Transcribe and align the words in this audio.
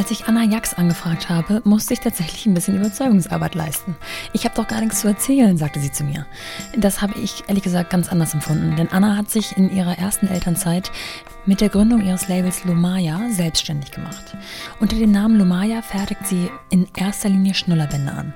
Als 0.00 0.10
ich 0.10 0.28
Anna 0.28 0.44
Jax 0.44 0.72
angefragt 0.72 1.28
habe, 1.28 1.60
musste 1.64 1.92
ich 1.92 2.00
tatsächlich 2.00 2.46
ein 2.46 2.54
bisschen 2.54 2.74
Überzeugungsarbeit 2.74 3.54
leisten. 3.54 3.94
Ich 4.32 4.46
habe 4.46 4.54
doch 4.54 4.66
gar 4.66 4.80
nichts 4.80 5.02
zu 5.02 5.08
erzählen, 5.08 5.58
sagte 5.58 5.78
sie 5.78 5.92
zu 5.92 6.04
mir. 6.04 6.24
Das 6.74 7.02
habe 7.02 7.20
ich 7.20 7.44
ehrlich 7.48 7.64
gesagt 7.64 7.90
ganz 7.90 8.08
anders 8.08 8.32
empfunden, 8.32 8.76
denn 8.76 8.90
Anna 8.90 9.14
hat 9.18 9.30
sich 9.30 9.58
in 9.58 9.70
ihrer 9.70 9.98
ersten 9.98 10.26
Elternzeit 10.26 10.90
mit 11.44 11.60
der 11.60 11.68
Gründung 11.68 12.00
ihres 12.00 12.28
Labels 12.28 12.64
Lumaya 12.64 13.28
selbstständig 13.30 13.90
gemacht. 13.90 14.38
Unter 14.80 14.96
dem 14.96 15.12
Namen 15.12 15.36
Lumaya 15.36 15.82
fertigt 15.82 16.26
sie 16.26 16.50
in 16.70 16.88
erster 16.96 17.28
Linie 17.28 17.52
Schnullerbände 17.52 18.10
an. 18.10 18.32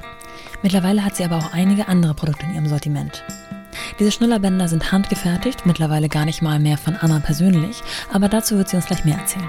Mittlerweile 0.62 1.02
hat 1.02 1.16
sie 1.16 1.24
aber 1.24 1.38
auch 1.38 1.54
einige 1.54 1.88
andere 1.88 2.12
Produkte 2.12 2.44
in 2.44 2.56
ihrem 2.56 2.68
Sortiment. 2.68 3.24
Diese 3.98 4.12
Schnullerbänder 4.12 4.68
sind 4.68 4.92
handgefertigt, 4.92 5.64
mittlerweile 5.64 6.10
gar 6.10 6.26
nicht 6.26 6.42
mal 6.42 6.60
mehr 6.60 6.76
von 6.76 6.96
Anna 6.96 7.20
persönlich, 7.20 7.82
aber 8.12 8.28
dazu 8.28 8.58
wird 8.58 8.68
sie 8.68 8.76
uns 8.76 8.84
gleich 8.84 9.06
mehr 9.06 9.16
erzählen. 9.16 9.48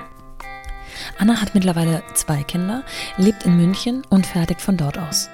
Anna 1.17 1.41
hat 1.41 1.53
mittlerweile 1.53 2.03
zwei 2.13 2.43
Kinder, 2.43 2.83
lebt 3.17 3.43
in 3.43 3.57
München 3.57 4.03
und 4.09 4.25
fertigt 4.25 4.61
von 4.61 4.77
dort 4.77 4.97
aus. 4.97 5.29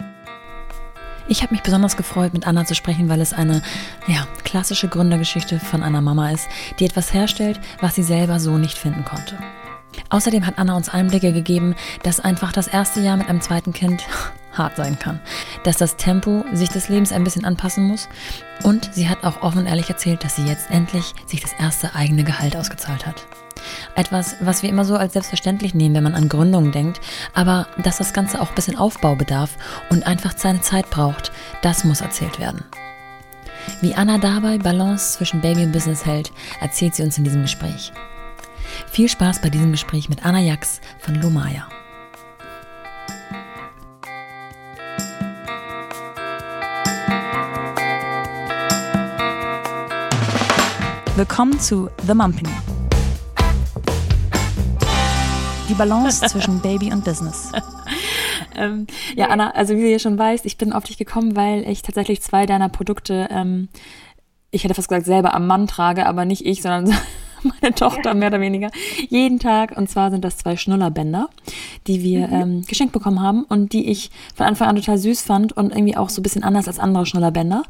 Ich 1.27 1.43
habe 1.43 1.53
mich 1.53 1.63
besonders 1.63 1.95
gefreut, 1.95 2.33
mit 2.33 2.45
Anna 2.45 2.65
zu 2.65 2.75
sprechen, 2.75 3.07
weil 3.07 3.21
es 3.21 3.33
eine 3.33 3.61
ja, 4.07 4.27
klassische 4.43 4.87
Gründergeschichte 4.87 5.59
von 5.59 5.83
einer 5.83 6.01
Mama 6.01 6.31
ist, 6.31 6.47
die 6.79 6.85
etwas 6.85 7.13
herstellt, 7.13 7.59
was 7.79 7.95
sie 7.95 8.03
selber 8.03 8.39
so 8.39 8.57
nicht 8.57 8.77
finden 8.77 9.05
konnte. 9.05 9.37
Außerdem 10.09 10.45
hat 10.45 10.57
Anna 10.57 10.75
uns 10.75 10.89
Einblicke 10.89 11.31
gegeben, 11.31 11.75
dass 12.03 12.19
einfach 12.19 12.51
das 12.51 12.67
erste 12.67 13.01
Jahr 13.01 13.17
mit 13.17 13.29
einem 13.29 13.41
zweiten 13.41 13.73
Kind 13.73 14.03
hart 14.53 14.75
sein 14.75 14.99
kann, 14.99 15.21
dass 15.63 15.77
das 15.77 15.95
Tempo 15.95 16.43
sich 16.51 16.69
des 16.69 16.89
Lebens 16.89 17.13
ein 17.13 17.23
bisschen 17.23 17.45
anpassen 17.45 17.85
muss 17.85 18.09
und 18.63 18.93
sie 18.93 19.07
hat 19.07 19.23
auch 19.23 19.41
offen 19.41 19.59
und 19.59 19.67
ehrlich 19.67 19.89
erzählt, 19.89 20.25
dass 20.25 20.35
sie 20.35 20.45
jetzt 20.45 20.69
endlich 20.69 21.13
sich 21.25 21.39
das 21.39 21.53
erste 21.53 21.95
eigene 21.95 22.25
Gehalt 22.25 22.57
ausgezahlt 22.57 23.05
hat. 23.05 23.25
Etwas, 23.95 24.35
was 24.41 24.63
wir 24.63 24.69
immer 24.69 24.85
so 24.85 24.95
als 24.95 25.13
selbstverständlich 25.13 25.73
nehmen, 25.73 25.95
wenn 25.95 26.03
man 26.03 26.15
an 26.15 26.29
Gründungen 26.29 26.71
denkt, 26.71 27.01
aber 27.33 27.67
dass 27.83 27.97
das 27.97 28.13
Ganze 28.13 28.41
auch 28.41 28.49
ein 28.49 28.55
bisschen 28.55 28.77
Aufbau 28.77 29.15
bedarf 29.15 29.57
und 29.89 30.05
einfach 30.05 30.33
seine 30.37 30.61
Zeit 30.61 30.89
braucht, 30.89 31.31
das 31.61 31.83
muss 31.83 32.01
erzählt 32.01 32.39
werden. 32.39 32.63
Wie 33.81 33.93
Anna 33.95 34.17
dabei 34.17 34.57
Balance 34.57 35.17
zwischen 35.17 35.41
Baby 35.41 35.63
und 35.63 35.71
Business 35.71 36.05
hält, 36.05 36.31
erzählt 36.59 36.95
sie 36.95 37.03
uns 37.03 37.17
in 37.17 37.23
diesem 37.23 37.41
Gespräch. 37.41 37.91
Viel 38.87 39.09
Spaß 39.09 39.41
bei 39.41 39.49
diesem 39.49 39.71
Gespräch 39.71 40.09
mit 40.09 40.25
Anna 40.25 40.39
Jax 40.39 40.81
von 40.99 41.15
Lumaya. 41.15 41.67
Willkommen 51.15 51.59
zu 51.59 51.89
The 52.07 52.13
Mumpany. 52.13 52.49
Die 55.71 55.75
Balance 55.75 56.27
zwischen 56.27 56.59
Baby 56.59 56.91
und 56.91 57.05
Business. 57.05 57.49
ähm, 58.57 58.87
ja, 59.15 59.29
Anna, 59.29 59.51
also 59.51 59.73
wie 59.73 59.83
du 59.83 59.89
ja 59.89 59.99
schon 59.99 60.19
weißt, 60.19 60.45
ich 60.45 60.57
bin 60.57 60.73
auf 60.73 60.83
dich 60.83 60.97
gekommen, 60.97 61.37
weil 61.37 61.65
ich 61.65 61.81
tatsächlich 61.81 62.21
zwei 62.21 62.45
deiner 62.45 62.67
Produkte, 62.67 63.29
ähm, 63.31 63.69
ich 64.49 64.65
hätte 64.65 64.73
fast 64.73 64.89
gesagt, 64.89 65.05
selber 65.05 65.33
am 65.33 65.47
Mann 65.47 65.67
trage, 65.67 66.07
aber 66.07 66.25
nicht 66.25 66.45
ich, 66.45 66.61
sondern 66.61 66.93
meine 67.61 67.73
Tochter 67.73 68.09
ja. 68.09 68.13
mehr 68.15 68.27
oder 68.27 68.41
weniger, 68.41 68.69
jeden 69.07 69.39
Tag. 69.39 69.77
Und 69.77 69.89
zwar 69.89 70.11
sind 70.11 70.25
das 70.25 70.35
zwei 70.35 70.57
Schnullerbänder, 70.57 71.29
die 71.87 72.03
wir 72.03 72.27
mhm. 72.27 72.33
ähm, 72.33 72.61
geschenkt 72.67 72.91
bekommen 72.91 73.21
haben 73.21 73.45
und 73.45 73.71
die 73.71 73.89
ich 73.89 74.11
von 74.35 74.47
Anfang 74.47 74.67
an 74.67 74.75
total 74.75 74.97
süß 74.97 75.21
fand 75.21 75.53
und 75.53 75.71
irgendwie 75.71 75.95
auch 75.95 76.09
so 76.09 76.19
ein 76.19 76.23
bisschen 76.23 76.43
anders 76.43 76.67
als 76.67 76.79
andere 76.79 77.05
Schnullerbänder. 77.05 77.63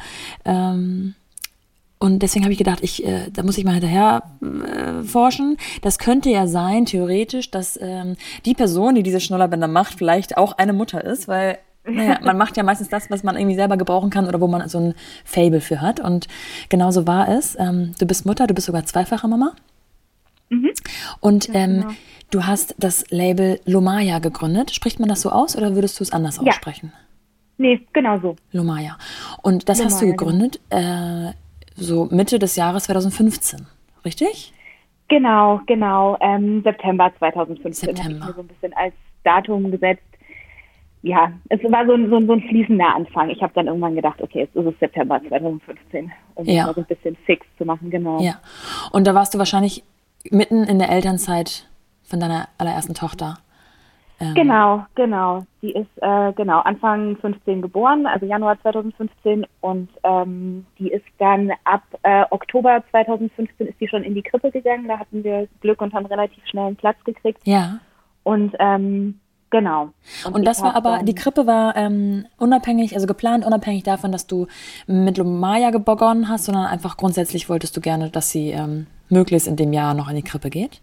Ähm, 0.44 1.14
und 2.02 2.24
deswegen 2.24 2.44
habe 2.46 2.52
ich 2.52 2.58
gedacht, 2.58 2.80
ich, 2.82 3.06
äh, 3.06 3.30
da 3.32 3.44
muss 3.44 3.60
ich 3.60 3.64
mal 3.64 3.74
hinterher 3.74 4.24
äh, 4.42 5.04
forschen. 5.04 5.58
Das 5.84 6.00
könnte 6.00 6.32
ja 6.32 6.48
sein, 6.48 6.88
theoretisch, 6.88 7.52
dass 7.52 7.80
ähm, 7.80 8.16
die 8.44 8.56
Person, 8.56 8.96
die 8.96 9.04
diese 9.04 9.20
Schnullerbänder 9.20 9.68
macht, 9.68 10.00
vielleicht 10.00 10.36
auch 10.36 10.58
eine 10.58 10.74
Mutter 10.74 11.04
ist, 11.04 11.28
weil 11.28 11.60
naja, 11.84 12.18
man 12.24 12.38
macht 12.38 12.58
ja 12.58 12.64
meistens 12.64 12.90
das, 12.90 13.12
was 13.12 13.22
man 13.22 13.36
irgendwie 13.36 13.56
selber 13.56 13.78
gebrauchen 13.78 14.10
kann 14.10 14.28
oder 14.28 14.42
wo 14.42 14.48
man 14.48 14.68
so 14.68 14.80
ein 14.80 14.94
Fable 15.26 15.62
für 15.62 15.80
hat. 15.80 16.00
Und 16.00 16.28
genauso 16.70 17.06
war 17.06 17.30
es. 17.30 17.56
Ähm, 17.60 17.94
du 18.00 18.08
bist 18.08 18.26
Mutter, 18.26 18.48
du 18.48 18.56
bist 18.56 18.66
sogar 18.66 18.84
zweifache 18.86 19.28
Mama. 19.28 19.54
Mhm. 20.50 20.72
Und 21.20 21.50
ähm, 21.54 21.82
genau. 21.82 21.94
du 22.32 22.48
hast 22.48 22.74
das 22.80 23.06
Label 23.12 23.60
Lomaya 23.66 24.18
gegründet. 24.18 24.72
Spricht 24.72 25.00
man 25.00 25.08
das 25.08 25.22
so 25.22 25.30
aus 25.30 25.56
oder 25.56 25.76
würdest 25.76 26.00
du 26.00 26.04
es 26.04 26.12
anders 26.12 26.38
ja. 26.38 26.52
aussprechen? 26.52 26.94
Nee, 27.60 27.86
genau 27.94 28.20
so. 28.20 28.36
Lomaya. 28.52 28.98
Und 29.44 29.70
das 29.70 29.78
Lomaya, 29.78 29.94
hast 29.94 30.02
du 30.02 30.06
genau. 30.06 30.18
gegründet 30.18 30.60
äh, 30.72 31.34
so 31.76 32.08
Mitte 32.12 32.40
des 32.40 32.56
Jahres 32.56 32.84
2015, 32.86 33.68
richtig? 34.06 34.54
Genau, 35.08 35.60
genau. 35.66 36.18
Ähm, 36.22 36.62
September 36.64 37.12
2015 37.20 37.74
September. 37.74 38.04
habe 38.04 38.14
ich 38.14 38.20
mir 38.20 38.34
so 38.34 38.42
ein 38.42 38.48
bisschen 38.48 38.74
als 38.74 38.94
Datum 39.24 39.70
gesetzt. 39.72 40.04
Ja, 41.04 41.32
es 41.50 41.60
war 41.64 41.86
so 41.86 41.94
ein, 41.94 42.10
so 42.10 42.18
ein, 42.18 42.28
so 42.28 42.34
ein 42.34 42.42
fließender 42.42 42.96
Anfang. 42.96 43.30
Ich 43.30 43.42
habe 43.42 43.52
dann 43.56 43.68
irgendwann 43.68 43.96
gedacht, 43.96 44.22
okay, 44.22 44.42
jetzt 44.42 44.56
ist 44.56 44.66
es 44.66 44.80
September 44.80 45.20
2015, 45.28 46.12
um 46.36 46.46
ja. 46.46 46.68
mal 46.68 46.76
so 46.76 46.82
ein 46.82 46.88
bisschen 46.88 47.18
fix 47.26 47.46
zu 47.58 47.66
machen, 47.66 47.90
genau. 47.90 48.22
Ja. 48.22 48.40
Und 48.92 49.08
da 49.08 49.16
warst 49.16 49.34
du 49.34 49.40
wahrscheinlich 49.40 49.84
mitten 50.30 50.64
in 50.64 50.78
der 50.78 50.90
Elternzeit 50.90 51.68
von 52.04 52.20
deiner 52.20 52.48
allerersten 52.58 52.94
Tochter. 52.94 53.40
Ähm, 54.22 54.36
genau, 54.36 54.86
genau. 54.96 55.44
Die 55.62 55.72
ist 55.72 55.90
äh, 55.98 56.32
genau 56.34 56.60
Anfang 56.60 57.18
15 57.18 57.62
geboren, 57.62 58.06
also 58.06 58.26
Januar 58.26 58.62
2015 58.62 59.46
und 59.62 59.90
ähm, 60.04 60.66
die 60.78 60.92
ist 60.92 61.06
dann 61.18 61.52
ab 61.64 61.84
äh, 62.04 62.24
Oktober 62.30 62.84
2015 62.92 63.68
ist 63.68 63.80
die 63.82 63.88
schon 63.88 64.04
in 64.04 64.14
die 64.14 64.22
Krippe 64.22 64.52
gegangen. 64.52 64.88
Da 64.88 65.00
hatten 65.00 65.24
wir 65.24 65.48
Glück 65.62 65.82
und 65.82 65.94
haben 65.94 66.06
relativ 66.06 66.46
schnell 66.46 66.68
einen 66.68 66.76
Platz 66.76 66.98
gekriegt. 67.04 67.42
Ja. 67.46 67.80
Und 68.24 68.56
ähm, 68.60 69.20
genau. 69.50 69.90
Und, 70.26 70.36
und 70.36 70.46
das 70.46 70.62
war 70.62 70.76
aber, 70.76 71.02
die 71.04 71.16
Krippe 71.16 71.48
war 71.48 71.76
ähm, 71.76 72.26
unabhängig, 72.38 72.94
also 72.94 73.08
geplant 73.08 73.46
unabhängig 73.46 73.84
davon, 73.84 74.12
dass 74.12 74.28
du 74.28 74.48
mit 74.86 75.18
Lumaya 75.18 75.72
begonnen 75.72 76.30
hast, 76.30 76.46
sondern 76.46 76.66
einfach 76.68 76.98
grundsätzlich 76.98 77.50
wolltest 77.50 77.76
du 77.76 77.82
gerne, 77.82 78.12
dass 78.12 78.30
sie 78.30 78.52
ähm, 78.52 78.86
möglichst 79.10 79.48
in 79.48 79.56
dem 79.56 79.74
Jahr 79.74 79.96
noch 79.96 80.10
in 80.10 80.16
die 80.16 80.22
Krippe 80.22 80.50
geht? 80.52 80.82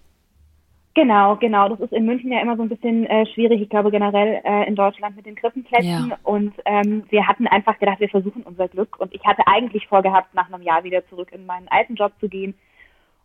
Genau, 0.94 1.36
genau. 1.36 1.68
Das 1.68 1.80
ist 1.80 1.92
in 1.92 2.06
München 2.06 2.32
ja 2.32 2.40
immer 2.40 2.56
so 2.56 2.62
ein 2.62 2.68
bisschen 2.68 3.06
äh, 3.06 3.24
schwierig. 3.26 3.60
Ich 3.60 3.68
glaube 3.68 3.90
generell 3.90 4.40
äh, 4.44 4.66
in 4.66 4.74
Deutschland 4.74 5.14
mit 5.16 5.26
den 5.26 5.36
Krippenplätzen. 5.36 6.08
Ja. 6.08 6.18
Und 6.24 6.54
ähm, 6.64 7.04
wir 7.10 7.26
hatten 7.26 7.46
einfach 7.46 7.78
gedacht, 7.78 8.00
wir 8.00 8.08
versuchen 8.08 8.42
unser 8.42 8.68
Glück. 8.68 8.98
Und 8.98 9.14
ich 9.14 9.24
hatte 9.24 9.46
eigentlich 9.46 9.86
vorgehabt, 9.86 10.34
nach 10.34 10.52
einem 10.52 10.62
Jahr 10.62 10.82
wieder 10.84 11.06
zurück 11.08 11.30
in 11.32 11.46
meinen 11.46 11.68
alten 11.68 11.94
Job 11.94 12.12
zu 12.20 12.28
gehen. 12.28 12.54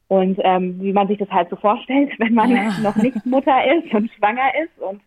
Und 0.07 0.39
ähm, 0.43 0.79
wie 0.81 0.93
man 0.93 1.07
sich 1.07 1.17
das 1.17 1.29
halt 1.31 1.49
so 1.49 1.55
vorstellt, 1.55 2.11
wenn 2.19 2.33
man 2.33 2.51
ja. 2.51 2.77
noch 2.83 2.95
nicht 2.97 3.25
Mutter 3.25 3.57
ist 3.73 3.91
und 3.93 4.11
schwanger 4.11 4.51
ist. 4.63 4.79
Und 4.79 5.01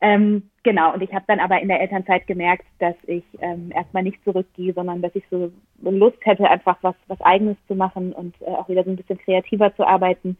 ähm, 0.00 0.50
genau, 0.62 0.94
und 0.94 1.02
ich 1.02 1.12
habe 1.12 1.24
dann 1.26 1.40
aber 1.40 1.60
in 1.60 1.68
der 1.68 1.80
Elternzeit 1.80 2.26
gemerkt, 2.26 2.66
dass 2.78 2.94
ich 3.06 3.24
ähm, 3.40 3.72
erstmal 3.74 4.02
nicht 4.02 4.22
zurückgehe, 4.24 4.72
sondern 4.72 5.02
dass 5.02 5.14
ich 5.14 5.24
so 5.30 5.50
Lust 5.82 6.18
hätte, 6.20 6.48
einfach 6.48 6.76
was, 6.82 6.94
was 7.06 7.20
Eigenes 7.22 7.56
zu 7.66 7.74
machen 7.74 8.12
und 8.12 8.34
äh, 8.42 8.50
auch 8.50 8.68
wieder 8.68 8.84
so 8.84 8.90
ein 8.90 8.96
bisschen 8.96 9.18
kreativer 9.18 9.74
zu 9.74 9.86
arbeiten. 9.86 10.36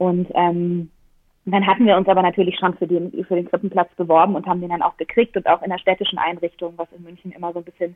Und 0.00 0.28
ähm, 0.34 0.88
dann 1.44 1.66
hatten 1.66 1.84
wir 1.84 1.94
uns 1.98 2.08
aber 2.08 2.22
natürlich 2.22 2.56
schon 2.58 2.74
für 2.74 2.86
den, 2.86 3.12
für 3.26 3.34
den 3.34 3.50
Krippenplatz 3.50 3.94
beworben 3.96 4.34
und 4.34 4.46
haben 4.46 4.62
den 4.62 4.70
dann 4.70 4.80
auch 4.80 4.96
gekriegt 4.96 5.36
und 5.36 5.46
auch 5.46 5.60
in 5.60 5.68
der 5.68 5.78
städtischen 5.78 6.18
Einrichtung, 6.18 6.72
was 6.76 6.88
in 6.96 7.02
München 7.02 7.32
immer 7.32 7.52
so 7.52 7.58
ein 7.58 7.66
bisschen 7.66 7.94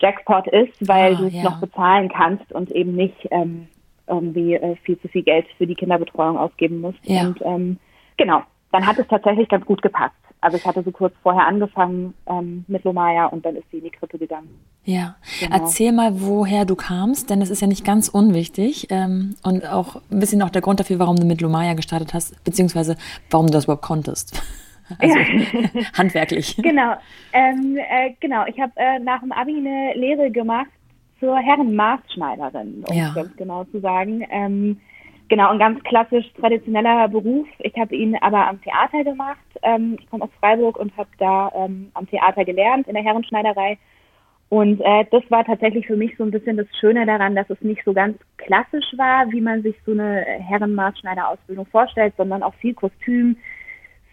Jackpot 0.00 0.46
ist, 0.46 0.88
weil 0.88 1.12
oh, 1.12 1.16
du 1.18 1.26
es 1.26 1.34
ja. 1.34 1.42
noch 1.42 1.60
bezahlen 1.60 2.08
kannst 2.08 2.50
und 2.52 2.70
eben 2.70 2.94
nicht 2.94 3.28
ähm, 3.30 3.68
irgendwie 4.06 4.54
äh, 4.54 4.76
viel 4.76 4.98
zu 4.98 5.08
viel 5.08 5.24
Geld 5.24 5.46
für 5.58 5.66
die 5.66 5.74
Kinderbetreuung 5.74 6.38
ausgeben 6.38 6.80
musst. 6.80 7.00
Ja. 7.02 7.26
Und 7.26 7.38
ähm, 7.42 7.78
genau, 8.16 8.40
dann 8.72 8.86
hat 8.86 8.98
es 8.98 9.06
tatsächlich 9.08 9.50
ganz 9.50 9.66
gut 9.66 9.82
gepasst. 9.82 10.14
Also 10.46 10.58
ich 10.58 10.64
hatte 10.64 10.84
so 10.84 10.92
kurz 10.92 11.12
vorher 11.24 11.44
angefangen 11.44 12.14
ähm, 12.28 12.64
mit 12.68 12.84
Lomaya 12.84 13.26
und 13.26 13.44
dann 13.44 13.56
ist 13.56 13.68
sie 13.72 13.78
in 13.78 13.84
die 13.84 13.90
Krippe 13.90 14.16
gegangen. 14.16 14.48
Ja, 14.84 15.16
genau. 15.40 15.56
erzähl 15.56 15.90
mal, 15.90 16.20
woher 16.20 16.64
du 16.64 16.76
kamst, 16.76 17.30
denn 17.30 17.40
das 17.40 17.50
ist 17.50 17.62
ja 17.62 17.66
nicht 17.66 17.84
ganz 17.84 18.08
unwichtig 18.08 18.86
ähm, 18.90 19.34
und 19.42 19.68
auch 19.68 19.96
ein 20.08 20.20
bisschen 20.20 20.40
auch 20.42 20.50
der 20.50 20.62
Grund 20.62 20.78
dafür, 20.78 21.00
warum 21.00 21.16
du 21.16 21.26
mit 21.26 21.40
Lomaya 21.40 21.74
gestartet 21.74 22.14
hast, 22.14 22.44
beziehungsweise 22.44 22.94
warum 23.28 23.48
du 23.48 23.54
das 23.54 23.64
überhaupt 23.64 23.82
konntest. 23.82 24.40
Also 25.00 25.18
ja. 25.18 25.82
handwerklich. 25.98 26.56
Genau, 26.58 26.94
ähm, 27.32 27.76
äh, 27.76 28.12
genau. 28.20 28.46
Ich 28.46 28.60
habe 28.60 28.70
äh, 28.76 29.00
nach 29.00 29.18
dem 29.18 29.32
Abi 29.32 29.56
eine 29.56 29.94
Lehre 29.96 30.30
gemacht 30.30 30.70
zur 31.18 31.36
Herrenmaßschneiderin, 31.36 32.84
um 32.88 32.96
ja. 32.96 33.12
ganz 33.12 33.36
genau 33.36 33.64
zu 33.64 33.80
sagen. 33.80 34.24
Ähm, 34.30 34.80
Genau, 35.28 35.50
ein 35.50 35.58
ganz 35.58 35.82
klassisch 35.82 36.26
traditioneller 36.38 37.08
Beruf. 37.08 37.48
Ich 37.58 37.74
habe 37.76 37.96
ihn 37.96 38.16
aber 38.20 38.46
am 38.46 38.62
Theater 38.62 39.02
gemacht. 39.02 39.38
Ähm, 39.62 39.96
ich 39.98 40.08
komme 40.08 40.24
aus 40.24 40.30
Freiburg 40.38 40.76
und 40.76 40.96
habe 40.96 41.08
da 41.18 41.50
ähm, 41.56 41.90
am 41.94 42.08
Theater 42.08 42.44
gelernt, 42.44 42.86
in 42.86 42.94
der 42.94 43.02
Herrenschneiderei. 43.02 43.78
Und 44.48 44.80
äh, 44.80 45.04
das 45.10 45.24
war 45.28 45.44
tatsächlich 45.44 45.86
für 45.86 45.96
mich 45.96 46.16
so 46.16 46.22
ein 46.22 46.30
bisschen 46.30 46.56
das 46.56 46.68
Schöne 46.78 47.04
daran, 47.04 47.34
dass 47.34 47.50
es 47.50 47.60
nicht 47.62 47.82
so 47.84 47.92
ganz 47.92 48.16
klassisch 48.36 48.86
war, 48.96 49.30
wie 49.32 49.40
man 49.40 49.62
sich 49.62 49.74
so 49.84 49.90
eine 49.90 50.20
Herrenmaßschneiderausbildung 50.22 51.66
vorstellt, 51.66 52.14
sondern 52.16 52.44
auch 52.44 52.54
viel 52.54 52.74
Kostüm, 52.74 53.36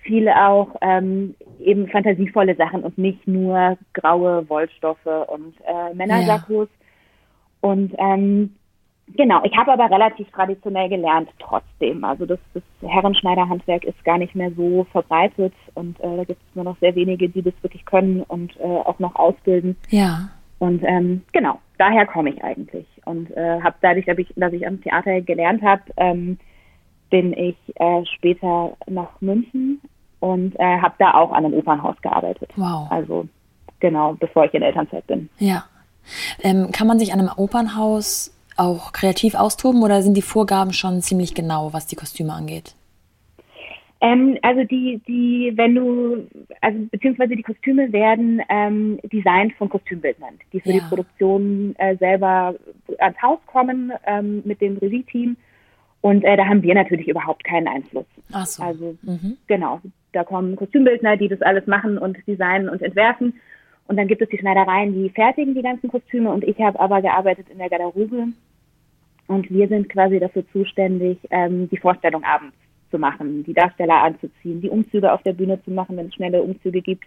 viel 0.02 0.28
auch 0.30 0.76
ähm, 0.82 1.36
eben 1.60 1.88
fantasievolle 1.88 2.56
Sachen 2.56 2.84
und 2.84 2.98
nicht 2.98 3.28
nur 3.28 3.78
graue 3.94 4.50
Wollstoffe 4.50 5.06
und 5.28 5.54
äh, 5.68 5.94
Männersackos. 5.94 6.68
Ja. 6.68 7.70
Und 7.70 7.94
ähm, 8.00 8.56
Genau, 9.16 9.42
ich 9.44 9.56
habe 9.58 9.74
aber 9.74 9.92
relativ 9.92 10.30
traditionell 10.32 10.90
gelernt 10.90 11.30
trotzdem. 11.40 12.04
Also 12.04 12.26
das, 12.26 12.40
das 12.54 12.64
Herrenschneiderhandwerk 12.82 13.84
ist 13.84 14.04
gar 14.06 14.18
nicht 14.18 14.34
mehr 14.34 14.52
so 14.56 14.86
verbreitet 14.92 15.54
und 15.74 16.00
äh, 16.00 16.18
da 16.18 16.24
gibt 16.24 16.42
es 16.42 16.56
nur 16.56 16.64
noch 16.64 16.78
sehr 16.80 16.96
wenige, 16.96 17.28
die 17.30 17.42
das 17.42 17.54
wirklich 17.62 17.86
können 17.86 18.24
und 18.24 18.56
äh, 18.60 18.64
auch 18.64 19.00
noch 19.00 19.16
ausbilden. 19.16 19.76
Ja. 19.90 20.30
Und 20.60 20.82
ähm, 20.86 21.24
genau, 21.34 21.60
daher 21.78 22.06
komme 22.06 22.30
ich 22.30 22.44
eigentlich. 22.44 22.86
Und 23.06 23.30
äh, 23.32 23.62
habe 23.62 23.76
dadurch, 23.82 24.06
dass 24.06 24.18
ich, 24.18 24.34
dass 24.38 24.54
ich 24.54 24.66
am 24.66 24.82
Theater 24.82 25.20
gelernt 25.22 25.62
habe, 25.62 25.82
ähm, 25.98 26.40
bin 27.10 27.34
ich 27.34 27.58
äh, 27.76 28.06
später 28.06 28.76
nach 28.88 29.20
München 29.20 29.82
und 30.22 30.58
äh, 30.60 30.80
habe 30.80 30.96
da 31.00 31.14
auch 31.16 31.32
an 31.32 31.46
einem 31.46 31.54
Opernhaus 31.54 32.02
gearbeitet. 32.02 32.50
Wow. 32.56 32.90
Also 32.90 33.28
genau, 33.82 34.14
bevor 34.14 34.46
ich 34.46 34.54
in 34.54 34.62
Elternzeit 34.62 35.06
bin. 35.06 35.30
Ja. 35.38 35.66
Ähm, 36.42 36.72
kann 36.72 36.88
man 36.88 36.98
sich 36.98 37.14
an 37.14 37.20
einem 37.20 37.32
Opernhaus 37.36 38.33
auch 38.58 38.94
kreativ 38.94 39.36
austoben 39.36 39.82
oder 39.84 40.02
sind 40.02 40.16
die 40.16 40.22
Vorgaben 40.22 40.74
schon 40.74 41.02
ziemlich 41.02 41.34
genau, 41.34 41.74
was 41.74 41.88
die 41.88 41.96
Kostüme 41.96 42.34
angeht? 42.34 42.76
Ähm, 44.04 44.38
also 44.42 44.66
die, 44.66 45.02
die, 45.08 45.54
wenn 45.56 45.76
du, 45.76 46.28
also 46.60 46.78
beziehungsweise 46.92 47.38
die 47.38 47.42
Kostüme 47.42 47.94
werden 47.94 48.42
ähm, 48.50 49.00
designt 49.04 49.54
von 49.54 49.70
Kostümbildnern, 49.70 50.40
die 50.52 50.60
für 50.60 50.72
ja. 50.72 50.80
die 50.80 50.90
Produktion 50.90 51.74
äh, 51.78 51.96
selber 51.96 52.54
ans 53.00 53.22
Haus 53.22 53.40
kommen 53.46 53.94
ähm, 54.06 54.42
mit 54.44 54.60
dem 54.60 54.78
Regie-Team. 54.78 55.38
Und 56.02 56.26
äh, 56.26 56.36
da 56.36 56.46
haben 56.46 56.64
wir 56.64 56.76
natürlich 56.76 57.08
überhaupt 57.08 57.46
keinen 57.46 57.70
Einfluss. 57.70 58.06
Ach 58.34 58.46
so. 58.46 58.62
Also 58.62 58.98
mhm. 59.04 59.38
genau, 59.48 59.80
da 60.12 60.26
kommen 60.26 60.58
Kostümbildner, 60.58 61.16
die 61.16 61.30
das 61.30 61.42
alles 61.42 61.66
machen 61.66 61.98
und 61.98 62.18
designen 62.28 62.68
und 62.68 62.82
entwerfen. 62.82 63.36
Und 63.94 63.98
dann 63.98 64.08
gibt 64.08 64.24
es 64.24 64.30
die 64.30 64.40
Schneidereien, 64.40 64.92
die 64.92 65.08
fertigen 65.12 65.54
die 65.54 65.62
ganzen 65.62 65.88
Kostüme. 65.88 66.32
Und 66.32 66.44
ich 66.44 66.60
habe 66.60 66.80
aber 66.80 67.00
gearbeitet 67.00 67.46
in 67.52 67.60
der 67.60 67.70
Garderobe. 67.70 68.30
Und 69.28 69.52
wir 69.52 69.68
sind 69.68 69.88
quasi 69.88 70.20
dafür 70.20 70.44
zuständig, 70.52 71.20
ähm, 71.30 71.70
die 71.70 71.78
Vorstellung 71.78 72.24
abends 72.24 72.58
zu 72.90 72.98
machen, 72.98 73.44
die 73.44 73.54
Darsteller 73.54 74.02
anzuziehen, 74.02 74.62
die 74.62 74.70
Umzüge 74.72 75.14
auf 75.14 75.22
der 75.22 75.34
Bühne 75.34 75.64
zu 75.64 75.70
machen, 75.70 75.96
wenn 75.96 76.08
es 76.08 76.16
schnelle 76.16 76.42
Umzüge 76.42 76.82
gibt, 76.82 77.04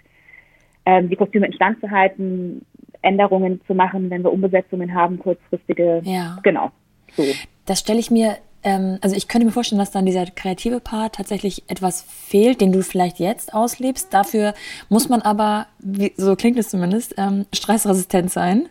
ähm, 0.85 1.09
die 1.09 1.17
Kostüme 1.17 1.47
instand 1.47 1.81
zu 1.81 1.91
halten, 1.91 2.65
Änderungen 3.03 3.61
zu 3.67 3.75
machen, 3.75 4.09
wenn 4.09 4.23
wir 4.23 4.33
Umbesetzungen 4.33 4.95
haben, 4.95 5.19
kurzfristige. 5.19 6.03
Ja. 6.05 6.39
Genau. 6.45 6.71
So. 7.17 7.25
Das 7.65 7.81
stelle 7.81 7.99
ich 7.99 8.13
mir 8.13 8.37
ähm, 8.67 8.99
also 9.01 9.15
ich 9.15 9.29
könnte 9.29 9.47
mir 9.47 9.53
vorstellen, 9.53 9.79
dass 9.79 9.93
dann 9.93 10.07
dieser 10.07 10.27
kreative 10.27 10.81
Part 10.81 11.15
tatsächlich 11.15 11.63
etwas 11.69 12.03
fehlt, 12.03 12.61
den 12.61 12.73
du 12.73 12.83
vielleicht 12.83 13.21
jetzt 13.21 13.55
auslebst. 13.55 14.13
Dafür 14.13 14.55
muss 14.89 15.09
man 15.09 15.23
aber, 15.23 15.69
wie, 15.79 16.13
so 16.17 16.35
klingt 16.35 16.59
es 16.59 16.69
zumindest, 16.69 17.15
ähm, 17.17 17.47
stressresistent 17.55 18.33
sein 18.33 18.69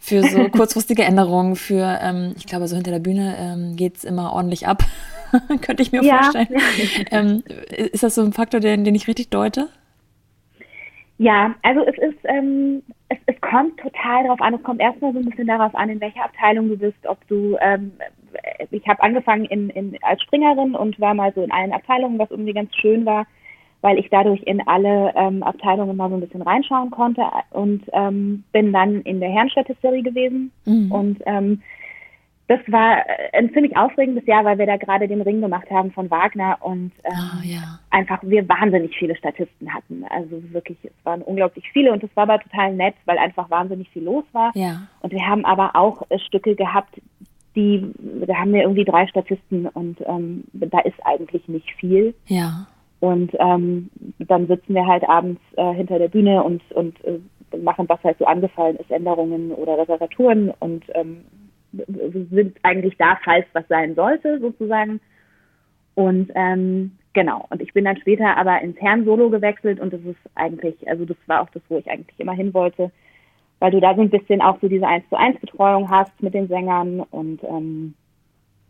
für 0.00 0.24
so 0.24 0.48
kurzfristige 0.50 1.04
Änderungen, 1.04 1.54
für, 1.54 2.00
ähm, 2.02 2.34
ich 2.36 2.46
glaube, 2.46 2.66
so 2.66 2.74
hinter 2.74 2.90
der 2.90 2.98
Bühne 2.98 3.36
ähm, 3.38 3.76
geht 3.76 3.98
es 3.98 4.04
immer 4.04 4.32
ordentlich 4.32 4.66
ab, 4.66 4.82
könnte 5.62 5.80
ich 5.80 5.92
mir 5.92 6.02
ja. 6.02 6.24
vorstellen. 6.24 6.48
Ähm, 7.12 7.44
ist 7.70 8.02
das 8.02 8.16
so 8.16 8.22
ein 8.22 8.32
Faktor, 8.32 8.58
den, 8.58 8.84
den 8.84 8.96
ich 8.96 9.06
richtig 9.06 9.30
deute? 9.30 9.68
Ja, 11.18 11.54
also 11.62 11.82
es 11.86 11.96
ist, 11.98 12.18
ähm, 12.24 12.82
es, 13.08 13.18
es 13.26 13.40
kommt 13.40 13.78
total 13.78 14.24
darauf 14.24 14.40
an. 14.40 14.54
Es 14.54 14.62
kommt 14.62 14.80
erstmal 14.80 15.12
so 15.12 15.18
ein 15.18 15.24
bisschen 15.26 15.46
darauf 15.46 15.74
an, 15.74 15.90
in 15.90 16.00
welcher 16.00 16.24
Abteilung 16.24 16.68
du 16.68 16.76
bist, 16.76 17.06
ob 17.06 17.18
du 17.28 17.56
ähm, 17.60 17.92
ich 18.70 18.86
habe 18.86 19.02
angefangen 19.02 19.44
in, 19.46 19.70
in, 19.70 19.96
als 20.02 20.22
Springerin 20.22 20.74
und 20.74 20.98
war 21.00 21.14
mal 21.14 21.32
so 21.34 21.42
in 21.42 21.52
allen 21.52 21.72
Abteilungen, 21.72 22.18
was 22.18 22.30
irgendwie 22.30 22.52
ganz 22.52 22.74
schön 22.76 23.06
war, 23.06 23.26
weil 23.80 23.98
ich 23.98 24.08
dadurch 24.10 24.42
in 24.42 24.66
alle 24.66 25.12
ähm, 25.14 25.42
Abteilungen 25.42 25.96
mal 25.96 26.08
so 26.08 26.16
ein 26.16 26.20
bisschen 26.20 26.42
reinschauen 26.42 26.90
konnte 26.90 27.22
und 27.50 27.82
ähm, 27.92 28.44
bin 28.52 28.72
dann 28.72 29.02
in 29.02 29.20
der 29.20 29.30
Herrenstatisterie 29.30 30.02
gewesen 30.02 30.50
mhm. 30.64 30.92
und 30.92 31.22
ähm, 31.26 31.62
das 32.48 32.60
war 32.68 33.02
ein 33.32 33.52
ziemlich 33.52 33.76
aufregendes 33.76 34.24
Jahr, 34.26 34.44
weil 34.44 34.58
wir 34.58 34.66
da 34.66 34.76
gerade 34.76 35.08
den 35.08 35.20
Ring 35.20 35.40
gemacht 35.40 35.68
haben 35.70 35.90
von 35.90 36.10
Wagner 36.10 36.58
und 36.60 36.92
ähm, 37.02 37.12
oh, 37.12 37.42
ja. 37.42 37.80
einfach 37.90 38.20
wir 38.22 38.48
wahnsinnig 38.48 38.96
viele 38.96 39.16
Statisten 39.16 39.74
hatten. 39.74 40.04
Also 40.10 40.40
wirklich, 40.52 40.78
es 40.84 40.92
waren 41.04 41.22
unglaublich 41.22 41.68
viele 41.72 41.92
und 41.92 42.04
es 42.04 42.10
war 42.14 42.22
aber 42.22 42.38
total 42.38 42.72
nett, 42.74 42.94
weil 43.04 43.18
einfach 43.18 43.50
wahnsinnig 43.50 43.88
viel 43.90 44.04
los 44.04 44.24
war. 44.32 44.52
Ja. 44.54 44.82
Und 45.00 45.12
wir 45.12 45.26
haben 45.26 45.44
aber 45.44 45.74
auch 45.74 46.02
äh, 46.08 46.20
Stücke 46.20 46.54
gehabt, 46.54 47.00
die, 47.56 47.92
da 48.26 48.34
haben 48.34 48.52
wir 48.52 48.62
irgendwie 48.62 48.84
drei 48.84 49.08
Statisten 49.08 49.66
und 49.66 50.00
ähm, 50.06 50.44
da 50.52 50.80
ist 50.80 51.04
eigentlich 51.04 51.48
nicht 51.48 51.70
viel. 51.80 52.14
Ja. 52.26 52.66
Und 53.00 53.32
ähm, 53.40 53.90
dann 54.18 54.46
sitzen 54.46 54.74
wir 54.74 54.86
halt 54.86 55.08
abends 55.08 55.40
äh, 55.56 55.72
hinter 55.72 55.98
der 55.98 56.08
Bühne 56.08 56.44
und, 56.44 56.62
und 56.72 57.02
äh, 57.04 57.18
machen, 57.56 57.88
was 57.88 58.02
halt 58.04 58.18
so 58.18 58.24
angefallen 58.24 58.76
ist, 58.76 58.90
Änderungen 58.90 59.50
oder 59.52 59.78
Reparaturen 59.78 60.52
und 60.60 60.84
ähm, 60.94 61.24
sind 62.30 62.56
eigentlich 62.62 62.96
da, 62.98 63.18
falls 63.24 63.46
was 63.52 63.66
sein 63.68 63.94
sollte, 63.94 64.38
sozusagen. 64.40 65.00
Und 65.94 66.30
ähm, 66.34 66.92
genau, 67.12 67.46
und 67.50 67.62
ich 67.62 67.72
bin 67.72 67.84
dann 67.84 67.96
später 67.96 68.36
aber 68.36 68.60
ins 68.60 68.80
Herrn-Solo 68.80 69.30
gewechselt 69.30 69.80
und 69.80 69.92
das 69.92 70.00
ist 70.02 70.18
eigentlich, 70.34 70.76
also 70.88 71.04
das 71.04 71.16
war 71.26 71.42
auch 71.42 71.50
das, 71.50 71.62
wo 71.68 71.78
ich 71.78 71.90
eigentlich 71.90 72.18
immer 72.20 72.34
hin 72.34 72.52
wollte 72.52 72.90
weil 73.58 73.70
du 73.70 73.80
da 73.80 73.94
so 73.94 74.02
ein 74.02 74.10
bisschen 74.10 74.40
auch 74.40 74.58
so 74.60 74.68
diese 74.68 74.86
1 74.86 75.08
zu 75.08 75.16
1 75.16 75.40
Betreuung 75.40 75.90
hast 75.90 76.12
mit 76.20 76.34
den 76.34 76.48
Sängern 76.48 77.00
und 77.00 77.42
ähm, 77.44 77.94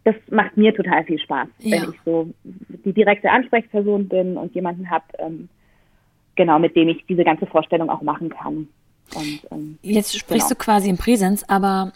das 0.05 0.15
macht 0.31 0.57
mir 0.57 0.75
total 0.75 1.05
viel 1.05 1.19
Spaß, 1.19 1.49
ja. 1.59 1.83
wenn 1.83 1.91
ich 1.91 2.01
so 2.05 2.29
die 2.45 2.93
direkte 2.93 3.31
Ansprechperson 3.31 4.09
bin 4.09 4.37
und 4.37 4.55
jemanden 4.55 4.89
habe, 4.89 5.05
ähm, 5.19 5.49
genau, 6.37 6.61
mit 6.61 6.77
dem 6.77 6.89
ich 6.89 7.05
diese 7.09 7.25
ganze 7.25 7.47
Vorstellung 7.47 7.91
auch 7.91 8.03
machen 8.03 8.29
kann. 8.29 8.69
Und, 9.15 9.41
ähm, 9.51 9.79
Jetzt 9.83 10.17
sprichst 10.17 10.49
genau. 10.49 10.59
du 10.59 10.65
quasi 10.65 10.91
im 10.91 10.97
Präsens, 10.97 11.49
aber 11.49 11.93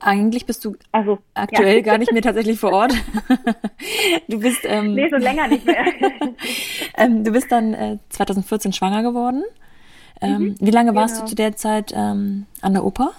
eigentlich 0.00 0.46
bist 0.46 0.64
du 0.64 0.76
also, 0.92 1.18
aktuell 1.34 1.76
ja. 1.76 1.82
gar 1.82 1.98
nicht 1.98 2.12
mehr 2.14 2.22
tatsächlich 2.22 2.58
vor 2.58 2.72
Ort. 2.72 2.92
du 4.28 4.40
bist 4.40 4.60
ähm, 4.64 4.94
nee, 4.94 5.08
schon 5.08 5.20
länger 5.20 5.48
nicht 5.48 5.66
mehr. 5.66 5.84
ähm, 6.96 7.24
du 7.24 7.32
bist 7.32 7.50
dann 7.50 7.74
äh, 7.74 7.98
2014 8.10 8.72
schwanger 8.72 9.02
geworden. 9.02 9.42
Ähm, 10.20 10.42
mhm, 10.42 10.54
wie 10.60 10.70
lange 10.70 10.94
warst 10.94 11.14
genau. 11.14 11.24
du 11.24 11.30
zu 11.30 11.36
der 11.36 11.56
Zeit 11.56 11.92
ähm, 11.94 12.46
an 12.60 12.72
der 12.72 12.84
Oper? 12.84 13.12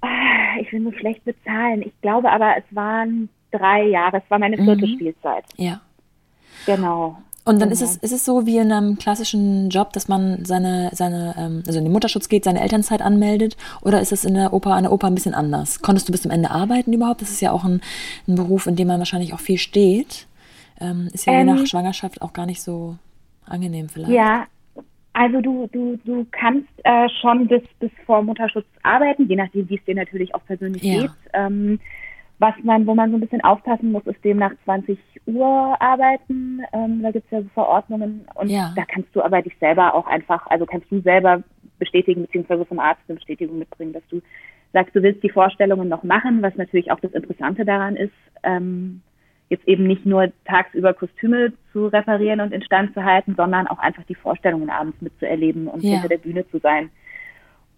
Ah, 0.00 0.58
ich 0.60 0.72
will 0.72 0.80
nur 0.80 0.94
schlecht 0.94 1.24
bezahlen. 1.24 1.82
Ich 1.82 1.92
glaube 2.00 2.30
aber, 2.30 2.56
es 2.56 2.64
waren 2.74 3.28
drei 3.50 3.84
Jahre. 3.84 4.18
Es 4.18 4.30
war 4.30 4.38
meine 4.38 4.56
vierte 4.56 4.86
mhm. 4.86 4.94
Spielzeit. 4.94 5.44
Ja. 5.56 5.80
Genau. 6.66 7.18
Und 7.46 7.60
dann 7.60 7.68
genau. 7.68 7.82
ist 7.82 7.82
es, 7.82 7.96
ist 7.98 8.12
es 8.12 8.24
so 8.24 8.46
wie 8.46 8.56
in 8.56 8.72
einem 8.72 8.96
klassischen 8.96 9.68
Job, 9.68 9.92
dass 9.92 10.08
man 10.08 10.44
seine, 10.46 10.90
seine, 10.94 11.34
ähm, 11.38 11.62
also 11.66 11.78
in 11.78 11.84
den 11.84 11.92
Mutterschutz 11.92 12.30
geht, 12.30 12.44
seine 12.44 12.62
Elternzeit 12.62 13.02
anmeldet? 13.02 13.58
Oder 13.82 14.00
ist 14.00 14.12
es 14.12 14.24
in 14.24 14.34
der 14.34 14.54
Oper, 14.54 14.72
an 14.72 14.84
der 14.84 14.92
Oper 14.92 15.08
ein 15.08 15.14
bisschen 15.14 15.34
anders? 15.34 15.82
Konntest 15.82 16.08
du 16.08 16.12
bis 16.12 16.22
zum 16.22 16.30
Ende 16.30 16.50
arbeiten 16.50 16.92
überhaupt? 16.92 17.20
Das 17.20 17.30
ist 17.30 17.42
ja 17.42 17.52
auch 17.52 17.64
ein, 17.64 17.82
ein 18.26 18.34
Beruf, 18.34 18.66
in 18.66 18.76
dem 18.76 18.88
man 18.88 18.98
wahrscheinlich 18.98 19.34
auch 19.34 19.40
viel 19.40 19.58
steht. 19.58 20.26
Ähm, 20.80 21.08
ist 21.12 21.26
ja 21.26 21.34
ähm, 21.34 21.48
je 21.48 21.54
nach 21.54 21.66
Schwangerschaft 21.66 22.22
auch 22.22 22.32
gar 22.32 22.46
nicht 22.46 22.62
so 22.62 22.96
angenehm 23.46 23.90
vielleicht. 23.90 24.10
Ja, 24.10 24.46
also 25.12 25.40
du, 25.40 25.68
du, 25.70 25.98
du 26.04 26.26
kannst 26.30 26.68
äh, 26.82 27.08
schon 27.20 27.46
bis, 27.46 27.62
bis 27.78 27.90
vor 28.06 28.22
Mutterschutz 28.22 28.66
arbeiten, 28.82 29.28
je 29.28 29.36
nachdem, 29.36 29.68
wie 29.68 29.76
es 29.76 29.84
dir 29.84 29.94
natürlich 29.94 30.34
auch 30.34 30.44
persönlich 30.46 30.82
ja. 30.82 31.02
geht. 31.02 31.10
Ähm, 31.34 31.78
was 32.44 32.54
man, 32.62 32.86
wo 32.86 32.94
man 32.94 33.10
so 33.10 33.16
ein 33.16 33.20
bisschen 33.20 33.42
aufpassen 33.42 33.90
muss, 33.90 34.06
ist 34.06 34.22
dem 34.22 34.36
nach 34.36 34.52
20 34.64 34.98
Uhr 35.24 35.76
arbeiten. 35.80 36.60
Ähm, 36.74 37.00
da 37.02 37.10
gibt 37.10 37.24
es 37.24 37.30
ja 37.30 37.40
so 37.40 37.48
Verordnungen 37.54 38.26
und 38.34 38.50
ja. 38.50 38.70
da 38.76 38.84
kannst 38.84 39.16
du 39.16 39.22
aber 39.22 39.40
dich 39.40 39.56
selber 39.60 39.94
auch 39.94 40.06
einfach, 40.06 40.46
also 40.48 40.66
kannst 40.66 40.92
du 40.92 41.00
selber 41.00 41.42
bestätigen, 41.78 42.20
beziehungsweise 42.20 42.66
vom 42.66 42.80
Arzt 42.80 43.00
eine 43.08 43.16
Bestätigung 43.16 43.58
mitbringen, 43.58 43.94
dass 43.94 44.06
du 44.10 44.20
sagst, 44.74 44.94
du 44.94 45.02
willst 45.02 45.22
die 45.22 45.30
Vorstellungen 45.30 45.88
noch 45.88 46.02
machen, 46.02 46.42
was 46.42 46.54
natürlich 46.56 46.92
auch 46.92 47.00
das 47.00 47.12
Interessante 47.12 47.64
daran 47.64 47.96
ist. 47.96 48.12
Ähm, 48.42 49.00
jetzt 49.48 49.66
eben 49.66 49.86
nicht 49.86 50.04
nur 50.04 50.30
tagsüber 50.44 50.92
Kostüme 50.92 51.54
zu 51.72 51.86
reparieren 51.86 52.42
und 52.42 52.52
instand 52.52 52.92
zu 52.92 53.04
halten, 53.04 53.36
sondern 53.38 53.68
auch 53.68 53.78
einfach 53.78 54.04
die 54.04 54.16
Vorstellungen 54.16 54.68
abends 54.68 55.00
mitzuerleben 55.00 55.66
und 55.66 55.82
ja. 55.82 55.92
hinter 55.92 56.08
der 56.08 56.18
Bühne 56.18 56.46
zu 56.50 56.58
sein. 56.58 56.90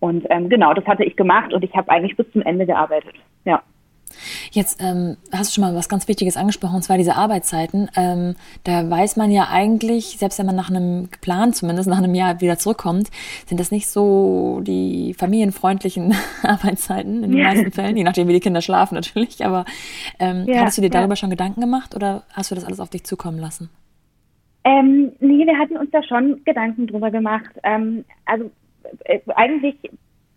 Und 0.01 0.27
ähm, 0.29 0.49
genau, 0.49 0.75
das 0.75 0.87
hatte 0.87 1.05
ich 1.05 1.15
gemacht 1.15 1.55
und 1.55 1.63
ich 1.63 1.75
habe 1.77 1.89
eigentlich 1.89 2.17
bis 2.17 2.29
zum 2.33 2.43
Ende 2.43 2.67
gearbeitet. 2.67 3.15
Jetzt 4.51 4.83
ähm, 4.83 5.17
hast 5.33 5.51
du 5.51 5.55
schon 5.55 5.65
mal 5.65 5.75
was 5.75 5.89
ganz 5.89 6.09
Wichtiges 6.09 6.37
angesprochen, 6.37 6.77
und 6.77 6.83
zwar 6.83 6.99
diese 6.99 7.17
Arbeitszeiten. 7.17 7.91
Ähm, 7.97 8.37
da 8.65 8.89
weiß 8.89 9.17
man 9.17 9.31
ja 9.31 9.49
eigentlich, 9.51 10.17
selbst 10.19 10.39
wenn 10.39 10.47
man 10.47 10.57
nach 10.57 10.71
einem 10.71 11.09
Plan, 11.21 11.53
zumindest 11.53 11.89
nach 11.89 11.99
einem 11.99 12.15
Jahr 12.15 12.41
wieder 12.41 12.59
zurückkommt, 12.59 13.11
sind 13.47 13.61
das 13.61 13.71
nicht 13.71 13.89
so 13.89 14.61
die 14.63 15.15
familienfreundlichen 15.15 16.15
Arbeitszeiten 16.43 17.23
in 17.25 17.33
den 17.33 17.39
ja. 17.39 17.45
meisten 17.45 17.73
Fällen, 17.73 17.97
je 17.97 18.05
nachdem, 18.05 18.29
wie 18.29 18.35
die 18.35 18.41
Kinder 18.41 18.63
schlafen 18.63 18.95
natürlich. 18.95 19.45
Aber 19.45 19.65
ähm, 20.19 20.45
ja, 20.47 20.61
hattest 20.61 20.79
du 20.79 20.83
dir 20.83 20.91
darüber 20.91 21.13
ja. 21.13 21.17
schon 21.17 21.31
Gedanken 21.31 21.61
gemacht 21.61 21.95
oder 21.95 22.25
hast 22.33 22.51
du 22.51 22.55
das 22.55 22.65
alles 22.65 22.81
auf 22.81 22.91
dich 22.91 23.05
zukommen 23.05 23.39
lassen? 23.39 23.71
Ähm, 24.65 25.13
nee, 25.21 25.47
wir 25.47 25.59
hatten 25.59 25.77
uns 25.77 25.91
da 25.93 26.03
schon 26.03 26.43
Gedanken 26.45 26.89
drüber 26.89 27.11
gemacht. 27.11 27.51
Ähm, 27.63 28.05
also 28.25 28.51
äh, 29.05 29.21
eigentlich 29.35 29.77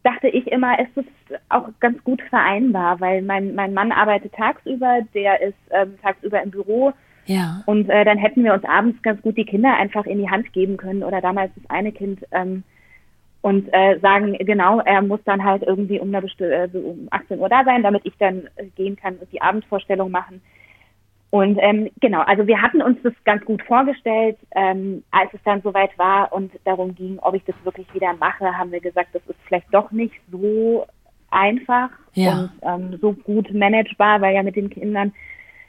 dachte 0.03 0.27
ich 0.27 0.47
immer, 0.47 0.77
es 0.79 0.87
ist 0.95 1.39
auch 1.49 1.69
ganz 1.79 2.03
gut 2.03 2.21
vereinbar, 2.29 2.99
weil 2.99 3.21
mein, 3.21 3.55
mein 3.55 3.73
Mann 3.73 3.91
arbeitet 3.91 4.33
tagsüber, 4.33 4.99
der 5.13 5.41
ist 5.41 5.57
ähm, 5.71 5.97
tagsüber 6.01 6.41
im 6.41 6.51
Büro. 6.51 6.93
Ja. 7.25 7.61
Und 7.65 7.89
äh, 7.89 8.05
dann 8.05 8.17
hätten 8.17 8.43
wir 8.43 8.53
uns 8.53 8.63
abends 8.63 9.01
ganz 9.03 9.21
gut 9.21 9.37
die 9.37 9.45
Kinder 9.45 9.75
einfach 9.75 10.05
in 10.05 10.17
die 10.17 10.29
Hand 10.29 10.51
geben 10.53 10.77
können 10.77 11.03
oder 11.03 11.21
damals 11.21 11.51
das 11.55 11.69
eine 11.69 11.91
Kind. 11.91 12.25
Ähm, 12.31 12.63
und 13.41 13.69
äh, 13.71 13.99
sagen, 13.99 14.33
genau, 14.39 14.81
er 14.81 15.01
muss 15.01 15.21
dann 15.23 15.43
halt 15.43 15.63
irgendwie 15.63 15.99
um, 15.99 16.13
eine 16.13 16.25
äh, 16.39 16.69
um 16.73 17.07
18 17.09 17.39
Uhr 17.39 17.47
da 17.47 17.63
sein, 17.63 17.83
damit 17.83 18.05
ich 18.05 18.17
dann 18.17 18.49
äh, 18.57 18.65
gehen 18.75 18.97
kann 18.97 19.15
und 19.15 19.31
die 19.31 19.41
Abendvorstellung 19.41 20.11
machen. 20.11 20.41
Und 21.31 21.59
ähm, 21.61 21.89
genau, 21.99 22.21
also 22.21 22.47
wir 22.47 22.61
hatten 22.61 22.81
uns 22.81 22.97
das 23.03 23.13
ganz 23.23 23.45
gut 23.45 23.61
vorgestellt. 23.63 24.37
Ähm, 24.55 25.03
als 25.11 25.31
es 25.33 25.39
dann 25.45 25.61
soweit 25.61 25.95
war 25.97 26.33
und 26.33 26.51
darum 26.65 26.95
ging, 26.95 27.19
ob 27.19 27.35
ich 27.35 27.43
das 27.45 27.55
wirklich 27.63 27.91
wieder 27.93 28.13
mache, 28.13 28.57
haben 28.57 28.71
wir 28.71 28.79
gesagt, 28.79 29.09
das 29.13 29.21
ist 29.27 29.37
vielleicht 29.45 29.71
doch 29.71 29.91
nicht 29.91 30.15
so 30.31 30.85
einfach 31.29 31.89
ja. 32.13 32.39
und 32.39 32.51
ähm, 32.63 32.97
so 32.99 33.13
gut 33.13 33.53
managebar, 33.53 34.21
weil 34.21 34.33
ja 34.33 34.41
mit 34.41 34.55
den 34.55 34.71
Kindern, 34.71 35.13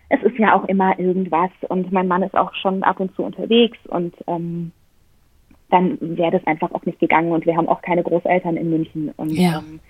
es 0.08 0.22
ist 0.22 0.38
ja 0.38 0.54
auch 0.54 0.64
immer 0.64 0.98
irgendwas 0.98 1.50
und 1.68 1.92
mein 1.92 2.08
Mann 2.08 2.22
ist 2.22 2.34
auch 2.34 2.54
schon 2.54 2.82
ab 2.82 2.98
und 2.98 3.14
zu 3.14 3.22
unterwegs 3.22 3.78
und 3.88 4.14
ähm, 4.26 4.72
dann 5.70 5.98
wäre 6.00 6.32
das 6.32 6.46
einfach 6.46 6.72
auch 6.72 6.84
nicht 6.84 6.98
gegangen 6.98 7.32
und 7.32 7.46
wir 7.46 7.56
haben 7.56 7.68
auch 7.68 7.82
keine 7.82 8.02
Großeltern 8.02 8.56
in 8.56 8.70
München 8.70 9.12
und 9.16 9.30
ja. 9.30 9.58
ähm, 9.58 9.80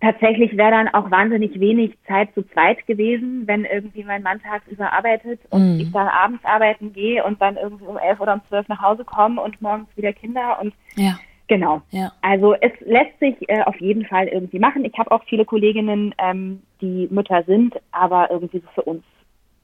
tatsächlich 0.00 0.56
wäre 0.56 0.70
dann 0.70 0.88
auch 0.88 1.10
wahnsinnig 1.10 1.58
wenig 1.58 1.92
Zeit 2.06 2.32
zu 2.34 2.42
zweit 2.48 2.86
gewesen, 2.86 3.46
wenn 3.46 3.64
irgendwie 3.64 4.04
mein 4.04 4.22
Mann 4.22 4.40
tagsüber 4.40 4.92
arbeitet 4.92 5.40
und 5.50 5.76
mm. 5.76 5.80
ich 5.80 5.92
dann 5.92 6.08
abends 6.08 6.44
arbeiten 6.44 6.92
gehe 6.92 7.24
und 7.24 7.40
dann 7.40 7.56
irgendwie 7.56 7.86
um 7.86 7.96
elf 7.96 8.20
oder 8.20 8.34
um 8.34 8.42
zwölf 8.48 8.68
nach 8.68 8.80
Hause 8.82 9.04
komme 9.04 9.40
und 9.40 9.60
morgens 9.60 9.88
wieder 9.96 10.12
Kinder 10.12 10.58
und 10.60 10.74
ja. 10.96 11.18
genau. 11.48 11.82
Ja. 11.90 12.12
Also 12.22 12.54
es 12.54 12.72
lässt 12.80 13.18
sich 13.18 13.36
äh, 13.48 13.62
auf 13.62 13.80
jeden 13.80 14.06
Fall 14.06 14.28
irgendwie 14.28 14.58
machen. 14.58 14.84
Ich 14.84 14.96
habe 14.98 15.10
auch 15.10 15.24
viele 15.24 15.44
Kolleginnen, 15.44 16.14
ähm, 16.18 16.62
die 16.80 17.08
Mütter 17.10 17.42
sind, 17.44 17.74
aber 17.90 18.30
irgendwie 18.30 18.60
so 18.60 18.68
für 18.74 18.82
uns 18.82 19.02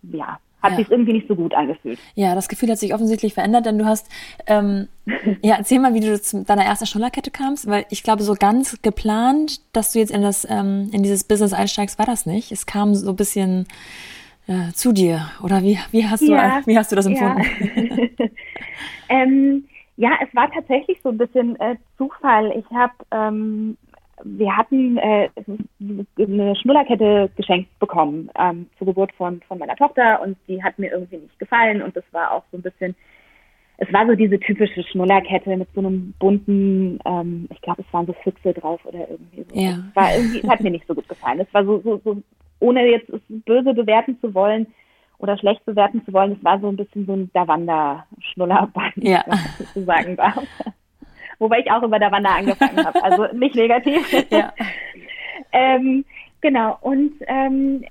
ja 0.03 0.39
hat 0.67 0.73
ja. 0.73 0.79
sich 0.79 0.91
irgendwie 0.91 1.15
nicht 1.15 1.29
so 1.29 1.35
gut 1.35 1.55
angefühlt. 1.55 1.99
Ja, 2.15 2.35
das 2.35 2.49
Gefühl 2.49 2.71
hat 2.71 2.79
sich 2.79 2.95
offensichtlich 2.95 3.35
verändert, 3.35 3.67
denn 3.67 3.79
du 3.79 3.85
hast, 3.85 4.09
ähm, 4.47 4.89
ja, 5.43 5.57
erzähl 5.57 5.79
mal, 5.79 5.95
wie 5.95 6.01
du 6.01 6.21
zu 6.21 6.45
deiner 6.45 6.65
ersten 6.65 6.87
Schnullerkette 6.87 7.31
kamst, 7.31 7.69
weil 7.69 7.87
ich 7.91 8.03
glaube, 8.03 8.23
so 8.23 8.35
ganz 8.35 8.81
geplant, 8.83 9.61
dass 9.73 9.93
du 9.93 9.99
jetzt 9.99 10.11
in 10.11 10.23
das, 10.23 10.47
ähm, 10.49 10.91
in 10.93 11.03
dieses 11.03 11.25
Business 11.25 11.53
einsteigst, 11.53 11.99
war 11.99 12.07
das 12.07 12.27
nicht. 12.27 12.53
Es 12.53 12.67
kam 12.67 12.95
so 12.95 13.11
ein 13.11 13.17
bisschen 13.17 13.67
äh, 14.47 14.73
zu 14.73 14.93
dir, 14.93 15.31
oder 15.43 15.63
wie, 15.63 15.79
wie 15.91 16.07
hast 16.07 16.23
du, 16.23 16.33
ja. 16.33 16.63
wie 16.67 16.79
hast 16.79 16.93
du 16.93 16.97
das 16.97 17.07
empfunden? 17.07 17.43
Ja. 18.19 18.27
ähm, 19.09 19.65
ja, 19.97 20.11
es 20.23 20.35
war 20.35 20.51
tatsächlich 20.53 20.99
so 21.03 21.09
ein 21.09 21.19
bisschen 21.19 21.59
äh, 21.59 21.77
Zufall. 21.97 22.53
Ich 22.57 22.71
habe 22.71 22.93
ähm, 23.11 23.77
wir 24.25 24.57
hatten 24.57 24.97
äh, 24.99 25.29
eine 26.19 26.57
Schnullerkette 26.57 27.31
geschenkt 27.37 27.79
bekommen 27.79 28.31
ähm, 28.39 28.69
zur 28.79 28.87
Geburt 28.87 29.13
von, 29.13 29.41
von 29.43 29.59
meiner 29.59 29.77
Tochter 29.77 30.23
und 30.23 30.37
die 30.49 30.63
hat 30.63 30.79
mir 30.79 30.91
irgendwie 30.91 31.19
nicht 31.19 31.39
gefallen 31.39 31.83
und 31.83 31.97
das 31.97 32.05
war 32.13 32.33
auch 32.33 32.43
so 32.51 32.59
ein 32.59 32.63
bisschen, 32.63 32.95
es 33.79 33.93
war 33.93 34.07
so 34.07 34.15
diese 34.15 34.41
typische 34.41 34.83
Schnullerkette 34.85 35.57
mit 35.57 35.69
so 35.75 35.81
einem 35.81 36.15
bunten, 36.19 36.99
ähm, 37.05 37.49
ich 37.53 37.61
glaube, 37.61 37.83
es 37.87 37.93
waren 37.93 38.07
so 38.07 38.15
Füchse 38.25 38.55
drauf 38.55 38.81
oder 38.85 39.09
irgendwie 39.11 39.45
so. 39.49 39.61
Ja. 39.61 39.73
Das 39.73 39.97
war 39.97 40.17
irgendwie, 40.17 40.49
hat 40.49 40.61
mir 40.61 40.71
nicht 40.71 40.87
so 40.87 40.95
gut 40.95 41.09
gefallen. 41.09 41.41
Es 41.41 41.53
war 41.53 41.65
so, 41.65 41.81
so, 41.81 42.01
so, 42.03 42.23
ohne 42.61 42.87
jetzt 42.87 43.11
böse 43.29 43.75
bewerten 43.75 44.19
zu 44.21 44.33
wollen 44.33 44.67
oder 45.19 45.37
schlecht 45.37 45.65
bewerten 45.67 46.03
zu 46.07 46.13
wollen, 46.13 46.33
es 46.33 46.45
war 46.45 46.59
so 46.61 46.69
ein 46.69 46.77
bisschen 46.77 47.05
so 47.05 47.13
ein 47.13 47.31
Davanda-Schnullerband, 47.35 48.97
ja. 48.97 49.25
wenn 49.27 49.37
man 49.37 49.69
so 49.75 49.85
sagen 49.85 50.17
darf 50.17 50.43
wobei 51.39 51.61
ich 51.61 51.71
auch 51.71 51.83
über 51.83 51.99
der 51.99 52.13
Wanne 52.13 52.29
angefangen 52.29 52.85
habe. 52.85 53.03
Also 53.03 53.27
nicht 53.33 53.55
negativ. 53.55 54.07
Ja. 54.31 54.53
ähm, 55.53 56.05
genau, 56.41 56.77
und 56.81 57.13
ähm, 57.27 57.85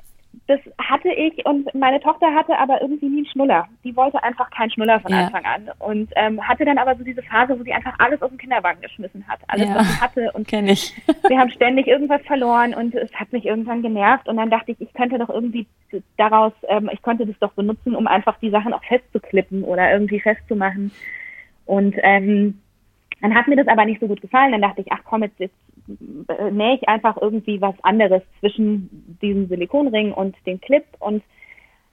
das 0.47 0.59
hatte 0.77 1.09
ich 1.09 1.45
und 1.45 1.73
meine 1.73 1.99
Tochter 1.99 2.33
hatte 2.33 2.57
aber 2.57 2.81
irgendwie 2.81 3.07
nie 3.07 3.17
einen 3.19 3.25
Schnuller. 3.25 3.67
Die 3.83 3.95
wollte 3.95 4.21
einfach 4.23 4.49
keinen 4.51 4.69
Schnuller 4.69 4.99
von 4.99 5.11
ja. 5.11 5.25
Anfang 5.25 5.43
an 5.43 5.71
und 5.79 6.11
ähm, 6.15 6.45
hatte 6.47 6.65
dann 6.65 6.77
aber 6.77 6.95
so 6.95 7.03
diese 7.03 7.23
Phase, 7.23 7.57
wo 7.57 7.63
sie 7.63 7.73
einfach 7.73 7.95
alles 7.97 8.21
aus 8.21 8.29
dem 8.29 8.37
Kinderwagen 8.37 8.81
geschmissen 8.81 9.27
hat, 9.27 9.39
alles 9.47 9.67
ja. 9.67 9.75
was 9.75 9.87
sie 9.87 10.01
hatte 10.01 10.31
und 10.33 10.47
Kenn 10.47 10.67
ich. 10.67 10.93
wir 11.27 11.39
haben 11.39 11.49
ständig 11.49 11.87
irgendwas 11.87 12.21
verloren 12.23 12.75
und 12.75 12.93
es 12.93 13.11
hat 13.13 13.31
mich 13.33 13.45
irgendwann 13.45 13.81
genervt 13.81 14.27
und 14.27 14.37
dann 14.37 14.51
dachte 14.51 14.71
ich, 14.71 14.81
ich 14.81 14.93
könnte 14.93 15.17
doch 15.17 15.29
irgendwie 15.29 15.65
daraus, 16.17 16.53
ähm, 16.67 16.89
ich 16.93 17.01
konnte 17.01 17.25
das 17.25 17.39
doch 17.39 17.53
benutzen, 17.53 17.95
um 17.95 18.05
einfach 18.05 18.37
die 18.39 18.51
Sachen 18.51 18.73
auch 18.73 18.83
festzuklippen 18.83 19.63
oder 19.63 19.91
irgendwie 19.91 20.19
festzumachen 20.19 20.91
und 21.65 21.95
ähm, 22.03 22.61
dann 23.21 23.33
hat 23.33 23.47
mir 23.47 23.55
das 23.55 23.67
aber 23.67 23.85
nicht 23.85 23.99
so 23.99 24.07
gut 24.07 24.21
gefallen. 24.21 24.51
Dann 24.51 24.61
dachte 24.61 24.81
ich, 24.81 24.91
ach 24.91 25.01
komm, 25.03 25.23
jetzt, 25.23 25.39
jetzt 25.39 25.55
äh, 26.27 26.51
nähe 26.51 26.75
ich 26.75 26.87
einfach 26.87 27.17
irgendwie 27.21 27.61
was 27.61 27.75
anderes 27.83 28.21
zwischen 28.39 29.17
diesem 29.21 29.47
Silikonring 29.47 30.11
und 30.11 30.35
dem 30.45 30.59
Clip 30.61 30.85
und 30.99 31.23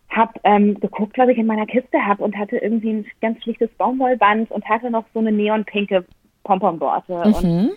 habe 0.08 0.32
ähm, 0.44 0.78
geguckt, 0.78 1.16
was 1.16 1.28
ich 1.28 1.38
in 1.38 1.46
meiner 1.46 1.66
Kiste 1.66 2.04
habe 2.04 2.22
und 2.22 2.36
hatte 2.36 2.58
irgendwie 2.58 2.92
ein 2.92 3.06
ganz 3.20 3.42
schlichtes 3.42 3.70
Baumwollband 3.78 4.50
und 4.50 4.68
hatte 4.68 4.90
noch 4.90 5.04
so 5.14 5.20
eine 5.20 5.32
neonpinke 5.32 6.04
Pomponborte. 6.44 7.14
Mhm. 7.14 7.34
Und 7.34 7.76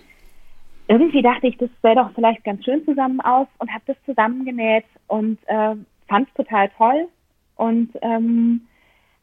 irgendwie 0.87 1.21
dachte 1.21 1.47
ich, 1.47 1.57
das 1.57 1.69
sähe 1.81 1.95
doch 1.95 2.11
vielleicht 2.13 2.43
ganz 2.43 2.63
schön 2.65 2.83
zusammen 2.85 3.21
aus 3.21 3.47
und 3.59 3.71
habe 3.71 3.83
das 3.87 3.97
zusammengenäht 4.05 4.85
und 5.07 5.39
äh, 5.47 5.75
fand 6.07 6.27
es 6.27 6.33
total 6.35 6.69
toll. 6.77 7.07
Und 7.55 7.91
ähm, 8.01 8.67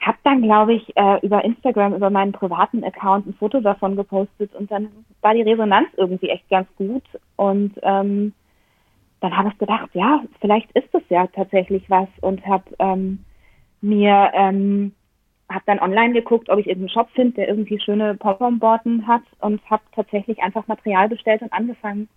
habe 0.02 0.18
dann, 0.24 0.42
glaube 0.42 0.74
ich, 0.74 0.96
äh, 0.96 1.24
über 1.24 1.44
Instagram, 1.44 1.94
über 1.94 2.10
meinen 2.10 2.32
privaten 2.32 2.84
Account 2.84 3.26
ein 3.26 3.34
Foto 3.34 3.60
davon 3.60 3.96
gepostet 3.96 4.54
und 4.54 4.70
dann 4.70 4.88
war 5.20 5.34
die 5.34 5.42
Resonanz 5.42 5.88
irgendwie 5.96 6.28
echt 6.28 6.48
ganz 6.50 6.68
gut 6.76 7.04
und 7.36 7.72
ähm, 7.82 8.32
dann 9.20 9.36
habe 9.36 9.50
ich 9.50 9.58
gedacht, 9.58 9.90
ja, 9.94 10.22
vielleicht 10.40 10.70
ist 10.72 10.92
es 10.92 11.02
ja 11.08 11.26
tatsächlich 11.28 11.88
was 11.88 12.08
und 12.20 12.44
habe 12.44 12.64
ähm, 12.80 13.24
mir 13.80 14.30
ähm, 14.34 14.92
habe 15.52 15.64
dann 15.66 15.78
online 15.78 16.12
geguckt, 16.12 16.48
ob 16.48 16.58
ich 16.58 16.66
irgendeinen 16.66 16.94
Shop 16.94 17.08
finde, 17.14 17.34
der 17.34 17.48
irgendwie 17.48 17.78
schöne 17.80 18.14
Pom-Pom-Borten 18.14 19.06
hat 19.06 19.22
und 19.40 19.60
habe 19.70 19.82
tatsächlich 19.94 20.42
einfach 20.42 20.66
Material 20.66 21.08
bestellt 21.08 21.42
und 21.42 21.52
angefangen. 21.52 22.08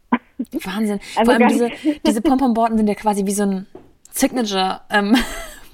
Wahnsinn. 0.64 1.00
Also 1.16 1.32
Vor 1.32 1.42
allem 1.42 1.48
diese, 1.48 1.70
diese 2.06 2.22
Pom-Pom-Borten 2.22 2.78
sind 2.78 2.88
ja 2.88 2.96
quasi 2.96 3.26
wie 3.26 3.32
so 3.32 3.44
ein 3.44 3.68
Signature 4.12 4.82
ähm, 4.90 5.16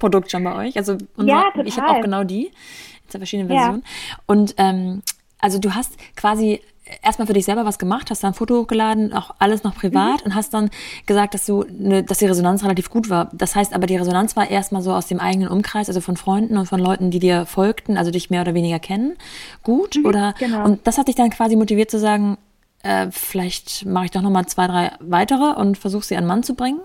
Produkt 0.01 0.31
schon 0.31 0.43
bei 0.43 0.55
euch. 0.55 0.75
Also 0.75 0.97
unser, 1.15 1.31
ja, 1.31 1.45
ich 1.63 1.79
habe 1.79 1.91
auch 1.91 2.01
genau 2.01 2.23
die 2.23 2.47
in 2.47 3.09
zwei 3.09 3.19
verschiedenen 3.19 3.49
Versionen. 3.49 3.83
Ja. 3.85 4.17
Und 4.25 4.55
ähm, 4.57 5.03
also 5.39 5.59
du 5.59 5.73
hast 5.73 5.93
quasi 6.15 6.59
erstmal 7.01 7.27
für 7.27 7.33
dich 7.33 7.45
selber 7.45 7.65
was 7.65 7.79
gemacht, 7.79 8.09
hast 8.09 8.23
dann 8.23 8.31
ein 8.31 8.35
Foto 8.35 8.59
hochgeladen, 8.59 9.13
auch 9.13 9.35
alles 9.39 9.63
noch 9.63 9.75
privat 9.75 10.21
mhm. 10.21 10.25
und 10.25 10.35
hast 10.35 10.53
dann 10.53 10.69
gesagt, 11.05 11.33
dass 11.33 11.45
du, 11.45 11.65
ne, 11.69 12.03
dass 12.03 12.17
die 12.17 12.25
Resonanz 12.25 12.63
relativ 12.63 12.89
gut 12.89 13.09
war. 13.09 13.29
Das 13.31 13.55
heißt 13.55 13.73
aber, 13.73 13.87
die 13.87 13.95
Resonanz 13.95 14.35
war 14.35 14.49
erstmal 14.49 14.81
so 14.81 14.91
aus 14.91 15.07
dem 15.07 15.19
eigenen 15.19 15.47
Umkreis, 15.47 15.87
also 15.87 16.01
von 16.01 16.17
Freunden 16.17 16.57
und 16.57 16.65
von 16.65 16.79
Leuten, 16.79 17.11
die 17.11 17.19
dir 17.19 17.45
folgten, 17.45 17.97
also 17.97 18.11
dich 18.11 18.29
mehr 18.29 18.41
oder 18.41 18.53
weniger 18.53 18.79
kennen, 18.79 19.15
gut 19.63 19.97
mhm, 19.97 20.05
oder? 20.05 20.33
Genau. 20.39 20.65
Und 20.65 20.85
das 20.87 20.97
hat 20.97 21.07
dich 21.07 21.15
dann 21.15 21.29
quasi 21.29 21.55
motiviert 21.55 21.91
zu 21.91 21.99
sagen, 21.99 22.37
äh, 22.83 23.07
vielleicht 23.11 23.85
mache 23.85 24.05
ich 24.05 24.11
doch 24.11 24.21
nochmal 24.21 24.47
zwei, 24.47 24.67
drei 24.67 24.91
weitere 24.99 25.59
und 25.59 25.77
versuche 25.77 26.03
sie 26.03 26.17
an 26.17 26.25
Mann 26.25 26.43
zu 26.43 26.55
bringen. 26.55 26.79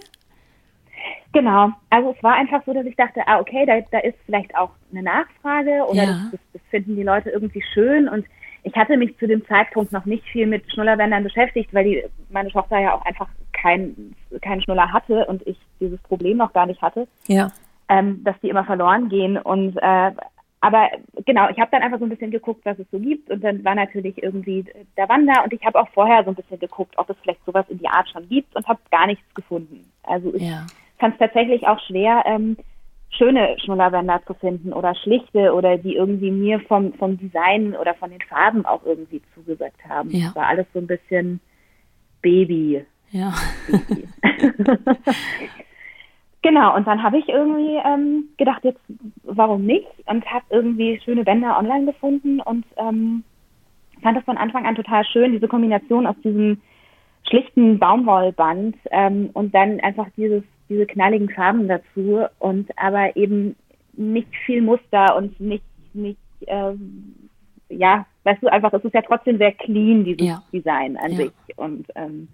Genau, 1.37 1.69
also 1.91 2.15
es 2.17 2.23
war 2.23 2.33
einfach 2.33 2.63
so, 2.65 2.73
dass 2.73 2.87
ich 2.87 2.97
dachte, 2.97 3.21
ah, 3.27 3.39
okay, 3.39 3.67
da, 3.67 3.79
da 3.91 3.99
ist 3.99 4.17
vielleicht 4.25 4.57
auch 4.57 4.71
eine 4.91 5.03
Nachfrage 5.03 5.85
oder 5.87 6.03
ja. 6.03 6.29
das, 6.33 6.41
das, 6.55 6.63
finden 6.71 6.97
die 6.97 7.03
Leute 7.03 7.29
irgendwie 7.29 7.63
schön 7.75 8.09
und 8.09 8.25
ich 8.63 8.75
hatte 8.75 8.97
mich 8.97 9.19
zu 9.19 9.27
dem 9.27 9.47
Zeitpunkt 9.47 9.93
noch 9.93 10.07
nicht 10.07 10.25
viel 10.29 10.47
mit 10.47 10.65
Schnullerbändern 10.73 11.25
beschäftigt, 11.25 11.75
weil 11.75 11.85
die, 11.85 12.05
meine 12.31 12.49
Tochter 12.49 12.79
ja 12.79 12.95
auch 12.95 13.05
einfach 13.05 13.29
keinen 13.53 14.17
kein 14.41 14.63
Schnuller 14.63 14.91
hatte 14.91 15.27
und 15.27 15.47
ich 15.47 15.59
dieses 15.79 16.01
Problem 16.05 16.39
noch 16.39 16.55
gar 16.55 16.65
nicht 16.65 16.81
hatte, 16.81 17.07
ja. 17.27 17.53
ähm, 17.91 18.25
dass 18.25 18.41
die 18.41 18.49
immer 18.49 18.65
verloren 18.65 19.11
gehen 19.11 19.37
und 19.37 19.77
äh, 19.77 20.13
aber 20.63 20.89
genau, 21.27 21.51
ich 21.51 21.61
habe 21.61 21.71
dann 21.71 21.83
einfach 21.83 21.99
so 21.99 22.07
ein 22.07 22.11
bisschen 22.11 22.31
geguckt, 22.31 22.63
was 22.65 22.79
es 22.79 22.87
so 22.91 22.99
gibt 22.99 23.31
und 23.31 23.45
dann 23.45 23.63
war 23.63 23.75
natürlich 23.75 24.23
irgendwie 24.23 24.65
der 24.97 25.11
Wander 25.11 25.45
und 25.45 25.53
ich 25.53 25.63
habe 25.67 25.79
auch 25.79 25.89
vorher 25.91 26.25
so 26.25 26.31
ein 26.31 26.35
bisschen 26.35 26.59
geguckt, 26.59 26.95
ob 26.97 27.11
es 27.11 27.17
vielleicht 27.21 27.45
sowas 27.45 27.67
in 27.69 27.77
die 27.77 27.89
Art 27.89 28.09
schon 28.09 28.27
gibt 28.27 28.57
und 28.57 28.67
habe 28.67 28.81
gar 28.91 29.07
nichts 29.07 29.35
gefunden. 29.35 29.85
Also 30.03 30.35
ich 30.35 30.41
ja 30.41 30.65
fand 30.99 31.15
es 31.15 31.19
tatsächlich 31.19 31.67
auch 31.67 31.81
schwer, 31.81 32.25
ähm, 32.27 32.57
schöne 33.11 33.57
Schnullerbänder 33.61 34.23
zu 34.27 34.35
finden 34.35 34.73
oder 34.73 34.95
schlichte 34.95 35.55
oder 35.55 35.79
die 35.79 35.95
irgendwie 35.95 36.31
mir 36.31 36.61
vom, 36.61 36.93
vom 36.95 37.17
Design 37.19 37.75
oder 37.75 37.95
von 37.95 38.11
den 38.11 38.21
Farben 38.21 38.67
auch 38.67 38.85
irgendwie 38.85 39.23
zugesagt 39.35 39.85
haben. 39.89 40.11
Ja. 40.11 40.27
Das 40.27 40.37
war 40.37 40.47
alles 40.47 40.67
so 40.73 40.81
ein 40.81 40.87
bisschen 40.87 41.41
Baby. 42.23 42.85
Ja. 43.11 43.33
Baby. 43.69 44.09
genau, 46.43 46.75
und 46.77 46.87
dann 46.87 47.03
habe 47.03 47.19
ich 47.19 47.29
irgendwie 47.29 47.77
ähm, 47.85 48.29
gedacht, 48.37 48.65
jetzt 48.65 48.81
warum 49.23 49.65
nicht? 49.65 49.87
Und 50.07 50.25
habe 50.27 50.45
irgendwie 50.51 51.01
schöne 51.05 51.25
Bänder 51.25 51.59
online 51.59 51.87
gefunden 51.87 52.41
und 52.41 52.67
ähm, 52.77 53.25
fand 54.03 54.17
das 54.17 54.25
von 54.25 54.37
Anfang 54.37 54.67
an 54.67 54.75
total 54.75 55.05
schön, 55.05 55.33
diese 55.33 55.49
Kombination 55.49 56.07
aus 56.07 56.17
diesem 56.23 56.61
schlichten 57.29 57.79
Baumwollband 57.79 58.77
ähm, 58.91 59.31
und 59.33 59.55
dann 59.55 59.81
einfach 59.81 60.07
dieses 60.17 60.43
diese 60.69 60.87
knalligen 60.87 61.31
Farben 61.31 61.69
dazu 61.69 62.25
und 62.39 62.71
aber 62.77 63.17
eben 63.17 63.57
nicht 63.93 64.35
viel 64.45 64.63
Muster 64.63 65.17
und 65.17 65.39
nicht, 65.41 65.65
nicht, 65.95 66.19
ähm, 66.47 67.15
ja, 67.69 68.07
weißt 68.25 68.43
du, 68.43 68.49
einfach, 68.49 68.73
es 68.73 68.85
ist 68.85 68.95
ja 68.95 69.03
trotzdem 69.03 69.39
sehr 69.39 69.53
clean, 69.53 70.05
dieses 70.05 70.27
ja. 70.27 70.43
Design 70.53 70.97
an 70.97 71.13
ja. 71.13 71.17
sich. 71.17 71.33
Und 71.57 71.87
ähm, 71.95 72.29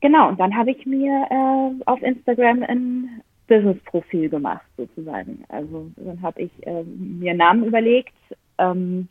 genau, 0.00 0.28
und 0.28 0.38
dann 0.38 0.56
habe 0.56 0.70
ich 0.70 0.84
mir 0.86 1.26
äh, 1.30 1.82
auf 1.86 2.02
Instagram 2.02 2.62
ein 2.62 3.22
Business-Profil 3.48 4.28
gemacht, 4.28 4.66
sozusagen. 4.76 5.44
Also 5.48 5.90
dann 5.96 6.20
habe 6.22 6.42
ich 6.42 6.66
äh, 6.66 6.82
mir 6.82 7.30
einen 7.30 7.38
Namen 7.38 7.64
überlegt. 7.64 8.14
Ähm, 8.58 9.08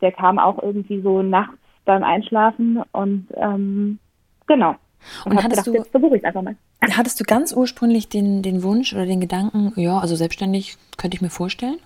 der 0.00 0.12
kam 0.12 0.38
auch 0.38 0.62
irgendwie 0.62 1.00
so 1.00 1.22
nachts 1.22 1.58
beim 1.84 2.02
Einschlafen 2.02 2.82
und 2.92 3.28
ähm, 3.34 3.98
genau. 4.46 4.76
Und, 5.24 5.32
und 5.32 5.36
hattest 5.42 5.64
gedacht, 5.64 5.66
du, 5.66 5.72
jetzt 5.74 5.90
versuche 5.90 6.16
ich 6.16 6.24
einfach 6.24 6.42
mal. 6.42 6.56
Hattest 6.80 7.20
du 7.20 7.24
ganz 7.24 7.52
ursprünglich 7.52 8.08
den, 8.08 8.42
den 8.42 8.62
Wunsch 8.62 8.92
oder 8.92 9.04
den 9.04 9.20
Gedanken, 9.20 9.72
ja, 9.76 9.98
also 9.98 10.14
selbstständig 10.14 10.76
könnte 10.96 11.16
ich 11.16 11.20
mir 11.20 11.30
vorstellen? 11.30 11.78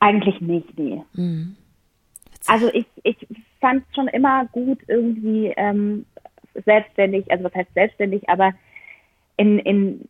Eigentlich 0.00 0.40
nicht, 0.40 0.78
nee. 0.78 1.02
Mhm. 1.14 1.56
Also 2.46 2.72
ich, 2.72 2.86
ich 3.02 3.16
fand 3.60 3.84
es 3.88 3.94
schon 3.94 4.08
immer 4.08 4.44
gut, 4.46 4.78
irgendwie 4.86 5.52
ähm, 5.56 6.04
selbstständig, 6.64 7.30
also 7.30 7.44
was 7.44 7.54
heißt 7.54 7.72
selbstständig, 7.74 8.28
aber 8.28 8.52
in, 9.36 9.58
in 9.60 10.04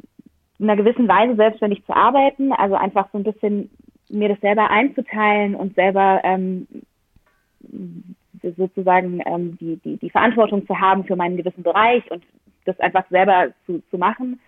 einer 0.61 0.76
gewissen 0.76 1.09
Weise 1.09 1.37
selbstständig 1.37 1.85
zu 1.87 1.95
arbeiten, 1.95 2.52
also 2.52 2.75
einfach 2.75 3.09
so 3.12 3.19
ein 3.19 3.25
bisschen 3.25 3.71
mir 4.09 4.28
das 4.28 4.40
selber 4.40 4.71
einzuteilen 4.71 5.55
und 5.55 5.75
selber 5.75 6.21
ähm, 6.25 6.66
sozusagen 8.57 9.21
ähm, 9.26 9.59
die, 9.61 9.76
die, 9.76 9.97
die 9.97 10.11
Verantwortung 10.11 10.66
zu 10.66 10.78
haben 10.78 11.05
für 11.05 11.16
meinen 11.16 11.37
gewissen 11.37 11.62
Bereich 11.62 12.09
und 12.11 12.23
das 12.66 12.78
einfach 12.80 13.04
selber 13.11 13.49
zu, 13.66 13.82
zu 13.90 13.99
machen 13.99 14.40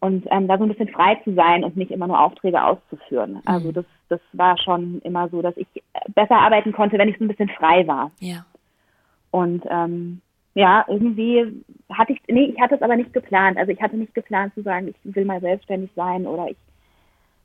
und 0.00 0.26
ähm, 0.30 0.48
da 0.48 0.56
so 0.56 0.64
ein 0.64 0.70
bisschen 0.70 0.88
frei 0.88 1.16
zu 1.24 1.34
sein 1.34 1.62
und 1.62 1.76
nicht 1.76 1.90
immer 1.90 2.06
nur 2.06 2.20
Aufträge 2.20 2.62
auszuführen. 2.64 3.32
Mhm. 3.32 3.42
Also 3.44 3.72
das, 3.72 3.84
das 4.08 4.20
war 4.32 4.56
schon 4.58 5.00
immer 5.02 5.28
so, 5.28 5.42
dass 5.42 5.56
ich 5.56 5.68
besser 6.14 6.36
arbeiten 6.36 6.72
konnte, 6.72 6.98
wenn 6.98 7.08
ich 7.08 7.18
so 7.18 7.24
ein 7.24 7.28
bisschen 7.28 7.50
frei 7.50 7.86
war. 7.86 8.10
Ja. 8.18 8.46
Und 9.30 9.64
ähm, 9.68 10.22
ja, 10.54 10.84
irgendwie 10.88 11.62
hatte 11.90 12.12
ich, 12.12 12.20
nee, 12.28 12.52
ich 12.54 12.60
hatte 12.60 12.74
es 12.74 12.82
aber 12.82 12.96
nicht 12.96 13.12
geplant. 13.12 13.58
Also 13.58 13.72
ich 13.72 13.80
hatte 13.80 13.96
nicht 13.96 14.14
geplant 14.14 14.54
zu 14.54 14.62
sagen, 14.62 14.88
ich 14.88 14.96
will 15.14 15.24
mal 15.24 15.40
selbstständig 15.40 15.90
sein 15.94 16.26
oder 16.26 16.48
ich 16.48 16.56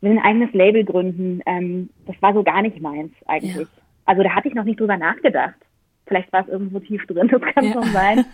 will 0.01 0.11
ein 0.11 0.23
eigenes 0.23 0.53
Label 0.53 0.83
gründen. 0.83 1.41
Ähm, 1.45 1.89
das 2.07 2.15
war 2.21 2.33
so 2.33 2.43
gar 2.43 2.61
nicht 2.61 2.81
meins 2.81 3.11
eigentlich. 3.27 3.55
Ja. 3.55 3.83
Also 4.05 4.23
da 4.23 4.29
hatte 4.29 4.47
ich 4.47 4.55
noch 4.55 4.63
nicht 4.63 4.79
drüber 4.79 4.97
nachgedacht. 4.97 5.55
Vielleicht 6.07 6.31
war 6.31 6.41
es 6.41 6.47
irgendwo 6.47 6.79
tief 6.79 7.05
drin, 7.05 7.27
das 7.31 7.41
kann 7.41 7.65
ja. 7.65 7.73
schon 7.73 7.83
sein. 7.83 8.25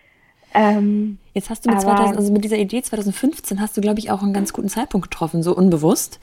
ähm, 0.54 1.18
Jetzt 1.36 1.50
hast 1.50 1.66
du 1.66 1.70
mit, 1.70 1.82
2000, 1.82 2.16
also 2.16 2.32
mit 2.32 2.44
dieser 2.44 2.56
Idee 2.56 2.80
2015 2.80 3.60
hast 3.60 3.76
du, 3.76 3.82
glaube 3.82 3.98
ich, 3.98 4.10
auch 4.10 4.22
einen 4.22 4.32
ganz 4.32 4.54
guten 4.54 4.70
Zeitpunkt 4.70 5.10
getroffen, 5.10 5.42
so 5.42 5.54
unbewusst. 5.54 6.18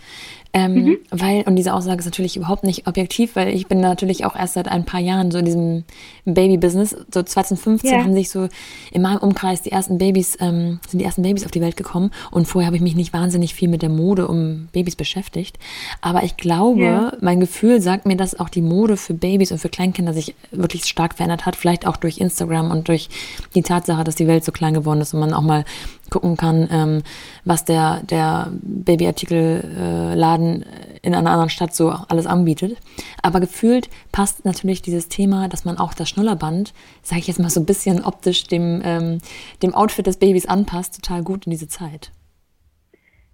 Ähm, 0.56 0.74
mhm. 0.74 0.98
Weil, 1.10 1.44
und 1.44 1.56
diese 1.56 1.74
Aussage 1.74 2.00
ist 2.00 2.06
natürlich 2.06 2.38
überhaupt 2.38 2.64
nicht 2.64 2.88
objektiv, 2.88 3.36
weil 3.36 3.50
ich 3.56 3.68
bin 3.68 3.80
natürlich 3.80 4.24
auch 4.24 4.36
erst 4.36 4.54
seit 4.54 4.68
ein 4.68 4.86
paar 4.86 5.00
Jahren 5.00 5.32
so 5.32 5.40
in 5.40 5.46
diesem 5.46 5.84
Baby-Business. 6.26 6.96
So 7.12 7.24
2015 7.24 7.90
yeah. 7.90 8.04
haben 8.04 8.14
sich 8.14 8.30
so 8.30 8.50
in 8.92 9.02
meinem 9.02 9.18
Umkreis 9.18 9.64
die 9.64 9.72
ersten 9.72 9.98
Babys, 9.98 10.38
ähm, 10.40 10.80
sind 10.88 11.00
die 11.00 11.06
ersten 11.06 11.24
Babys 11.24 11.46
auf 11.46 11.52
die 11.52 11.62
Welt 11.62 11.76
gekommen. 11.76 12.12
Und 12.30 12.48
vorher 12.48 12.68
habe 12.68 12.76
ich 12.76 12.84
mich 12.84 12.96
nicht 12.96 13.14
wahnsinnig 13.14 13.56
viel 13.56 13.68
mit 13.68 13.82
der 13.82 13.90
Mode 13.90 14.28
um 14.28 14.68
Babys 14.74 14.96
beschäftigt. 14.96 15.58
Aber 16.02 16.24
ich 16.24 16.38
glaube, 16.38 16.82
yeah. 16.82 17.18
mein 17.22 17.40
Gefühl 17.40 17.82
sagt 17.82 18.06
mir, 18.06 18.16
dass 18.16 18.40
auch 18.40 18.50
die 18.50 18.62
Mode 18.62 18.96
für 18.96 19.16
Babys 19.16 19.52
und 19.52 19.58
für 19.58 19.70
Kleinkinder 19.70 20.14
sich 20.14 20.36
wirklich 20.52 20.86
stark 20.86 21.16
verändert 21.16 21.48
hat. 21.48 21.56
Vielleicht 21.56 21.88
auch 21.88 21.98
durch 21.98 22.20
Instagram 22.20 22.70
und 22.70 22.88
durch 22.90 23.10
die 23.56 23.64
Tatsache, 23.64 24.04
dass 24.04 24.16
die 24.16 24.28
Welt 24.28 24.46
so 24.46 24.52
klein 24.52 24.76
geworden 24.76 25.02
ist 25.02 25.03
und 25.12 25.20
man 25.20 25.34
auch 25.34 25.42
mal 25.42 25.66
gucken 26.12 26.38
kann, 26.38 26.70
ähm, 26.72 27.04
was 27.44 27.66
der, 27.66 28.02
der 28.04 28.52
Babyartikelladen 28.62 30.62
äh, 30.62 30.66
in 31.02 31.16
einer 31.16 31.32
anderen 31.32 31.50
Stadt 31.50 31.74
so 31.74 31.90
alles 31.90 32.28
anbietet. 32.28 32.78
Aber 33.24 33.40
gefühlt 33.40 33.90
passt 34.12 34.46
natürlich 34.46 34.84
dieses 34.84 35.10
Thema, 35.10 35.50
dass 35.50 35.66
man 35.66 35.80
auch 35.80 35.96
das 35.96 36.10
Schnullerband, 36.10 36.76
sage 37.02 37.20
ich 37.20 37.28
jetzt 37.28 37.40
mal 37.40 37.50
so 37.50 37.60
ein 37.60 37.66
bisschen 37.66 38.06
optisch 38.06 38.44
dem, 38.44 38.84
ähm, 38.86 39.18
dem 39.64 39.74
Outfit 39.74 40.06
des 40.06 40.20
Babys 40.20 40.46
anpasst, 40.46 41.04
total 41.04 41.24
gut 41.24 41.48
in 41.48 41.52
diese 41.52 41.68
Zeit. 41.68 42.12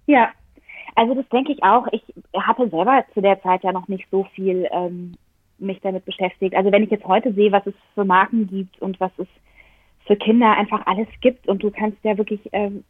Ja, 0.06 0.30
also 0.96 1.14
das 1.14 1.28
denke 1.28 1.52
ich 1.52 1.62
auch. 1.62 1.86
Ich 1.92 2.02
hatte 2.34 2.68
selber 2.70 3.04
zu 3.14 3.20
der 3.20 3.40
Zeit 3.42 3.62
ja 3.62 3.72
noch 3.72 3.88
nicht 3.88 4.06
so 4.10 4.24
viel 4.34 4.68
ähm, 4.72 5.14
mich 5.58 5.80
damit 5.82 6.04
beschäftigt. 6.04 6.54
Also 6.54 6.72
wenn 6.72 6.82
ich 6.82 6.90
jetzt 6.90 7.04
heute 7.04 7.32
sehe, 7.32 7.52
was 7.52 7.66
es 7.66 7.74
für 7.94 8.04
Marken 8.04 8.46
gibt 8.46 8.80
und 8.80 8.98
was 9.00 9.12
es 9.18 9.28
für 10.10 10.16
Kinder 10.16 10.56
einfach 10.56 10.84
alles 10.86 11.06
gibt 11.20 11.46
und 11.46 11.62
du 11.62 11.70
kannst 11.70 11.98
ja 12.02 12.18
wirklich 12.18 12.40
ähm, 12.50 12.82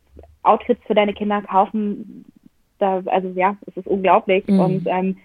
Outfits 0.43 0.81
für 0.87 0.95
deine 0.95 1.13
Kinder 1.13 1.43
kaufen. 1.43 2.25
Da, 2.79 3.03
also 3.05 3.29
ja, 3.35 3.59
es 3.67 3.77
ist 3.77 3.87
unglaublich. 3.87 4.47
Mhm. 4.47 4.61
Und 4.61 4.87
ähm, 4.87 5.19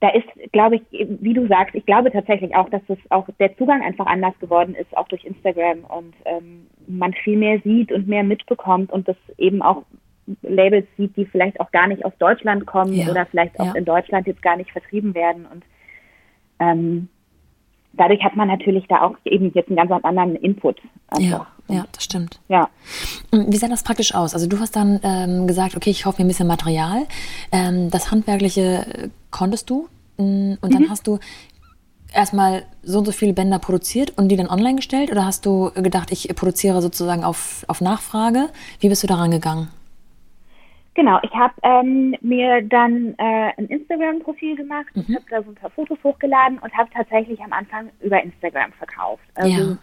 da 0.00 0.08
ist, 0.08 0.24
glaube 0.52 0.76
ich, 0.76 0.82
wie 0.90 1.34
du 1.34 1.46
sagst, 1.48 1.74
ich 1.74 1.84
glaube 1.84 2.10
tatsächlich 2.10 2.56
auch, 2.56 2.70
dass 2.70 2.80
es 2.88 2.96
auch 3.10 3.28
der 3.38 3.54
Zugang 3.58 3.82
einfach 3.82 4.06
anders 4.06 4.32
geworden 4.40 4.74
ist, 4.74 4.96
auch 4.96 5.06
durch 5.08 5.26
Instagram 5.26 5.84
und 5.84 6.14
ähm, 6.24 6.66
man 6.86 7.12
viel 7.12 7.36
mehr 7.36 7.60
sieht 7.62 7.92
und 7.92 8.08
mehr 8.08 8.24
mitbekommt 8.24 8.90
und 8.90 9.06
das 9.06 9.16
eben 9.36 9.60
auch 9.60 9.82
Labels 10.40 10.86
sieht, 10.96 11.14
die 11.18 11.26
vielleicht 11.26 11.60
auch 11.60 11.72
gar 11.72 11.88
nicht 11.88 12.06
aus 12.06 12.16
Deutschland 12.18 12.64
kommen 12.64 12.94
ja. 12.94 13.10
oder 13.10 13.26
vielleicht 13.26 13.60
auch 13.60 13.66
ja. 13.66 13.74
in 13.74 13.84
Deutschland 13.84 14.26
jetzt 14.26 14.40
gar 14.40 14.56
nicht 14.56 14.72
vertrieben 14.72 15.14
werden 15.14 15.44
und 15.44 15.62
ähm, 16.58 17.08
dadurch 17.94 18.22
hat 18.22 18.36
man 18.36 18.48
natürlich 18.48 18.86
da 18.88 19.02
auch 19.02 19.16
eben 19.24 19.52
jetzt 19.54 19.68
einen 19.68 19.76
ganz 19.76 20.04
anderen 20.04 20.36
Input. 20.36 20.80
Ja, 21.18 21.46
ja, 21.68 21.84
das 21.92 22.04
stimmt. 22.04 22.40
Ja. 22.48 22.68
Wie 23.30 23.56
sah 23.56 23.68
das 23.68 23.82
praktisch 23.82 24.14
aus? 24.14 24.34
Also 24.34 24.46
du 24.46 24.58
hast 24.58 24.76
dann 24.76 25.00
ähm, 25.02 25.46
gesagt, 25.46 25.76
okay, 25.76 25.90
ich 25.90 26.02
kaufe 26.02 26.20
mir 26.20 26.26
ein 26.26 26.28
bisschen 26.28 26.46
Material. 26.46 27.06
Ähm, 27.50 27.90
das 27.90 28.10
Handwerkliche 28.10 28.86
äh, 28.86 29.08
konntest 29.30 29.70
du 29.70 29.88
mm, 30.18 30.54
und 30.60 30.74
dann 30.74 30.82
mhm. 30.82 30.90
hast 30.90 31.06
du 31.06 31.18
erstmal 32.14 32.64
so 32.82 32.98
und 32.98 33.06
so 33.06 33.12
viele 33.12 33.32
Bänder 33.32 33.58
produziert 33.58 34.12
und 34.18 34.28
die 34.28 34.36
dann 34.36 34.48
online 34.48 34.76
gestellt 34.76 35.10
oder 35.10 35.24
hast 35.24 35.46
du 35.46 35.70
gedacht, 35.74 36.12
ich 36.12 36.28
produziere 36.34 36.82
sozusagen 36.82 37.24
auf, 37.24 37.64
auf 37.68 37.80
Nachfrage? 37.80 38.48
Wie 38.80 38.88
bist 38.88 39.02
du 39.02 39.06
daran 39.06 39.30
gegangen? 39.30 39.68
Genau, 40.94 41.18
ich 41.22 41.32
habe 41.32 41.54
ähm, 41.62 42.14
mir 42.20 42.60
dann 42.62 43.14
äh, 43.16 43.52
ein 43.56 43.66
Instagram-Profil 43.66 44.56
gemacht, 44.56 44.94
mhm. 44.94 45.14
habe 45.14 45.24
da 45.30 45.42
so 45.42 45.50
ein 45.50 45.54
paar 45.54 45.70
Fotos 45.70 45.98
hochgeladen 46.04 46.58
und 46.58 46.72
habe 46.76 46.90
tatsächlich 46.92 47.40
am 47.40 47.52
Anfang 47.52 47.88
über 48.00 48.22
Instagram 48.22 48.72
verkauft. 48.72 49.24
Also 49.34 49.48
ja. 49.48 49.78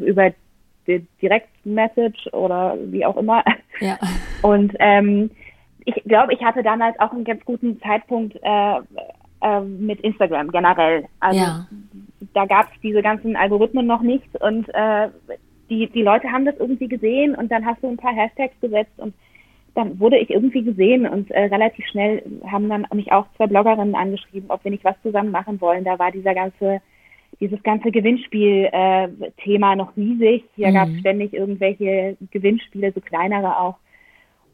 über 0.00 0.32
die 0.88 1.06
Direct-Message 1.22 2.32
oder 2.32 2.76
wie 2.86 3.04
auch 3.06 3.16
immer. 3.16 3.44
Ja. 3.80 3.98
Und 4.42 4.74
ähm, 4.80 5.30
ich 5.84 5.94
glaube, 6.04 6.32
ich 6.32 6.42
hatte 6.42 6.62
damals 6.62 6.98
auch 6.98 7.12
einen 7.12 7.24
ganz 7.24 7.44
guten 7.44 7.80
Zeitpunkt 7.80 8.36
äh, 8.42 8.78
äh, 9.40 9.60
mit 9.60 10.00
Instagram 10.00 10.50
generell. 10.50 11.04
Also 11.20 11.40
ja. 11.40 11.66
da 12.34 12.46
gab 12.46 12.72
es 12.72 12.80
diese 12.80 13.02
ganzen 13.02 13.36
Algorithmen 13.36 13.86
noch 13.86 14.02
nicht 14.02 14.28
und 14.40 14.68
äh, 14.74 15.08
die, 15.70 15.86
die 15.88 16.02
Leute 16.02 16.32
haben 16.32 16.44
das 16.44 16.56
irgendwie 16.58 16.88
gesehen 16.88 17.34
und 17.34 17.52
dann 17.52 17.64
hast 17.64 17.82
du 17.82 17.88
ein 17.88 17.96
paar 17.96 18.14
Hashtags 18.14 18.58
gesetzt 18.60 18.98
und 18.98 19.14
dann 19.78 20.00
wurde 20.00 20.18
ich 20.18 20.28
irgendwie 20.28 20.64
gesehen 20.64 21.06
und 21.06 21.30
äh, 21.30 21.44
relativ 21.44 21.86
schnell 21.86 22.22
haben 22.50 22.68
dann 22.68 22.86
mich 22.92 23.12
auch 23.12 23.26
zwei 23.36 23.46
Bloggerinnen 23.46 23.94
angeschrieben, 23.94 24.50
ob 24.50 24.64
wir 24.64 24.72
nicht 24.72 24.84
was 24.84 25.00
zusammen 25.02 25.30
machen 25.30 25.60
wollen. 25.60 25.84
Da 25.84 25.98
war 26.00 26.10
dieser 26.10 26.34
ganze, 26.34 26.80
dieses 27.40 27.62
ganze 27.62 27.92
Gewinnspiel-Thema 27.92 29.72
äh, 29.72 29.76
noch 29.76 29.96
riesig. 29.96 30.44
Hier 30.56 30.70
mhm. 30.70 30.74
gab 30.74 30.88
es 30.88 30.98
ständig 30.98 31.32
irgendwelche 31.32 32.16
Gewinnspiele, 32.32 32.90
so 32.92 33.00
kleinere 33.00 33.56
auch. 33.56 33.76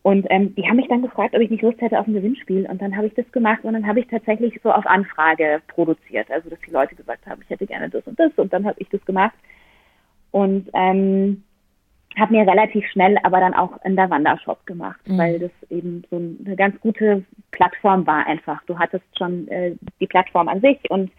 Und 0.03 0.27
ähm, 0.29 0.55
die 0.55 0.69
haben 0.69 0.77
mich 0.77 0.89
dann 0.89 1.01
gefragt, 1.01 1.35
ob 1.35 1.41
ich 1.41 1.49
nicht 1.49 1.63
Lust 1.63 1.81
hätte 1.81 1.99
auf 1.99 2.07
ein 2.07 2.13
Gewinnspiel. 2.13 2.67
Und 2.71 2.83
dann 2.83 2.95
habe 2.95 3.07
ich 3.07 3.15
das 3.15 3.33
gemacht 3.33 3.65
und 3.65 3.73
dann 3.73 3.87
habe 3.87 4.01
ich 4.01 4.07
tatsächlich 4.07 4.61
so 4.63 4.71
auf 4.71 4.85
Anfrage 4.85 5.63
produziert. 5.69 6.31
Also 6.31 6.51
dass 6.51 6.61
die 6.61 6.71
Leute 6.71 6.95
gesagt 6.95 7.27
haben, 7.27 7.41
ich 7.43 7.49
hätte 7.49 7.67
gerne 7.67 7.89
das 7.89 8.07
und 8.07 8.21
das 8.21 8.31
und 8.37 8.53
dann 8.53 8.67
habe 8.67 8.79
ich 8.79 8.89
das 8.91 9.03
gemacht. 9.07 9.39
Und 10.33 10.69
ähm, 10.75 11.45
habe 12.19 12.33
mir 12.33 12.47
relativ 12.47 12.87
schnell 12.89 13.19
aber 13.23 13.41
dann 13.41 13.55
auch 13.55 13.73
in 13.85 13.97
der 13.97 14.11
Wandershop 14.11 14.65
gemacht, 14.67 15.01
mhm. 15.07 15.19
weil 15.19 15.39
das 15.39 15.51
eben 15.71 16.05
so 16.11 16.17
eine 16.17 16.57
ganz 16.57 16.81
gute 16.81 17.25
Plattform 17.51 18.07
war 18.07 18.27
einfach. 18.27 18.63
Du 18.67 18.79
hattest 18.79 19.05
schon 19.19 19.49
äh, 19.49 19.75
die 20.01 20.07
Plattform 20.07 20.49
an 20.49 20.61
sich 20.61 20.79
und 20.91 21.11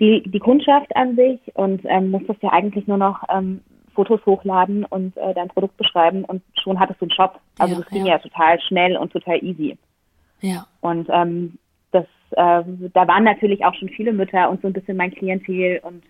die, 0.00 0.22
die 0.26 0.40
Kundschaft 0.40 0.94
an 0.96 1.16
sich 1.16 1.40
und 1.54 1.82
ähm, 1.84 2.10
musstest 2.10 2.42
ja 2.42 2.50
eigentlich 2.50 2.86
nur 2.86 2.96
noch 2.96 3.22
ähm, 3.28 3.60
Fotos 3.94 4.20
hochladen 4.26 4.84
und 4.84 5.16
äh, 5.16 5.34
dein 5.34 5.48
Produkt 5.48 5.76
beschreiben 5.76 6.24
und 6.24 6.42
schon 6.62 6.80
hattest 6.80 7.00
du 7.00 7.04
einen 7.04 7.12
Shop. 7.12 7.40
Also 7.58 7.74
ja, 7.74 7.80
das 7.80 7.90
ging 7.90 8.06
ja. 8.06 8.14
ja 8.14 8.18
total 8.18 8.60
schnell 8.60 8.96
und 8.96 9.12
total 9.12 9.42
easy. 9.42 9.78
Ja. 10.40 10.66
Und 10.80 11.08
ähm, 11.10 11.58
das, 11.92 12.06
äh, 12.32 12.64
da 12.92 13.08
waren 13.08 13.24
natürlich 13.24 13.64
auch 13.64 13.74
schon 13.74 13.88
viele 13.88 14.12
Mütter 14.12 14.50
und 14.50 14.60
so 14.62 14.66
ein 14.66 14.72
bisschen 14.72 14.96
mein 14.96 15.12
Klientel 15.12 15.80
und 15.82 16.02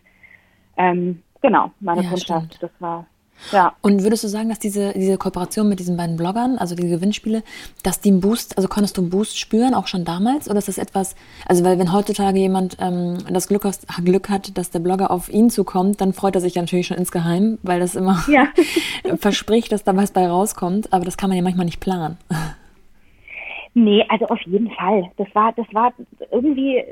ähm, 0.76 1.22
genau, 1.40 1.70
meine 1.80 2.02
ja, 2.02 2.08
Kundschaft. 2.08 2.54
Stimmt. 2.54 2.62
Das 2.62 2.70
war 2.80 3.06
ja. 3.52 3.74
Und 3.82 4.02
würdest 4.02 4.24
du 4.24 4.28
sagen, 4.28 4.48
dass 4.48 4.58
diese, 4.58 4.92
diese 4.92 5.18
Kooperation 5.18 5.68
mit 5.68 5.78
diesen 5.78 5.96
beiden 5.96 6.16
Bloggern, 6.16 6.56
also 6.58 6.74
die 6.74 6.88
Gewinnspiele, 6.88 7.42
dass 7.82 8.00
die 8.00 8.10
einen 8.10 8.20
Boost, 8.20 8.56
also 8.56 8.68
konntest 8.68 8.96
du 8.96 9.02
einen 9.02 9.10
Boost 9.10 9.38
spüren, 9.38 9.74
auch 9.74 9.86
schon 9.86 10.04
damals? 10.04 10.48
Oder 10.48 10.58
ist 10.58 10.68
das 10.68 10.78
etwas, 10.78 11.14
also 11.46 11.64
weil 11.64 11.78
wenn 11.78 11.92
heutzutage 11.92 12.38
jemand 12.38 12.76
ähm, 12.80 13.18
das 13.30 13.48
Glück, 13.48 13.66
Glück 14.04 14.28
hat, 14.28 14.56
dass 14.56 14.70
der 14.70 14.80
Blogger 14.80 15.10
auf 15.10 15.28
ihn 15.28 15.50
zukommt, 15.50 16.00
dann 16.00 16.12
freut 16.12 16.34
er 16.34 16.40
sich 16.40 16.54
ja 16.54 16.62
natürlich 16.62 16.86
schon 16.86 16.96
insgeheim, 16.96 17.58
weil 17.62 17.80
das 17.80 17.94
immer 17.94 18.22
ja. 18.28 18.48
verspricht, 19.16 19.72
dass 19.72 19.84
da 19.84 19.96
was 19.96 20.12
bei 20.12 20.26
rauskommt. 20.26 20.92
Aber 20.92 21.04
das 21.04 21.16
kann 21.16 21.30
man 21.30 21.36
ja 21.36 21.42
manchmal 21.42 21.66
nicht 21.66 21.80
planen. 21.80 22.18
Nee, 23.74 24.04
also 24.08 24.26
auf 24.26 24.40
jeden 24.42 24.70
Fall. 24.70 25.10
Das 25.16 25.26
war, 25.34 25.52
das 25.52 25.66
war 25.72 25.92
irgendwie 26.30 26.82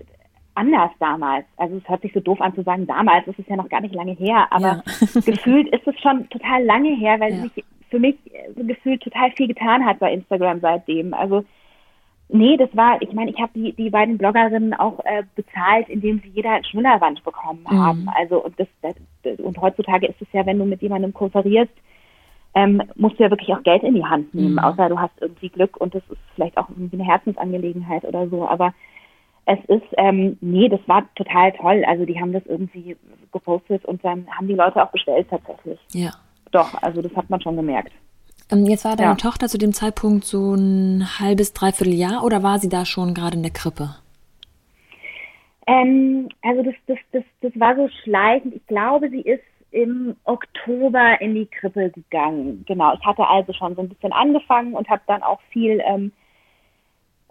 anders 0.54 0.90
damals. 0.98 1.44
Also 1.56 1.76
es 1.76 1.88
hört 1.88 2.02
sich 2.02 2.12
so 2.12 2.20
doof 2.20 2.40
an 2.40 2.54
zu 2.54 2.62
sagen 2.62 2.86
damals, 2.86 3.26
das 3.26 3.38
ist 3.38 3.48
ja 3.48 3.56
noch 3.56 3.68
gar 3.68 3.80
nicht 3.80 3.94
lange 3.94 4.12
her, 4.12 4.46
aber 4.50 4.82
ja. 4.84 5.20
gefühlt 5.24 5.68
ist 5.68 5.86
es 5.86 5.98
schon 6.00 6.28
total 6.28 6.64
lange 6.64 6.94
her, 6.96 7.18
weil 7.20 7.32
ja. 7.32 7.42
sich 7.42 7.64
für 7.90 7.98
mich 7.98 8.16
gefühlt 8.56 9.02
total 9.02 9.30
viel 9.32 9.48
getan 9.48 9.84
hat 9.84 9.98
bei 9.98 10.12
Instagram 10.12 10.60
seitdem. 10.60 11.14
Also 11.14 11.44
Nee, 12.34 12.56
das 12.56 12.74
war, 12.74 13.00
ich 13.02 13.12
meine, 13.12 13.30
ich 13.30 13.38
habe 13.38 13.52
die, 13.54 13.74
die 13.74 13.90
beiden 13.90 14.16
Bloggerinnen 14.16 14.72
auch 14.72 15.00
äh, 15.04 15.22
bezahlt, 15.36 15.90
indem 15.90 16.20
sie 16.20 16.30
jeder 16.30 16.64
Schnullerwand 16.64 17.22
bekommen 17.24 17.66
mhm. 17.68 17.78
haben. 17.78 18.08
Also 18.18 18.42
und 18.42 18.58
das, 18.58 18.68
das, 18.80 19.38
und 19.38 19.60
heutzutage 19.60 20.06
ist 20.06 20.20
es 20.20 20.28
ja, 20.32 20.46
wenn 20.46 20.58
du 20.58 20.64
mit 20.64 20.80
jemandem 20.80 21.12
kooperierst, 21.12 21.72
ähm, 22.54 22.82
musst 22.96 23.18
du 23.18 23.24
ja 23.24 23.30
wirklich 23.30 23.54
auch 23.54 23.62
Geld 23.62 23.82
in 23.82 23.94
die 23.94 24.04
Hand 24.04 24.34
nehmen, 24.34 24.52
mhm. 24.52 24.58
außer 24.60 24.88
du 24.88 24.98
hast 24.98 25.12
irgendwie 25.20 25.50
Glück 25.50 25.76
und 25.78 25.94
das 25.94 26.02
ist 26.08 26.20
vielleicht 26.34 26.56
auch 26.56 26.70
irgendwie 26.70 26.96
eine 26.96 27.04
Herzensangelegenheit 27.06 28.04
oder 28.04 28.26
so. 28.28 28.48
Aber 28.48 28.72
es 29.46 29.58
ist, 29.66 29.86
ähm, 29.96 30.36
nee, 30.40 30.68
das 30.68 30.80
war 30.86 31.04
total 31.14 31.52
toll. 31.52 31.84
Also 31.86 32.04
die 32.04 32.20
haben 32.20 32.32
das 32.32 32.44
irgendwie 32.46 32.96
gepostet 33.32 33.84
und 33.84 34.04
dann 34.04 34.26
haben 34.30 34.46
die 34.46 34.54
Leute 34.54 34.82
auch 34.82 34.90
bestellt 34.90 35.26
tatsächlich. 35.30 35.78
Ja. 35.92 36.10
Doch, 36.52 36.74
also 36.82 37.02
das 37.02 37.14
hat 37.16 37.28
man 37.30 37.40
schon 37.40 37.56
gemerkt. 37.56 37.92
Ähm, 38.50 38.66
jetzt 38.66 38.84
war 38.84 38.96
deine 38.96 39.10
ja. 39.10 39.16
Tochter 39.16 39.48
zu 39.48 39.58
dem 39.58 39.72
Zeitpunkt 39.72 40.24
so 40.24 40.54
ein 40.54 41.18
halbes, 41.18 41.52
dreiviertel 41.54 41.94
Jahr 41.94 42.24
oder 42.24 42.42
war 42.42 42.58
sie 42.58 42.68
da 42.68 42.84
schon 42.84 43.14
gerade 43.14 43.36
in 43.36 43.42
der 43.42 43.52
Krippe? 43.52 43.96
Ähm, 45.66 46.28
also 46.42 46.62
das, 46.62 46.74
das, 46.86 46.98
das, 47.12 47.24
das 47.40 47.52
war 47.58 47.74
so 47.76 47.88
schleichend. 48.02 48.54
Ich 48.54 48.66
glaube, 48.66 49.08
sie 49.10 49.22
ist 49.22 49.42
im 49.70 50.16
Oktober 50.24 51.20
in 51.20 51.34
die 51.34 51.46
Krippe 51.46 51.90
gegangen. 51.90 52.64
Genau, 52.68 52.92
ich 52.94 53.04
hatte 53.04 53.26
also 53.26 53.52
schon 53.54 53.74
so 53.74 53.80
ein 53.80 53.88
bisschen 53.88 54.12
angefangen 54.12 54.74
und 54.74 54.88
habe 54.88 55.02
dann 55.06 55.22
auch 55.22 55.40
viel 55.50 55.80
ähm, 55.84 56.12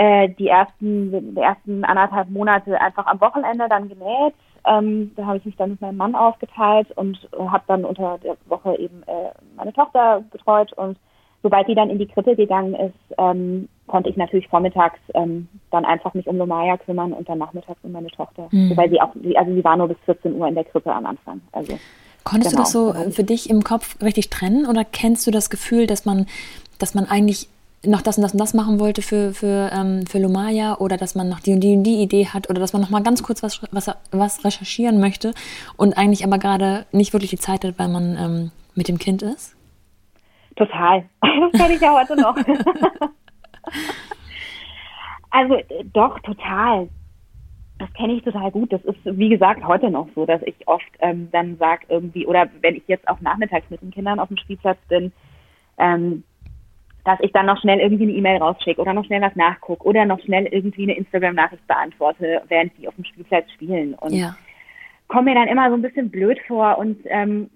äh, 0.02 0.30
die 0.30 0.48
ersten, 0.48 1.36
die 1.36 1.42
ersten 1.42 1.84
anderthalb 1.84 2.30
Monate 2.32 2.82
einfach 2.82 3.06
am 3.06 3.22
Wochenende 3.22 3.70
dann 3.70 3.88
genäht. 3.88 4.34
Ähm, 4.66 5.12
da 5.16 5.26
habe 5.28 5.38
ich 5.38 5.46
mich 5.46 5.56
dann 5.58 5.72
mit 5.72 5.82
meinem 5.82 5.98
Mann 5.98 6.16
aufgeteilt 6.16 6.88
und 6.96 7.30
äh, 7.34 7.48
habe 7.48 7.64
dann 7.68 7.86
unter 7.86 8.18
der 8.18 8.36
Woche 8.48 8.76
eben 8.80 9.04
äh, 9.04 9.32
meine 9.56 9.74
Tochter 9.74 10.24
betreut 10.32 10.74
und 10.74 10.98
sobald 11.44 11.68
die 11.68 11.76
dann 11.76 11.92
in 11.92 12.00
die 12.00 12.08
Krippe 12.08 12.36
gegangen 12.36 12.74
ist, 12.74 13.16
ähm, 13.20 13.70
konnte 13.88 14.10
ich 14.10 14.18
natürlich 14.18 14.48
vormittags 14.48 15.00
ähm, 15.14 15.48
dann 15.70 15.86
einfach 15.86 16.16
mich 16.16 16.28
um 16.28 16.38
Lomaya 16.38 16.78
kümmern 16.78 17.14
und 17.14 17.30
dann 17.30 17.38
nachmittags 17.38 17.80
um 17.84 17.92
meine 17.92 18.10
Tochter. 18.10 18.48
Mhm. 18.52 18.72
Wobei 18.72 18.90
sie 18.90 19.02
auch, 19.02 19.14
also 19.36 19.54
sie 19.54 19.64
war 19.64 19.78
nur 19.78 19.88
bis 19.88 19.98
14 20.06 20.36
Uhr 20.36 20.48
in 20.48 20.56
der 20.56 20.66
Krippe 20.66 20.94
am 20.94 21.06
Anfang. 21.06 21.42
Also 21.52 21.78
Konntest 22.24 22.56
genau. 22.56 22.64
du 22.64 22.94
das 22.94 23.06
so 23.06 23.12
für 23.12 23.24
dich 23.24 23.50
im 23.50 23.64
Kopf 23.64 24.02
richtig 24.02 24.30
trennen 24.30 24.66
oder 24.66 24.84
kennst 24.84 25.26
du 25.26 25.32
das 25.32 25.50
Gefühl, 25.50 25.88
dass 25.88 26.06
man, 26.06 26.28
dass 26.78 26.94
man 26.94 27.06
eigentlich 27.06 27.50
noch 27.86 28.02
das 28.02 28.18
und 28.18 28.24
das 28.24 28.34
und 28.34 28.40
das 28.40 28.54
machen 28.54 28.80
wollte 28.80 29.02
für, 29.02 29.34
für, 29.34 29.72
ähm, 29.74 30.06
für 30.06 30.20
Lumaya 30.20 30.78
oder 30.78 30.98
dass 30.98 31.16
man 31.16 31.30
noch 31.30 31.40
die 31.40 31.54
und 31.54 31.62
die 31.62 31.76
und 31.76 31.84
die 31.84 32.02
Idee 32.02 32.28
hat 32.28 32.50
oder 32.50 32.60
dass 32.60 32.74
man 32.74 32.82
noch 32.82 32.92
mal 32.92 33.02
ganz 33.02 33.24
kurz 33.24 33.42
was, 33.42 33.62
was, 33.72 33.90
was 34.12 34.46
recherchieren 34.46 35.00
möchte 35.00 35.34
und 35.78 35.98
eigentlich 35.98 36.24
aber 36.24 36.38
gerade 36.38 36.86
nicht 36.92 37.14
wirklich 37.14 37.32
die 37.32 37.40
Zeit 37.40 37.64
hat, 37.64 37.80
weil 37.80 37.88
man 37.88 38.18
ähm, 38.18 38.52
mit 38.76 38.88
dem 38.88 39.00
Kind 39.00 39.22
ist? 39.22 39.56
Total. 40.56 41.06
Das 41.52 41.60
kenne 41.60 41.76
ich 41.76 41.82
ja 41.82 41.94
heute 41.94 42.16
noch. 42.16 42.36
also 45.32 45.58
doch, 45.92 46.20
total. 46.20 46.88
Das 47.80 47.92
kenne 47.94 48.14
ich 48.14 48.24
total 48.24 48.52
gut. 48.52 48.72
Das 48.72 48.82
ist, 48.84 49.00
wie 49.04 49.30
gesagt, 49.30 49.66
heute 49.66 49.90
noch 49.90 50.08
so, 50.14 50.26
dass 50.26 50.42
ich 50.44 50.68
oft 50.68 50.86
ähm, 51.00 51.30
dann 51.32 51.58
sage 51.58 51.86
irgendwie, 51.90 52.28
oder 52.28 52.48
wenn 52.62 52.76
ich 52.76 52.84
jetzt 52.88 53.08
auch 53.08 53.20
nachmittags 53.22 53.70
mit 53.70 53.82
den 53.82 53.92
Kindern 53.92 54.20
auf 54.20 54.28
dem 54.28 54.38
Spielplatz 54.38 54.78
bin, 54.88 55.12
ähm, 55.78 56.24
dass 57.04 57.20
ich 57.22 57.32
dann 57.32 57.46
noch 57.46 57.60
schnell 57.60 57.80
irgendwie 57.80 58.04
eine 58.04 58.14
E-Mail 58.14 58.38
rausschicke 58.38 58.82
oder 58.82 58.94
noch 58.94 59.06
schnell 59.06 59.22
was 59.22 59.36
nachgucke 59.36 59.86
oder 59.86 60.06
noch 60.06 60.20
schnell 60.22 60.46
irgendwie 60.46 60.84
eine 60.84 60.98
Instagram-Nachricht 60.98 61.66
beantworte, 61.68 62.42
während 62.48 62.78
die 62.78 62.88
auf 62.88 62.96
dem 62.96 63.06
Spielplatz 63.06 63.52
spielen. 63.52 63.94
Und 63.96 64.14
ja. 64.14 64.36
komme 65.08 65.32
mir 65.32 65.36
dann 65.36 65.48
immer 65.48 65.70
so 65.70 65.76
ein 65.76 65.82
bisschen 65.82 66.10
blöd 66.10 66.40
vor 66.48 66.78
und 66.78 67.00
ähm, 67.06 67.50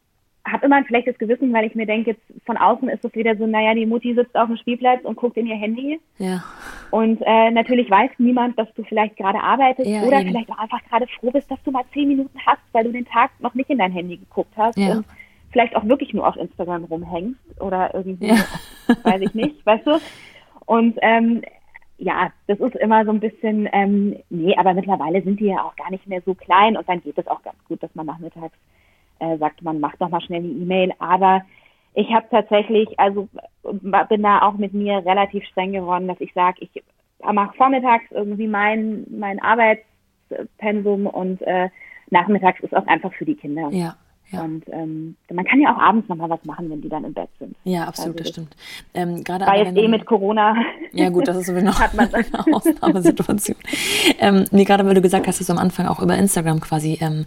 habe 0.48 0.66
immer 0.66 0.76
ein 0.76 0.86
schlechtes 0.86 1.18
Gewissen, 1.18 1.52
weil 1.54 1.66
ich 1.66 1.76
mir 1.76 1.88
denke, 1.88 2.12
jetzt 2.12 2.46
von 2.46 2.58
außen 2.58 2.88
ist 2.90 3.04
es 3.04 3.16
wieder 3.16 3.36
so, 3.36 3.48
naja, 3.48 3.74
die 3.74 3.86
Mutti 3.86 4.14
sitzt 4.14 4.36
auf 4.36 4.48
dem 4.48 4.58
Spielplatz 4.58 5.04
und 5.04 5.16
guckt 5.16 5.38
in 5.38 5.48
ihr 5.48 5.56
Handy. 5.56 6.00
Ja. 6.20 6.44
Und 6.92 7.22
äh, 7.26 7.52
natürlich 7.52 7.90
weiß 7.90 8.12
niemand, 8.20 8.58
dass 8.58 8.72
du 8.76 8.84
vielleicht 8.84 9.18
gerade 9.18 9.40
arbeitest 9.40 9.90
ja, 9.90 10.04
oder 10.04 10.20
eben. 10.20 10.30
vielleicht 10.30 10.52
auch 10.52 10.60
einfach 10.60 10.84
gerade 10.88 11.08
froh 11.20 11.32
bist, 11.32 11.50
dass 11.50 11.62
du 11.64 11.72
mal 11.72 11.84
zehn 11.94 12.08
Minuten 12.08 12.38
hast, 12.46 12.62
weil 12.74 12.84
du 12.84 12.92
den 12.92 13.06
Tag 13.06 13.32
noch 13.40 13.56
nicht 13.56 13.70
in 13.70 13.80
dein 13.80 13.92
Handy 13.92 14.18
geguckt 14.18 14.54
hast. 14.56 14.78
Ja. 14.78 14.98
Und 14.98 15.06
vielleicht 15.56 15.78
auch 15.78 15.86
wirklich 15.86 16.14
nur 16.14 16.28
auf 16.28 16.36
Instagram 16.36 16.84
rumhängst 16.84 17.62
oder 17.62 17.96
irgendwie, 17.96 18.28
ja. 18.28 18.36
weiß 19.04 19.22
ich 19.22 19.34
nicht, 19.34 19.66
weißt 19.66 19.88
du? 19.88 20.00
Und 20.66 20.98
ähm, 21.02 21.44
ja, 21.98 22.34
das 22.48 22.60
ist 22.60 22.76
immer 22.76 23.06
so 23.06 23.12
ein 23.12 23.22
bisschen, 23.22 23.70
ähm, 23.72 24.18
nee, 24.30 24.54
aber 24.58 24.74
mittlerweile 24.74 25.22
sind 25.22 25.40
die 25.40 25.46
ja 25.46 25.64
auch 25.64 25.78
gar 25.78 25.90
nicht 25.92 26.08
mehr 26.08 26.22
so 26.26 26.34
klein 26.34 26.76
und 26.76 26.90
dann 26.90 27.02
geht 27.02 27.18
es 27.18 27.28
auch 27.28 27.42
ganz 27.42 27.56
gut, 27.70 27.82
dass 27.82 27.96
man 27.96 28.06
nachmittags 28.06 28.58
äh, 29.20 29.38
sagt, 29.38 29.62
man 29.62 29.80
macht 29.80 30.02
noch 30.02 30.10
mal 30.10 30.20
schnell 30.20 30.40
eine 30.40 30.50
E-Mail. 30.50 30.92
Aber 31.00 31.42
ich 31.94 32.12
habe 32.14 32.26
tatsächlich, 32.30 33.00
also 33.00 33.30
bin 33.64 34.24
da 34.24 34.42
auch 34.42 34.56
mit 34.56 34.74
mir 34.74 35.06
relativ 35.06 35.46
streng 35.46 35.72
geworden, 35.72 36.10
dass 36.10 36.20
ich 36.20 36.34
sage, 36.34 36.58
ich 36.60 36.84
mache 37.24 37.56
vormittags 37.56 38.12
irgendwie 38.12 38.48
mein, 38.48 39.06
mein 39.10 39.42
Arbeitspensum 39.42 41.08
und 41.08 41.42
äh, 41.44 41.70
nachmittags 42.10 42.60
ist 42.60 42.76
auch 42.76 42.88
einfach 42.88 43.14
für 43.14 43.24
die 43.24 43.36
Kinder. 43.36 43.70
Ja. 43.72 43.96
Ja. 44.32 44.42
Und 44.42 44.64
ähm, 44.72 45.16
man 45.32 45.46
kann 45.46 45.62
ja 45.62 45.74
auch 45.76 45.80
abends 45.80 46.10
nochmal 46.10 46.30
was 46.30 46.44
machen, 46.46 46.70
wenn 46.70 46.82
die 46.82 46.90
dann 46.90 47.04
im 47.04 47.14
Bett 47.14 47.30
sind. 47.40 47.56
Ja, 47.64 47.86
absolut, 47.86 48.18
also 48.20 48.24
das, 48.24 48.30
stimmt. 48.30 48.56
Ähm, 48.94 49.24
gerade 49.24 49.46
war 49.46 49.58
jetzt 49.58 49.78
eh 49.78 49.88
mit 49.88 50.06
Corona. 50.06 50.56
Ja 50.94 51.10
gut, 51.10 51.28
das 51.28 51.38
ist 51.38 51.46
sowieso 51.46 51.66
noch 51.66 51.80
eine 51.98 52.56
Ausnahmesituation. 52.56 53.58
ähm, 54.20 54.46
nee, 54.52 54.64
gerade 54.64 54.86
weil 54.86 54.96
du 54.96 55.02
gesagt 55.02 55.28
hast, 55.28 55.40
dass 55.40 55.48
du 55.48 55.54
am 55.54 55.60
Anfang 55.60 55.86
auch 55.86 56.02
über 56.02 56.18
Instagram 56.18 56.60
quasi 56.60 56.98
ähm, 57.02 57.26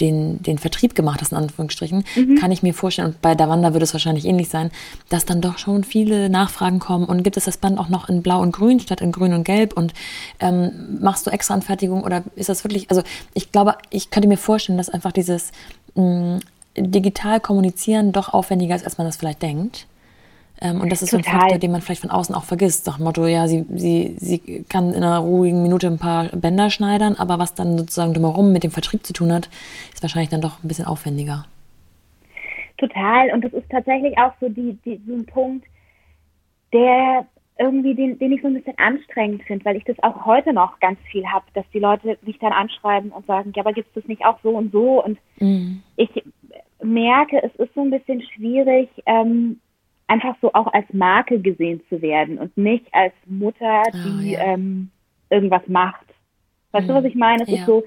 den, 0.00 0.42
den 0.42 0.58
Vertrieb 0.58 0.94
gemacht 0.96 1.20
hast, 1.20 1.32
in 1.32 1.38
Anführungsstrichen, 1.38 2.04
mhm. 2.16 2.34
kann 2.36 2.50
ich 2.50 2.62
mir 2.62 2.74
vorstellen, 2.74 3.08
und 3.08 3.22
bei 3.22 3.36
Davanda 3.36 3.72
würde 3.72 3.84
es 3.84 3.92
wahrscheinlich 3.92 4.24
ähnlich 4.24 4.48
sein, 4.48 4.70
dass 5.08 5.24
dann 5.24 5.40
doch 5.40 5.58
schon 5.58 5.84
viele 5.84 6.30
Nachfragen 6.30 6.80
kommen 6.80 7.04
und 7.04 7.22
gibt 7.22 7.36
es 7.36 7.44
das 7.44 7.58
Band 7.58 7.78
auch 7.78 7.88
noch 7.88 8.08
in 8.08 8.22
Blau 8.22 8.40
und 8.40 8.52
Grün 8.52 8.80
statt 8.80 9.00
in 9.00 9.12
Grün 9.12 9.34
und 9.34 9.44
Gelb 9.44 9.74
und 9.74 9.94
ähm, 10.40 10.98
machst 11.00 11.26
du 11.26 11.30
extra 11.30 11.54
Anfertigung 11.54 12.02
oder 12.02 12.24
ist 12.34 12.48
das 12.48 12.64
wirklich, 12.64 12.90
also 12.90 13.02
ich 13.34 13.52
glaube, 13.52 13.76
ich 13.90 14.10
könnte 14.10 14.28
mir 14.28 14.36
vorstellen, 14.36 14.78
dass 14.78 14.88
einfach 14.88 15.12
dieses 15.12 15.52
mh, 15.94 16.40
digital 16.76 17.40
kommunizieren 17.40 18.12
doch 18.12 18.32
aufwendiger 18.32 18.74
ist, 18.74 18.84
als 18.84 18.98
man 18.98 19.06
das 19.06 19.16
vielleicht 19.16 19.42
denkt. 19.42 19.86
Ähm, 20.60 20.80
und 20.80 20.92
das 20.92 21.02
ist 21.02 21.10
Total. 21.10 21.24
so 21.24 21.30
ein 21.30 21.40
Faktor, 21.40 21.58
den 21.58 21.72
man 21.72 21.80
vielleicht 21.80 22.02
von 22.02 22.10
außen 22.10 22.34
auch 22.34 22.44
vergisst. 22.44 22.86
Nach 22.86 22.96
dem 22.96 23.04
Motto, 23.04 23.26
ja, 23.26 23.48
sie, 23.48 23.64
sie, 23.74 24.16
sie 24.18 24.64
kann 24.68 24.92
in 24.92 25.02
einer 25.02 25.18
ruhigen 25.18 25.62
Minute 25.62 25.86
ein 25.86 25.98
paar 25.98 26.28
Bänder 26.28 26.70
schneidern, 26.70 27.16
aber 27.16 27.38
was 27.38 27.54
dann 27.54 27.78
sozusagen 27.78 28.12
drumherum 28.14 28.52
mit 28.52 28.62
dem 28.62 28.70
Vertrieb 28.70 29.06
zu 29.06 29.12
tun 29.12 29.32
hat, 29.32 29.48
ist 29.92 30.02
wahrscheinlich 30.02 30.30
dann 30.30 30.42
doch 30.42 30.62
ein 30.62 30.68
bisschen 30.68 30.86
aufwendiger. 30.86 31.46
Total. 32.76 33.30
Und 33.32 33.42
das 33.44 33.52
ist 33.52 33.68
tatsächlich 33.70 34.16
auch 34.18 34.32
so, 34.40 34.48
die, 34.48 34.78
die, 34.84 35.00
so 35.06 35.14
ein 35.14 35.26
Punkt, 35.26 35.66
der 36.72 37.26
irgendwie, 37.60 37.94
den, 37.94 38.18
den 38.18 38.32
ich 38.32 38.40
so 38.40 38.48
ein 38.48 38.54
bisschen 38.54 38.78
anstrengend 38.78 39.42
finde, 39.42 39.64
weil 39.66 39.76
ich 39.76 39.84
das 39.84 40.02
auch 40.02 40.24
heute 40.24 40.52
noch 40.52 40.80
ganz 40.80 40.98
viel 41.10 41.26
habe, 41.26 41.44
dass 41.54 41.64
die 41.72 41.78
Leute 41.78 42.18
mich 42.22 42.38
dann 42.38 42.52
anschreiben 42.52 43.12
und 43.12 43.26
sagen, 43.26 43.52
ja, 43.54 43.62
aber 43.62 43.74
gibt 43.74 43.88
es 43.88 43.94
das 43.94 44.08
nicht 44.08 44.24
auch 44.24 44.38
so 44.42 44.50
und 44.50 44.72
so? 44.72 45.04
Und 45.04 45.18
mhm. 45.38 45.82
ich 45.96 46.08
merke, 46.82 47.42
es 47.42 47.54
ist 47.56 47.74
so 47.74 47.82
ein 47.82 47.90
bisschen 47.90 48.22
schwierig, 48.22 48.88
ähm, 49.04 49.60
einfach 50.08 50.34
so 50.40 50.52
auch 50.54 50.72
als 50.72 50.86
Marke 50.92 51.38
gesehen 51.38 51.82
zu 51.88 52.00
werden 52.00 52.38
und 52.38 52.56
nicht 52.56 52.86
als 52.92 53.12
Mutter, 53.26 53.82
ah, 53.86 53.90
die 53.92 54.34
oh, 54.34 54.38
ja. 54.38 54.54
ähm, 54.54 54.90
irgendwas 55.28 55.62
macht. 55.68 56.06
Weißt 56.72 56.86
mhm. 56.86 56.88
du, 56.88 56.94
was 56.94 57.04
ich 57.04 57.14
meine? 57.14 57.42
Es 57.42 57.50
ja. 57.50 57.56
ist 57.56 57.66
so, 57.66 57.84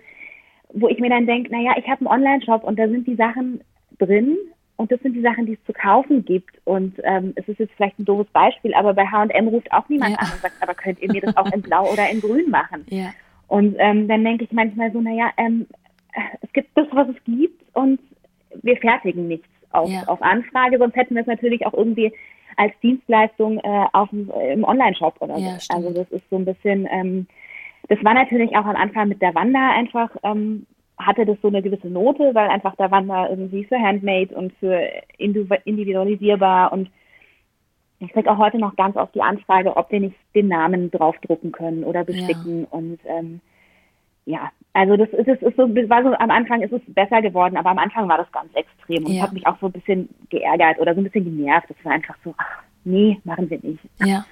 wo 0.71 0.87
ich 0.87 0.99
mir 0.99 1.09
dann 1.09 1.25
denke, 1.25 1.51
naja, 1.51 1.73
ich 1.77 1.87
habe 1.87 2.01
einen 2.01 2.21
Online-Shop 2.21 2.63
und 2.63 2.77
da 2.77 2.87
sind 2.87 3.07
die 3.07 3.15
Sachen 3.15 3.61
drin, 3.97 4.37
und 4.75 4.91
das 4.91 4.99
sind 5.01 5.13
die 5.13 5.21
Sachen, 5.21 5.45
die 5.45 5.53
es 5.53 5.65
zu 5.65 5.73
kaufen 5.73 6.25
gibt. 6.25 6.55
Und 6.65 6.95
ähm, 7.03 7.33
es 7.35 7.47
ist 7.47 7.59
jetzt 7.59 7.73
vielleicht 7.75 7.99
ein 7.99 8.05
doofes 8.05 8.31
Beispiel, 8.33 8.73
aber 8.73 8.93
bei 8.93 9.05
H&M 9.05 9.47
ruft 9.47 9.71
auch 9.71 9.87
niemand 9.87 10.11
ja. 10.11 10.17
an 10.17 10.31
und 10.33 10.41
sagt, 10.41 10.61
aber 10.61 10.73
könnt 10.73 10.99
ihr 10.99 11.11
mir 11.11 11.21
das 11.21 11.37
auch 11.37 11.51
in 11.51 11.61
Blau 11.61 11.91
oder 11.91 12.09
in 12.09 12.21
Grün 12.21 12.49
machen? 12.49 12.85
Ja. 12.89 13.13
Und 13.47 13.75
ähm, 13.77 14.07
dann 14.07 14.23
denke 14.23 14.45
ich 14.45 14.51
manchmal 14.51 14.91
so, 14.91 14.99
naja, 14.99 15.31
ähm, 15.37 15.67
es 16.41 16.51
gibt 16.53 16.75
das, 16.75 16.87
was 16.91 17.07
es 17.09 17.23
gibt 17.25 17.63
und 17.73 17.99
wir 18.61 18.77
fertigen 18.77 19.27
nichts 19.27 19.47
auf, 19.71 19.89
ja. 19.89 20.03
auf 20.07 20.21
Anfrage, 20.21 20.77
sonst 20.77 20.95
hätten 20.95 21.15
wir 21.15 21.21
es 21.21 21.27
natürlich 21.27 21.65
auch 21.65 21.73
irgendwie 21.73 22.11
als 22.57 22.73
Dienstleistung 22.81 23.59
äh, 23.59 23.85
auf, 23.93 24.09
im 24.11 24.63
Online-Shop 24.63 25.15
oder 25.19 25.39
so. 25.39 25.75
also 25.75 25.89
das 25.91 26.09
ist 26.11 26.23
so 26.29 26.35
ein 26.35 26.45
bisschen, 26.45 26.87
ähm, 26.91 27.27
das 27.89 28.03
war 28.03 28.13
natürlich 28.13 28.51
auch 28.55 28.65
am 28.65 28.75
Anfang 28.75 29.07
mit 29.07 29.21
der 29.21 29.33
Wanda 29.35 29.71
einfach 29.71 30.09
ähm, 30.23 30.65
hatte 30.97 31.25
das 31.25 31.37
so 31.41 31.47
eine 31.47 31.61
gewisse 31.61 31.87
Note, 31.87 32.35
weil 32.35 32.49
einfach 32.49 32.75
da 32.75 32.91
waren 32.91 33.07
da 33.07 33.29
irgendwie 33.29 33.65
für 33.65 33.79
Handmade 33.79 34.35
und 34.35 34.53
für 34.59 34.79
individualisierbar 35.17 36.71
und 36.71 36.89
ich 37.99 38.11
kriege 38.11 38.29
auch 38.29 38.37
heute 38.37 38.59
noch 38.59 38.75
ganz 38.75 38.97
oft 38.97 39.15
die 39.15 39.21
Anfrage, 39.21 39.77
ob 39.77 39.91
wir 39.91 40.01
nicht 40.01 40.15
den 40.35 40.49
Namen 40.49 40.91
draufdrucken 40.91 41.51
können 41.51 41.83
oder 41.83 42.03
besticken 42.03 42.61
ja. 42.61 42.67
und 42.69 42.99
ähm, 43.05 43.39
ja, 44.25 44.51
also 44.73 44.95
das 44.95 45.09
ist, 45.09 45.27
das 45.27 45.41
ist 45.41 45.57
so, 45.57 45.63
war 45.63 46.03
so, 46.03 46.13
am 46.13 46.31
Anfang 46.31 46.61
ist 46.61 46.71
es 46.71 46.81
besser 46.87 47.21
geworden, 47.21 47.57
aber 47.57 47.71
am 47.71 47.77
Anfang 47.77 48.07
war 48.07 48.17
das 48.17 48.31
ganz 48.31 48.53
extrem 48.53 49.05
und 49.05 49.13
ja. 49.13 49.23
hat 49.23 49.33
mich 49.33 49.45
auch 49.45 49.59
so 49.59 49.67
ein 49.67 49.71
bisschen 49.71 50.09
geärgert 50.29 50.79
oder 50.79 50.93
so 50.93 51.01
ein 51.01 51.03
bisschen 51.03 51.25
genervt. 51.25 51.69
Das 51.69 51.77
war 51.83 51.91
einfach 51.91 52.15
so, 52.23 52.33
ach, 52.37 52.63
nee, 52.85 53.19
machen 53.23 53.49
wir 53.49 53.59
nicht. 53.61 53.79
Ja. 54.03 54.25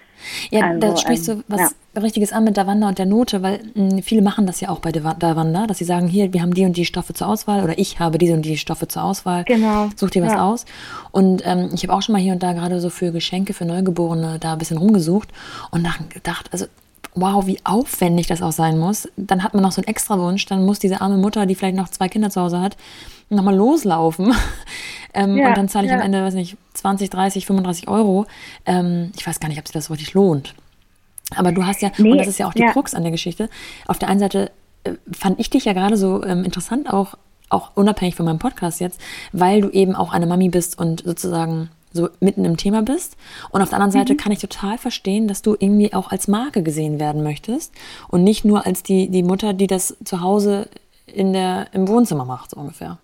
Ja, 0.52 0.68
also, 0.68 0.80
da 0.80 0.98
sprichst 0.98 1.28
du 1.28 1.32
ähm, 1.32 1.44
was 1.48 1.76
ja. 1.96 2.02
Richtiges 2.02 2.32
an 2.32 2.44
mit 2.44 2.58
Davanda 2.58 2.88
und 2.88 3.00
der 3.00 3.06
Note, 3.06 3.42
weil 3.42 3.60
mh, 3.74 3.92
hm, 3.92 4.04
viele 4.04 4.22
machen 4.22 4.46
das 4.46 4.62
ja 4.62 4.70
auch 4.70 4.80
bei 4.80 4.92
Davanda, 4.92 5.68
dass 5.68 5.80
sie 5.80 5.84
sagen, 5.84 6.08
hier, 6.08 6.34
wir 6.34 6.42
haben 6.42 6.54
die 6.54 6.66
und 6.66 6.78
die 6.78 6.86
Stoffe 6.86 7.14
zur 7.14 7.28
Auswahl 7.28 7.64
oder 7.64 7.78
ich 7.78 8.00
habe 8.00 8.18
diese 8.18 8.34
und 8.34 8.44
die 8.44 8.58
Stoffe 8.58 8.88
zur 8.88 9.04
Auswahl. 9.04 9.44
Genau. 9.46 9.90
Such 9.96 10.12
dir 10.12 10.24
was 10.24 10.34
ja. 10.34 10.48
aus. 10.48 10.66
Und 11.12 11.44
ähm, 11.46 11.72
ich 11.74 11.84
habe 11.84 11.94
auch 11.94 12.02
schon 12.02 12.14
mal 12.14 12.22
hier 12.22 12.34
und 12.34 12.44
da 12.44 12.54
gerade 12.54 12.80
so 12.80 12.90
für 12.90 13.12
Geschenke 13.12 13.54
für 13.54 13.66
Neugeborene 13.66 14.38
da 14.40 14.54
ein 14.54 14.60
bisschen 14.60 14.78
rumgesucht 14.78 15.30
und 15.72 15.88
gedacht, 16.10 16.50
also 16.52 16.66
wow, 17.14 17.46
wie 17.46 17.60
aufwendig 17.64 18.28
das 18.28 18.42
auch 18.42 18.52
sein 18.52 18.78
muss. 18.78 19.10
Dann 19.18 19.44
hat 19.44 19.54
man 19.54 19.64
noch 19.64 19.72
so 19.72 19.82
einen 19.82 19.88
extra 19.88 20.18
Wunsch, 20.20 20.46
dann 20.46 20.66
muss 20.66 20.80
diese 20.80 21.02
arme 21.02 21.18
Mutter, 21.18 21.46
die 21.46 21.56
vielleicht 21.56 21.76
noch 21.76 21.90
zwei 21.90 22.08
Kinder 22.08 22.30
zu 22.30 22.42
Hause 22.42 22.62
hat, 22.62 22.78
nochmal 23.32 23.56
loslaufen. 23.56 24.34
ähm, 25.14 25.38
ja, 25.38 25.50
und 25.50 25.58
dann 25.58 25.70
zahle 25.70 25.86
ich 25.86 25.92
ja. 25.92 25.98
am 25.98 26.04
Ende, 26.04 26.24
weiß 26.24 26.34
nicht, 26.34 26.58
20, 26.74 27.10
30, 27.10 27.46
35 27.46 27.88
Euro. 27.88 28.26
Ähm, 28.66 29.12
ich 29.18 29.26
weiß 29.26 29.40
gar 29.40 29.50
nicht, 29.50 29.60
ob 29.60 29.68
sich 29.68 29.74
das 29.74 29.90
richtig 29.90 30.14
lohnt. 30.14 30.56
Aber 31.36 31.52
du 31.52 31.66
hast 31.66 31.82
ja, 31.82 31.92
nee, 31.98 32.12
und 32.12 32.18
das 32.18 32.28
ist 32.28 32.40
ja 32.40 32.48
auch 32.48 32.54
die 32.54 32.62
ja. 32.62 32.72
Krux 32.72 32.94
an 32.94 33.04
der 33.04 33.12
Geschichte, 33.12 33.50
auf 33.88 34.00
der 34.00 34.10
einen 34.10 34.20
Seite 34.20 34.52
äh, 34.84 34.94
fand 35.12 35.40
ich 35.40 35.50
dich 35.50 35.66
ja 35.66 35.74
gerade 35.74 35.98
so 35.98 36.24
ähm, 36.26 36.44
interessant, 36.44 36.92
auch, 36.92 37.16
auch 37.50 37.72
unabhängig 37.76 38.16
von 38.16 38.26
meinem 38.26 38.40
Podcast 38.40 38.80
jetzt, 38.80 39.00
weil 39.32 39.62
du 39.62 39.70
eben 39.70 39.96
auch 39.96 40.14
eine 40.14 40.26
Mami 40.26 40.50
bist 40.50 40.78
und 40.78 41.04
sozusagen 41.04 41.70
so 41.94 42.10
mitten 42.20 42.46
im 42.46 42.58
Thema 42.58 42.82
bist. 42.82 43.18
Und 43.50 43.62
auf 43.62 43.70
der 43.70 43.80
anderen 43.80 43.92
Seite 43.92 44.14
mhm. 44.14 44.18
kann 44.18 44.32
ich 44.32 44.40
total 44.40 44.78
verstehen, 44.78 45.28
dass 45.28 45.42
du 45.42 45.56
irgendwie 45.60 45.94
auch 45.94 46.12
als 46.12 46.28
Marke 46.28 46.64
gesehen 46.64 47.00
werden 47.00 47.24
möchtest 47.24 47.74
und 48.08 48.24
nicht 48.24 48.46
nur 48.46 48.66
als 48.66 48.84
die, 48.84 49.10
die 49.10 49.24
Mutter, 49.24 49.54
die 49.54 49.68
das 49.68 49.98
zu 50.04 50.22
Hause 50.22 50.70
in 51.06 51.34
der, 51.34 51.68
im 51.74 51.88
Wohnzimmer 51.88 52.26
macht, 52.26 52.52
so 52.52 52.60
ungefähr. 52.60 52.98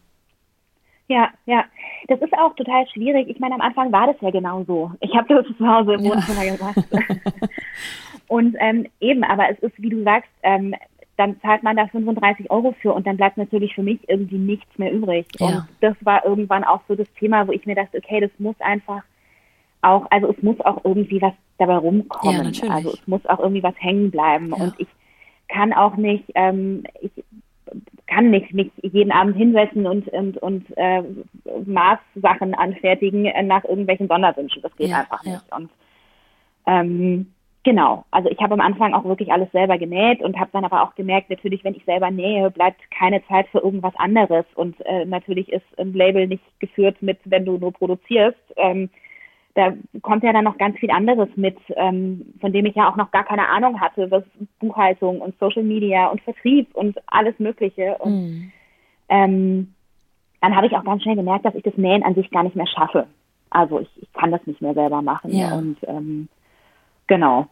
Ja, 1.08 1.30
ja. 1.46 1.64
Das 2.08 2.22
ist 2.22 2.34
auch 2.34 2.54
total 2.56 2.88
schwierig. 2.88 3.30
Ich 3.30 3.40
meine, 3.40 3.56
am 3.56 3.62
Anfang 3.62 3.92
war 3.92 4.08
das 4.08 4.18
ja 4.22 4.30
genau 4.30 4.64
so. 4.66 4.92
Ich 5.00 5.16
habe 5.16 5.28
das 5.34 5.58
zu 5.58 5.68
Hause 5.68 5.94
im 5.94 6.04
Wohnzimmer 6.04 6.44
ja. 6.44 6.56
gemacht. 6.56 6.78
und 8.28 8.56
ähm, 8.60 8.88
eben, 9.00 9.24
aber 9.24 9.50
es 9.50 9.60
ist, 9.60 9.82
wie 9.82 9.90
du 9.90 10.04
sagst, 10.04 10.30
ähm, 10.44 10.76
dann 11.16 11.40
zahlt 11.42 11.64
man 11.64 11.76
da 11.76 11.88
35 11.88 12.52
Euro 12.52 12.76
für 12.80 12.94
und 12.94 13.08
dann 13.08 13.18
bleibt 13.18 13.38
natürlich 13.38 13.74
für 13.74 13.84
mich 13.84 14.00
irgendwie 14.08 14.38
nichts 14.38 14.78
mehr 14.78 14.92
übrig. 14.92 15.26
Ja. 15.40 15.48
Und 15.48 15.68
das 15.82 15.96
war 16.02 16.24
irgendwann 16.26 16.64
auch 16.64 16.82
so 16.88 16.96
das 16.96 17.12
Thema, 17.14 17.48
wo 17.48 17.52
ich 17.52 17.66
mir 17.66 17.76
dachte, 17.76 17.98
okay, 17.98 18.20
das 18.20 18.32
muss 18.38 18.56
einfach 18.60 19.02
auch, 19.82 20.06
also 20.12 20.30
es 20.30 20.42
muss 20.44 20.60
auch 20.62 20.84
irgendwie 20.84 21.22
was 21.22 21.34
dabei 21.58 21.78
rumkommen. 21.78 22.54
Ja, 22.54 22.70
also 22.70 22.92
es 22.92 23.08
muss 23.08 23.26
auch 23.26 23.40
irgendwie 23.40 23.64
was 23.64 23.76
hängen 23.80 24.12
bleiben. 24.12 24.50
Ja. 24.50 24.64
Und 24.64 24.74
ich 24.78 24.88
kann 25.48 25.74
auch 25.74 25.96
nicht, 25.96 26.26
ähm, 26.36 26.84
ich 27.02 27.12
kann 28.08 28.30
nicht 28.30 28.54
mich 28.54 28.72
jeden 28.82 29.12
Abend 29.12 29.36
hinsetzen 29.36 29.86
und 29.86 30.08
und 30.08 30.38
und 30.38 30.66
äh, 30.78 31.04
Maßsachen 31.66 32.54
anfertigen 32.56 33.24
nach 33.48 33.64
irgendwelchen 33.66 34.08
Sonderwünschen. 34.08 34.62
Das 34.62 34.76
geht 34.76 34.94
einfach 34.94 35.24
nicht. 35.24 35.44
Und 35.52 35.70
ähm, 36.66 37.28
Genau, 37.68 38.06
also 38.12 38.30
ich 38.30 38.40
habe 38.40 38.54
am 38.54 38.62
Anfang 38.62 38.94
auch 38.94 39.04
wirklich 39.04 39.30
alles 39.30 39.52
selber 39.52 39.78
genäht 39.78 40.22
und 40.22 40.40
habe 40.40 40.52
dann 40.54 40.64
aber 40.64 40.84
auch 40.84 40.96
gemerkt, 40.96 41.30
natürlich, 41.30 41.66
wenn 41.66 41.76
ich 41.76 41.84
selber 41.84 42.10
nähe, 42.12 42.50
bleibt 42.50 42.80
keine 42.92 43.22
Zeit 43.28 43.46
für 43.50 43.60
irgendwas 43.60 43.94
anderes. 43.98 44.46
Und 44.56 44.80
äh, 44.86 45.04
natürlich 45.04 45.52
ist 45.52 45.66
ein 45.78 45.92
Label 45.92 46.28
nicht 46.28 46.46
geführt 46.60 47.02
mit, 47.02 47.20
wenn 47.26 47.44
du 47.44 47.58
nur 47.58 47.74
produzierst. 47.74 48.40
Ähm, 48.56 48.90
da 49.58 49.74
kommt 50.04 50.24
ja 50.24 50.32
dann 50.34 50.44
noch 50.44 50.60
ganz 50.60 50.78
viel 50.78 50.92
anderes 50.92 51.30
mit, 51.36 51.58
ähm, 51.76 52.34
von 52.40 52.54
dem 52.54 52.68
ich 52.68 52.76
ja 52.76 52.88
auch 52.88 52.96
noch 52.96 53.10
gar 53.10 53.24
keine 53.24 53.50
Ahnung 53.50 53.82
hatte, 53.82 54.12
was 54.12 54.24
Buchhaltung 54.60 55.20
und 55.20 55.38
Social 55.40 55.64
Media 55.64 56.08
und 56.08 56.22
Vertrieb 56.22 56.76
und 56.76 56.96
alles 57.08 57.34
Mögliche. 57.40 57.98
Und 57.98 58.14
mhm. 58.14 58.52
ähm, 59.10 59.74
dann 60.42 60.56
habe 60.56 60.68
ich 60.68 60.74
auch 60.74 60.84
ganz 60.84 61.02
schnell 61.02 61.16
gemerkt, 61.16 61.44
dass 61.44 61.56
ich 61.56 61.64
das 61.64 61.76
Nähen 61.76 62.04
an 62.04 62.14
sich 62.14 62.30
gar 62.30 62.44
nicht 62.44 62.56
mehr 62.56 62.68
schaffe. 62.68 63.08
Also 63.50 63.80
ich, 63.80 63.90
ich 64.00 64.14
kann 64.14 64.32
das 64.32 64.46
nicht 64.46 64.62
mehr 64.62 64.76
selber 64.76 65.02
machen. 65.02 65.36
Ja. 65.36 65.56
Und 65.56 65.78
ähm, 65.88 66.30
genau. 67.08 67.48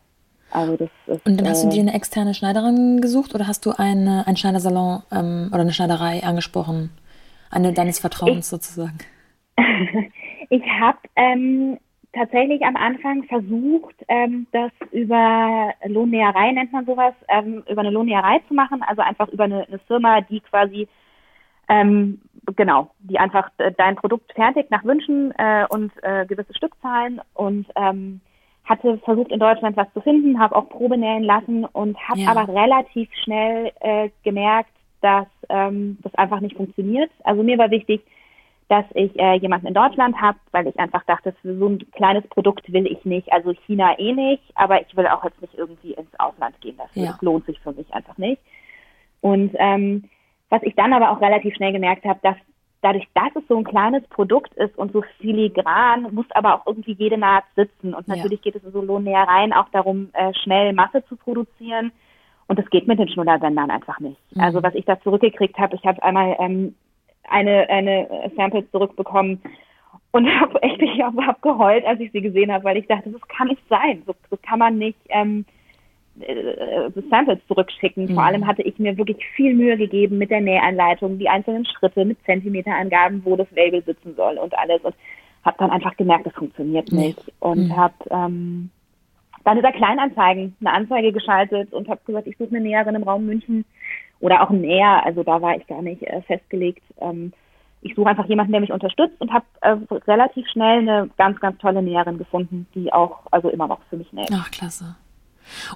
Also 0.51 0.77
das 0.77 0.89
ist, 1.07 1.25
Und 1.25 1.41
dann 1.41 1.49
hast 1.49 1.63
du 1.63 1.69
dir 1.69 1.79
äh, 1.79 1.81
eine 1.81 1.95
externe 1.95 2.35
Schneiderin 2.35 3.01
gesucht 3.01 3.33
oder 3.33 3.47
hast 3.47 3.65
du 3.65 3.71
eine, 3.75 4.27
einen 4.27 4.37
Schneidersalon 4.37 5.01
ähm, 5.11 5.49
oder 5.51 5.61
eine 5.61 5.73
Schneiderei 5.73 6.23
angesprochen? 6.23 6.91
Eine 7.49 7.73
deines 7.73 7.97
Vertrauens 7.97 8.45
ich, 8.45 8.45
sozusagen? 8.45 8.99
ich 10.49 10.63
habe 10.79 10.99
ähm, 11.15 11.79
tatsächlich 12.15 12.63
am 12.63 12.75
Anfang 12.75 13.23
versucht, 13.23 13.95
ähm, 14.07 14.47
das 14.51 14.71
über 14.91 15.73
Lohnnäherei, 15.85 16.51
nennt 16.51 16.71
man 16.73 16.85
sowas, 16.85 17.13
ähm, 17.27 17.63
über 17.69 17.81
eine 17.81 17.91
Lohnnäherei 17.91 18.41
zu 18.47 18.53
machen, 18.53 18.81
also 18.81 19.01
einfach 19.01 19.27
über 19.29 19.43
eine, 19.43 19.67
eine 19.67 19.79
Firma, 19.79 20.21
die 20.21 20.39
quasi 20.39 20.87
ähm, 21.67 22.21
genau, 22.55 22.91
die 22.99 23.19
einfach 23.19 23.49
dein 23.77 23.95
Produkt 23.95 24.31
fertigt 24.33 24.71
nach 24.71 24.83
Wünschen 24.83 25.33
äh, 25.37 25.65
und 25.69 25.91
äh, 26.03 26.25
gewisse 26.25 26.53
Stückzahlen 26.55 27.21
und 27.33 27.65
ähm, 27.75 28.21
hatte 28.63 28.97
versucht 28.99 29.31
in 29.31 29.39
Deutschland 29.39 29.77
was 29.77 29.91
zu 29.93 30.01
finden, 30.01 30.39
habe 30.39 30.55
auch 30.55 30.69
Probe 30.69 30.97
nähen 30.97 31.23
lassen 31.23 31.65
und 31.65 31.97
habe 32.07 32.21
ja. 32.21 32.31
aber 32.31 32.51
relativ 32.53 33.09
schnell 33.23 33.71
äh, 33.79 34.09
gemerkt, 34.23 34.71
dass 35.01 35.27
ähm, 35.49 35.97
das 36.01 36.13
einfach 36.15 36.39
nicht 36.39 36.57
funktioniert. 36.57 37.11
Also 37.23 37.43
mir 37.43 37.57
war 37.57 37.69
wichtig, 37.69 38.01
dass 38.67 38.85
ich 38.95 39.17
äh, 39.19 39.35
jemanden 39.35 39.67
in 39.67 39.73
Deutschland 39.73 40.19
habe, 40.19 40.39
weil 40.51 40.67
ich 40.67 40.79
einfach 40.79 41.03
dachte, 41.03 41.35
so 41.43 41.67
ein 41.67 41.79
kleines 41.91 42.25
Produkt 42.27 42.71
will 42.73 42.87
ich 42.87 43.05
nicht, 43.05 43.31
also 43.31 43.53
China 43.65 43.97
eh 43.99 44.11
nicht, 44.13 44.43
aber 44.55 44.81
ich 44.81 44.95
will 44.97 45.07
auch 45.07 45.23
jetzt 45.23 45.41
nicht 45.41 45.53
irgendwie 45.53 45.93
ins 45.93 46.19
Ausland 46.19 46.59
gehen 46.61 46.77
dafür. 46.77 47.03
Ja. 47.03 47.11
Das 47.11 47.21
lohnt 47.21 47.45
sich 47.45 47.59
für 47.59 47.73
mich 47.73 47.93
einfach 47.93 48.17
nicht. 48.17 48.41
Und 49.21 49.51
ähm, 49.59 50.05
was 50.49 50.63
ich 50.63 50.75
dann 50.75 50.93
aber 50.93 51.11
auch 51.11 51.21
relativ 51.21 51.55
schnell 51.55 51.73
gemerkt 51.73 52.05
habe, 52.05 52.19
dass 52.23 52.35
dadurch, 52.81 53.07
dass 53.13 53.35
es 53.35 53.47
so 53.47 53.57
ein 53.57 53.63
kleines 53.63 54.07
Produkt 54.09 54.53
ist 54.55 54.77
und 54.77 54.93
so 54.93 55.03
filigran, 55.19 56.13
muss 56.13 56.27
aber 56.31 56.55
auch 56.55 56.67
irgendwie 56.67 56.93
jede 56.93 57.17
Naht 57.17 57.45
sitzen. 57.55 57.93
Und 57.93 58.07
natürlich 58.07 58.43
ja. 58.43 58.51
geht 58.51 58.55
es 58.55 58.63
in 58.63 58.71
so 58.71 58.81
Lohnnähereien 58.81 59.53
auch 59.53 59.69
darum, 59.69 60.09
äh, 60.13 60.33
schnell 60.43 60.73
Masse 60.73 61.03
zu 61.07 61.15
produzieren. 61.15 61.91
Und 62.47 62.59
das 62.59 62.69
geht 62.69 62.87
mit 62.87 62.99
den 62.99 63.09
Schnullersendern 63.09 63.71
einfach 63.71 63.99
nicht. 63.99 64.19
Mhm. 64.35 64.41
Also 64.41 64.61
was 64.61 64.75
ich 64.75 64.85
da 64.85 64.99
zurückgekriegt 65.01 65.57
habe, 65.57 65.75
ich 65.75 65.83
habe 65.83 66.01
einmal 66.03 66.35
ähm, 66.39 66.75
eine, 67.29 67.69
eine 67.69 68.31
Sample 68.35 68.69
zurückbekommen 68.71 69.41
und 70.11 70.27
habe 70.39 70.61
echt, 70.63 70.81
ich 70.81 71.01
habe 71.01 71.25
hab 71.25 71.41
geheult, 71.41 71.85
als 71.85 71.99
ich 71.99 72.11
sie 72.11 72.21
gesehen 72.21 72.51
habe, 72.51 72.63
weil 72.63 72.77
ich 72.77 72.87
dachte, 72.87 73.09
das 73.09 73.21
kann 73.27 73.47
nicht 73.47 73.61
sein. 73.69 74.03
So, 74.05 74.15
so 74.29 74.37
kann 74.37 74.59
man 74.59 74.77
nicht 74.77 74.99
ähm, 75.09 75.45
äh, 76.19 76.89
Samples 77.09 77.39
zurückschicken. 77.47 78.05
Mhm. 78.05 78.13
Vor 78.13 78.23
allem 78.23 78.47
hatte 78.47 78.61
ich 78.61 78.79
mir 78.79 78.97
wirklich 78.97 79.17
viel 79.35 79.53
Mühe 79.53 79.77
gegeben 79.77 80.17
mit 80.17 80.31
der 80.31 80.41
Nähanleitung, 80.41 81.19
die 81.19 81.27
einzelnen 81.27 81.65
Schritte 81.65 82.05
mit 82.05 82.17
Zentimeterangaben, 82.25 83.25
wo 83.25 83.35
das 83.35 83.51
Label 83.51 83.83
sitzen 83.83 84.15
soll 84.15 84.37
und 84.37 84.57
alles. 84.57 84.81
Und 84.83 84.95
habe 85.43 85.57
dann 85.59 85.71
einfach 85.71 85.97
gemerkt, 85.97 86.25
das 86.25 86.33
funktioniert 86.33 86.91
nicht. 86.91 87.27
Mhm. 87.27 87.33
Und 87.39 87.75
habe 87.75 87.93
ähm, 88.09 88.69
dann 89.43 89.57
über 89.59 89.71
Kleinanzeigen 89.71 90.55
eine 90.59 90.73
Anzeige 90.73 91.11
geschaltet 91.11 91.73
und 91.73 91.87
habe 91.87 92.01
gesagt, 92.05 92.27
ich 92.27 92.37
suche 92.37 92.49
eine 92.49 92.61
Näherin 92.61 92.95
im 92.95 93.03
Raum 93.03 93.25
München 93.25 93.65
oder 94.19 94.41
auch 94.41 94.49
näher. 94.49 95.05
Also 95.05 95.23
da 95.23 95.41
war 95.41 95.55
ich 95.55 95.65
gar 95.67 95.81
nicht 95.81 96.03
äh, 96.03 96.21
festgelegt. 96.21 96.83
Ähm, 96.99 97.33
ich 97.81 97.93
suche 97.95 98.09
einfach 98.09 98.25
jemanden, 98.25 98.51
der 98.51 98.61
mich 98.61 98.71
unterstützt 98.71 99.19
und 99.19 99.31
habe 99.31 99.45
äh, 99.61 99.75
relativ 100.07 100.47
schnell 100.49 100.79
eine 100.79 101.09
ganz, 101.17 101.39
ganz 101.39 101.59
tolle 101.59 101.83
Näherin 101.83 102.17
gefunden, 102.17 102.67
die 102.73 102.91
auch 102.91 103.19
also 103.31 103.49
immer 103.49 103.67
noch 103.67 103.79
für 103.89 103.97
mich 103.97 104.11
näht. 104.11 104.29
Ach, 104.33 104.49
klasse. 104.49 104.95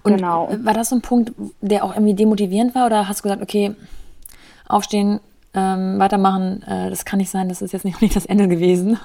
Und 0.04 0.16
genau. 0.16 0.50
war 0.64 0.74
das 0.74 0.90
so 0.90 0.96
ein 0.96 1.02
Punkt, 1.02 1.32
der 1.62 1.84
auch 1.84 1.94
irgendwie 1.94 2.16
demotivierend 2.16 2.74
war 2.74 2.88
oder 2.88 3.08
hast 3.08 3.20
du 3.20 3.24
gesagt, 3.24 3.44
okay, 3.44 3.76
aufstehen, 4.68 5.20
ähm, 5.54 6.00
weitermachen, 6.00 6.64
äh, 6.64 6.90
das 6.90 7.06
kann 7.06 7.20
nicht 7.20 7.30
sein, 7.30 7.50
das 7.50 7.62
ist 7.62 7.74
jetzt 7.74 7.86
nicht, 7.86 8.02
nicht 8.02 8.16
das 8.16 8.26
Ende 8.26 8.48
gewesen? 8.48 9.00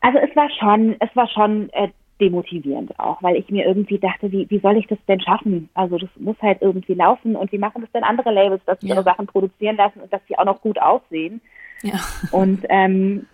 Also 0.00 0.18
es 0.18 0.34
war 0.36 0.48
schon, 0.58 0.96
es 1.00 1.14
war 1.14 1.28
schon 1.28 1.70
äh, 1.70 1.88
demotivierend 2.20 2.98
auch, 2.98 3.22
weil 3.22 3.36
ich 3.36 3.48
mir 3.50 3.64
irgendwie 3.64 3.98
dachte, 3.98 4.30
wie, 4.32 4.48
wie 4.50 4.58
soll 4.58 4.76
ich 4.76 4.86
das 4.86 4.98
denn 5.06 5.20
schaffen? 5.20 5.68
Also 5.74 5.98
das 5.98 6.10
muss 6.16 6.36
halt 6.42 6.62
irgendwie 6.62 6.94
laufen 6.94 7.36
und 7.36 7.52
wie 7.52 7.58
machen 7.58 7.82
das 7.82 7.92
denn 7.92 8.04
andere 8.04 8.32
Labels, 8.32 8.64
dass 8.64 8.80
sie 8.80 8.88
ja. 8.88 8.94
ihre 8.94 9.04
Sachen 9.04 9.26
produzieren 9.26 9.76
lassen 9.76 10.00
und 10.00 10.12
dass 10.12 10.20
sie 10.26 10.38
auch 10.38 10.44
noch 10.44 10.60
gut 10.60 10.80
aussehen? 10.80 11.40
Ja. 11.82 12.00
Und 12.32 12.64
ähm, 12.68 13.26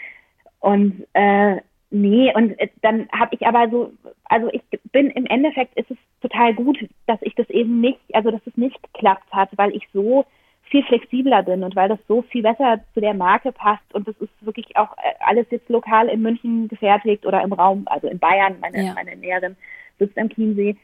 und 0.60 1.06
äh, 1.14 1.56
Nee, 1.90 2.32
und 2.34 2.58
äh, 2.58 2.68
dann 2.82 3.08
habe 3.12 3.34
ich 3.34 3.46
aber 3.46 3.70
so, 3.70 3.92
also 4.24 4.50
ich 4.52 4.60
bin 4.92 5.10
im 5.10 5.24
Endeffekt 5.24 5.74
ist 5.78 5.90
es 5.90 5.96
total 6.20 6.52
gut, 6.52 6.78
dass 7.06 7.18
ich 7.22 7.34
das 7.34 7.48
eben 7.48 7.80
nicht, 7.80 8.00
also 8.12 8.30
dass 8.30 8.46
es 8.46 8.56
nicht 8.56 8.80
geklappt 8.82 9.32
hat, 9.32 9.48
weil 9.56 9.74
ich 9.74 9.88
so 9.92 10.26
viel 10.68 10.84
flexibler 10.84 11.42
bin 11.42 11.62
und 11.62 11.74
weil 11.76 11.88
das 11.88 11.98
so 12.06 12.22
viel 12.22 12.42
besser 12.42 12.80
zu 12.94 13.00
der 13.00 13.14
Marke 13.14 13.52
passt 13.52 13.94
und 13.94 14.06
das 14.06 14.16
ist 14.20 14.30
wirklich 14.40 14.76
auch 14.76 14.92
äh, 14.98 15.14
alles 15.20 15.46
jetzt 15.50 15.68
lokal 15.68 16.08
in 16.08 16.22
München 16.22 16.68
gefertigt 16.68 17.26
oder 17.26 17.42
im 17.42 17.52
Raum, 17.52 17.84
also 17.86 18.06
in 18.08 18.18
Bayern, 18.18 18.56
meine, 18.60 18.84
ja. 18.84 18.94
meine 18.94 19.16
Näherin 19.16 19.56
sitzt 19.98 20.18
am 20.18 20.28
Chiemsee. 20.28 20.76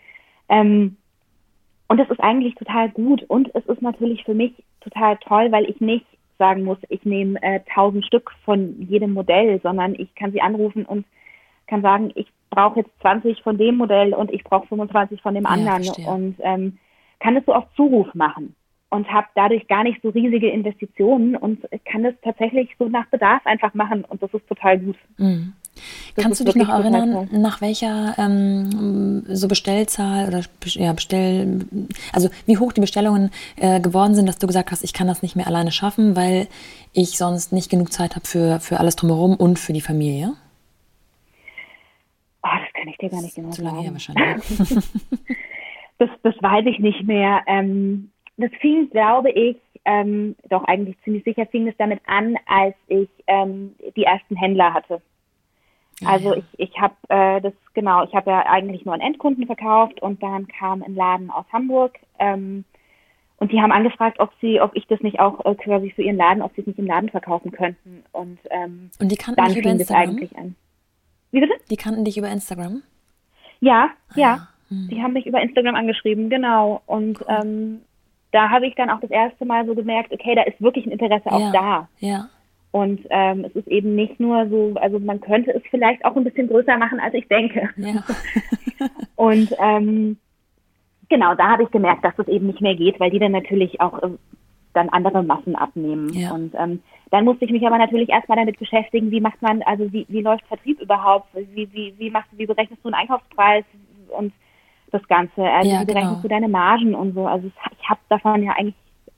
Ähm, 0.49 0.97
und 1.89 1.99
das 1.99 2.11
ist 2.11 2.21
eigentlich 2.21 2.55
total 2.55 2.91
gut 2.91 3.23
und 3.25 3.55
es 3.55 3.65
ist 3.67 3.83
natürlich 3.83 4.25
für 4.25 4.35
mich 4.35 4.53
total 4.81 5.17
toll, 5.19 5.53
weil 5.53 5.69
ich 5.69 5.81
nicht 5.81 6.07
sagen 6.39 6.65
muss, 6.65 6.79
ich 6.89 7.05
nehme 7.05 7.41
äh, 7.43 7.61
1000 7.69 8.05
Stück 8.07 8.33
von 8.45 8.81
jedem 8.89 9.13
Modell, 9.13 9.61
sondern 9.63 9.95
ich 9.95 10.15
kann 10.15 10.33
sie 10.33 10.41
anrufen 10.41 10.85
und 10.85 11.07
kann 11.67 11.83
sagen, 11.83 12.11
ich 12.15 12.27
brauche 12.51 12.81
jetzt 12.81 12.91
20 13.01 13.43
von 13.43 13.59
dem 13.59 13.77
Modell 13.77 14.15
und 14.15 14.33
ich 14.33 14.45
brauche 14.45 14.67
25 14.67 15.21
von 15.23 15.35
dem 15.35 15.47
anderen 15.47 15.83
ja, 15.83 15.93
und 16.11 16.37
ähm, 16.41 16.79
kann 17.21 17.37
es 17.37 17.45
so 17.47 17.55
auf 17.55 17.65
Zuruf 17.77 18.13
machen 18.15 18.55
und 18.95 19.11
habe 19.11 19.27
dadurch 19.35 19.67
gar 19.67 19.83
nicht 19.83 20.01
so 20.03 20.11
riesige 20.11 20.49
Investitionen 20.49 21.35
und 21.35 21.69
kann 21.85 22.05
das 22.05 22.15
tatsächlich 22.23 22.71
so 22.79 22.89
nach 22.89 23.07
Bedarf 23.07 23.45
einfach 23.45 23.75
machen 23.75 24.05
und 24.05 24.23
das 24.23 24.33
ist 24.33 24.47
total 24.47 24.79
gut. 24.79 24.97
Mhm. 25.19 25.53
Kannst 26.17 26.41
du 26.41 26.45
dich 26.45 26.55
noch 26.55 26.69
erinnern, 26.69 27.29
nach 27.33 27.61
welcher 27.61 28.15
ähm, 28.17 29.25
so 29.27 29.49
Bestellzahl 29.49 30.29
oder 30.29 30.43
ja, 30.67 30.93
Bestell, 30.93 31.67
also 32.13 32.29
wie 32.47 32.59
hoch 32.59 32.73
die 32.73 32.81
Bestellungen 32.81 33.33
äh, 33.57 33.81
geworden 33.81 34.15
sind, 34.15 34.27
dass 34.27 34.39
du 34.39 34.47
gesagt 34.47 34.71
hast, 34.71 34.85
ich 34.85 34.93
kann 34.93 35.09
das 35.09 35.23
nicht 35.23 35.35
mehr 35.35 35.49
alleine 35.49 35.73
schaffen, 35.73 36.15
weil 36.15 36.47
ich 36.93 37.19
sonst 37.19 37.53
nicht 37.53 37.71
genug 37.71 37.93
Zeit 37.93 38.15
habe 38.15 38.25
für, 38.25 38.61
für 38.61 38.79
alles 38.79 38.95
drumherum 38.95 39.35
und 39.35 39.59
für 39.59 39.73
die 39.73 39.81
Familie? 39.81 40.35
Oh, 42.45 42.49
das 42.53 42.73
kann 42.73 42.87
ich 42.87 42.97
dir 42.99 43.11
gar 43.11 43.23
nicht 43.23 43.35
genau 43.35 43.51
sagen. 43.51 43.83
Ja, 43.83 43.91
wahrscheinlich. 43.91 44.45
das, 45.99 46.11
das 46.23 46.35
weiß 46.41 46.67
ich 46.67 46.79
nicht 46.79 47.05
mehr. 47.05 47.43
Ähm, 47.49 48.13
das 48.37 48.51
fing, 48.61 48.91
glaube 48.91 49.31
ich, 49.31 49.57
ähm, 49.85 50.35
doch 50.49 50.65
eigentlich 50.65 50.97
ziemlich 51.05 51.25
sicher 51.25 51.47
fing 51.47 51.69
es 51.69 51.77
damit 51.77 52.01
an, 52.07 52.37
als 52.47 52.75
ich 52.89 53.09
ähm, 53.27 53.75
die 53.97 54.05
ersten 54.05 54.37
Händler 54.37 54.73
hatte. 54.73 55.01
Also 56.05 56.35
ich, 56.35 56.45
ich 56.57 56.81
habe 56.81 56.95
äh, 57.09 57.41
das 57.41 57.53
genau, 57.75 58.05
ich 58.05 58.15
habe 58.15 58.31
ja 58.31 58.47
eigentlich 58.47 58.85
nur 58.85 58.95
an 58.95 59.01
Endkunden 59.01 59.47
verkauft 59.47 60.03
und 60.03 60.23
dann 60.23 60.49
kam 60.49 60.83
ein 60.83 60.95
Laden 60.95 61.31
aus 61.31 61.45
Hamburg 61.53 61.99
ähm, 62.19 62.65
und 63.39 63.53
die 63.53 63.61
haben 63.61 63.73
angefragt, 63.73 64.21
ob 64.21 64.33
sie, 64.41 64.61
ob 64.61 64.75
ich 64.75 64.87
das 64.87 65.01
nicht 65.01 65.21
auch 65.21 65.45
äh, 65.45 65.55
quasi 65.55 65.91
für 65.91 66.03
ihren 66.03 66.17
Laden, 66.17 66.43
ob 66.43 66.55
sie 66.55 66.63
es 66.63 66.67
nicht 66.67 66.79
im 66.79 66.87
Laden 66.87 67.11
verkaufen 67.11 67.53
könnten. 67.53 68.05
Und, 68.13 68.39
ähm, 68.51 68.91
und 69.01 69.11
die 69.11 69.17
kannten 69.17 69.45
dich 69.45 69.59
über 69.59 69.71
Instagram? 69.71 70.09
eigentlich 70.09 70.37
an. 70.37 70.55
Wie 71.31 71.41
bitte? 71.41 71.55
Die 71.71 71.77
kannten 71.77 72.05
dich 72.05 72.17
über 72.17 72.31
Instagram? 72.31 72.83
Ja, 73.61 73.91
ah, 74.11 74.15
ja. 74.15 74.49
Hm. 74.69 74.89
Die 74.91 75.03
haben 75.03 75.13
mich 75.13 75.27
über 75.27 75.41
Instagram 75.43 75.75
angeschrieben, 75.75 76.31
genau. 76.31 76.81
Und 76.87 77.21
cool. 77.21 77.27
ähm, 77.29 77.81
da 78.35 78.51
habe 78.51 78.67
ich 78.67 78.75
dann 78.75 78.91
auch 78.91 78.99
das 79.01 79.11
erste 79.11 79.45
Mal 79.45 79.65
so 79.65 79.77
gemerkt, 79.77 80.13
okay, 80.13 80.35
da 80.35 80.43
ist 80.43 80.61
wirklich 80.61 80.85
ein 80.87 80.91
Interesse 80.91 81.31
auch 81.31 81.39
ja, 81.39 81.53
da. 81.53 81.89
Ja. 82.01 82.29
Und 82.73 83.01
ähm, 83.11 83.45
es 83.45 83.55
ist 83.55 83.69
eben 83.69 83.95
nicht 83.95 84.19
nur 84.19 84.49
so, 84.49 84.73
also 84.75 84.99
man 84.99 85.21
könnte 85.21 85.53
es 85.53 85.63
vielleicht 85.71 86.05
auch 86.05 86.17
ein 86.17 86.25
bisschen 86.25 86.49
größer 86.49 86.77
machen, 86.77 86.99
als 86.99 87.15
ich 87.15 87.29
denke. 87.29 87.71
Ja. 87.77 88.03
und 89.15 89.55
ähm, 89.61 90.17
genau, 91.09 91.37
da 91.37 91.51
habe 91.51 91.63
ich 91.63 91.71
gemerkt, 91.71 92.05
dass 92.05 92.17
das 92.17 92.27
eben 92.27 92.49
nicht 92.49 92.61
mehr 92.61 92.75
geht, 92.75 92.99
weil 92.99 93.11
die 93.11 93.21
dann 93.21 93.31
natürlich 93.31 93.81
auch 93.81 94.03
äh, 94.03 94.09
dann 94.73 94.89
andere 94.89 95.23
Massen 95.23 95.55
abnehmen. 95.55 96.13
Ja. 96.13 96.33
Und 96.33 96.57
ähm, 96.59 96.83
dann 97.13 97.25
musste 97.25 97.45
ich 97.45 97.53
mich 97.53 97.65
aber 97.65 97.79
natürlich 97.79 98.09
erstmal 98.09 98.39
damit 98.39 98.59
beschäftigen, 98.59 99.13
wie 99.13 99.21
macht 99.21 99.41
man, 99.43 99.63
also 99.63 99.93
wie, 99.93 100.07
wie 100.09 100.23
läuft 100.23 100.45
Vertrieb 100.49 100.81
überhaupt, 100.81 101.29
wie, 101.53 101.73
wie, 101.73 101.95
wie 101.99 102.11
machst 102.11 102.31
wie 102.33 102.47
berechnest 102.47 102.83
du 102.83 102.89
einen 102.89 102.95
Einkaufspreis 102.95 103.65
und 104.09 104.33
das 104.95 105.07
Ganze, 105.09 105.43
also 105.43 105.71
ja, 105.71 105.81
wie 105.81 105.85
berechnest 105.85 106.11
genau. 106.11 106.23
du 106.23 106.29
deine 106.29 106.49
Margen 106.49 106.95
und 106.95 107.15
so. 107.15 107.27
Also 107.27 107.49
ich 107.49 107.89
habe 107.89 108.01
davon 108.09 108.43
ja 108.43 108.53
eigentlich, 108.53 108.75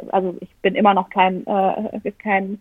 also 0.09 0.35
ich 0.41 0.49
bin 0.63 0.75
immer 0.75 0.95
noch 0.95 1.11
kein, 1.11 1.47
äh, 1.47 2.13
kein 2.19 2.61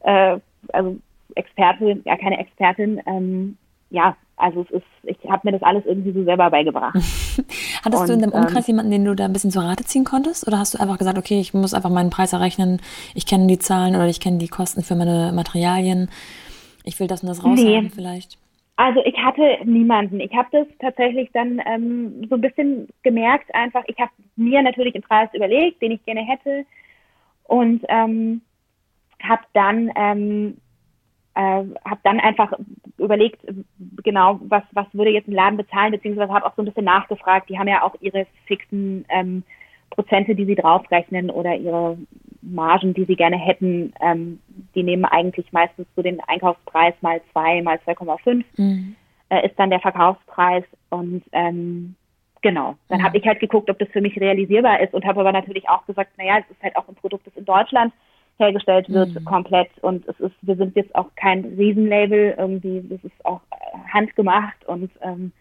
äh, 0.00 0.38
also 0.72 0.96
Experte, 1.34 2.00
ja 2.04 2.16
keine 2.16 2.38
Expertin. 2.38 3.00
Ähm, 3.06 3.56
ja, 3.90 4.16
also 4.36 4.62
es 4.62 4.70
ist, 4.70 4.86
ich 5.04 5.30
habe 5.30 5.42
mir 5.44 5.52
das 5.52 5.62
alles 5.62 5.84
irgendwie 5.84 6.12
so 6.12 6.24
selber 6.24 6.50
beigebracht. 6.50 6.94
Hattest 7.84 8.02
und, 8.02 8.08
du 8.08 8.12
in 8.14 8.20
deinem 8.20 8.32
Umkreis 8.32 8.68
ähm, 8.68 8.74
jemanden, 8.74 8.90
den 8.90 9.04
du 9.04 9.14
da 9.14 9.24
ein 9.24 9.32
bisschen 9.32 9.50
zur 9.50 9.62
Rate 9.62 9.84
ziehen 9.84 10.04
konntest? 10.04 10.46
Oder 10.46 10.58
hast 10.58 10.74
du 10.74 10.80
einfach 10.80 10.98
gesagt, 10.98 11.18
okay, 11.18 11.40
ich 11.40 11.54
muss 11.54 11.74
einfach 11.74 11.90
meinen 11.90 12.10
Preis 12.10 12.32
errechnen, 12.32 12.80
ich 13.14 13.26
kenne 13.26 13.46
die 13.46 13.58
Zahlen 13.58 13.94
oder 13.94 14.08
ich 14.08 14.20
kenne 14.20 14.38
die 14.38 14.48
Kosten 14.48 14.82
für 14.82 14.94
meine 14.94 15.32
Materialien, 15.32 16.10
ich 16.84 16.98
will 16.98 17.06
das 17.06 17.22
und 17.22 17.28
das 17.28 17.44
raushaben 17.44 17.84
nee. 17.84 17.90
vielleicht? 17.94 18.39
Also 18.80 19.04
ich 19.04 19.14
hatte 19.18 19.58
niemanden. 19.64 20.20
Ich 20.20 20.34
habe 20.34 20.48
das 20.52 20.66
tatsächlich 20.78 21.28
dann 21.34 21.60
ähm, 21.66 22.26
so 22.30 22.36
ein 22.36 22.40
bisschen 22.40 22.88
gemerkt, 23.02 23.54
einfach, 23.54 23.84
ich 23.88 23.98
habe 23.98 24.10
mir 24.36 24.62
natürlich 24.62 24.94
einen 24.94 25.04
Preis 25.04 25.28
überlegt, 25.34 25.82
den 25.82 25.92
ich 25.92 26.02
gerne 26.06 26.22
hätte 26.22 26.64
und 27.44 27.84
ähm, 27.88 28.40
habe 29.22 29.42
dann 29.52 29.92
ähm, 29.94 30.56
äh, 31.34 31.62
habe 31.84 32.00
dann 32.04 32.20
einfach 32.20 32.54
überlegt, 32.96 33.42
genau, 34.02 34.40
was 34.44 34.62
was 34.72 34.86
würde 34.94 35.10
jetzt 35.10 35.28
ein 35.28 35.34
Laden 35.34 35.58
bezahlen, 35.58 35.92
beziehungsweise 35.92 36.32
habe 36.32 36.46
auch 36.46 36.56
so 36.56 36.62
ein 36.62 36.64
bisschen 36.64 36.86
nachgefragt. 36.86 37.50
Die 37.50 37.58
haben 37.58 37.68
ja 37.68 37.82
auch 37.82 37.96
ihre 38.00 38.26
fixen 38.46 39.04
ähm, 39.10 39.42
Prozente, 39.90 40.34
die 40.34 40.46
sie 40.46 40.54
draufrechnen 40.54 41.28
oder 41.28 41.54
ihre 41.54 41.98
Margen, 42.42 42.94
die 42.94 43.04
sie 43.04 43.16
gerne 43.16 43.36
hätten. 43.36 43.92
Ähm, 44.00 44.40
die 44.74 44.82
nehmen 44.82 45.04
eigentlich 45.04 45.52
meistens 45.52 45.86
so 45.96 46.02
den 46.02 46.20
Einkaufspreis 46.20 46.94
mal 47.00 47.20
zwei, 47.32 47.62
mal 47.62 47.78
2,5 47.86 48.44
mhm. 48.56 48.96
äh, 49.28 49.46
ist 49.46 49.58
dann 49.58 49.70
der 49.70 49.80
Verkaufspreis 49.80 50.64
und 50.90 51.22
ähm, 51.32 51.96
Genau. 52.42 52.76
Dann 52.88 53.00
mhm. 53.00 53.04
habe 53.04 53.18
ich 53.18 53.26
halt 53.26 53.40
geguckt, 53.40 53.70
ob 53.70 53.78
das 53.78 53.88
für 53.90 54.00
mich 54.00 54.18
realisierbar 54.18 54.80
ist 54.80 54.94
und 54.94 55.04
habe 55.04 55.20
aber 55.20 55.32
natürlich 55.32 55.68
auch 55.68 55.84
gesagt, 55.86 56.16
naja, 56.16 56.38
es 56.38 56.50
ist 56.50 56.62
halt 56.62 56.76
auch 56.76 56.88
ein 56.88 56.94
Produkt, 56.94 57.26
das 57.26 57.36
in 57.36 57.44
Deutschland 57.44 57.92
hergestellt 58.38 58.88
wird, 58.88 59.14
mhm. 59.14 59.24
komplett. 59.24 59.68
Und 59.82 60.08
es 60.08 60.18
ist, 60.20 60.34
wir 60.40 60.56
sind 60.56 60.74
jetzt 60.74 60.94
auch 60.94 61.08
kein 61.16 61.44
Riesenlabel, 61.44 62.34
irgendwie, 62.38 62.82
das 62.88 63.04
ist 63.04 63.24
auch 63.24 63.40
äh, 63.50 63.78
handgemacht 63.92 64.64
und 64.66 64.90
ähm, 65.02 65.32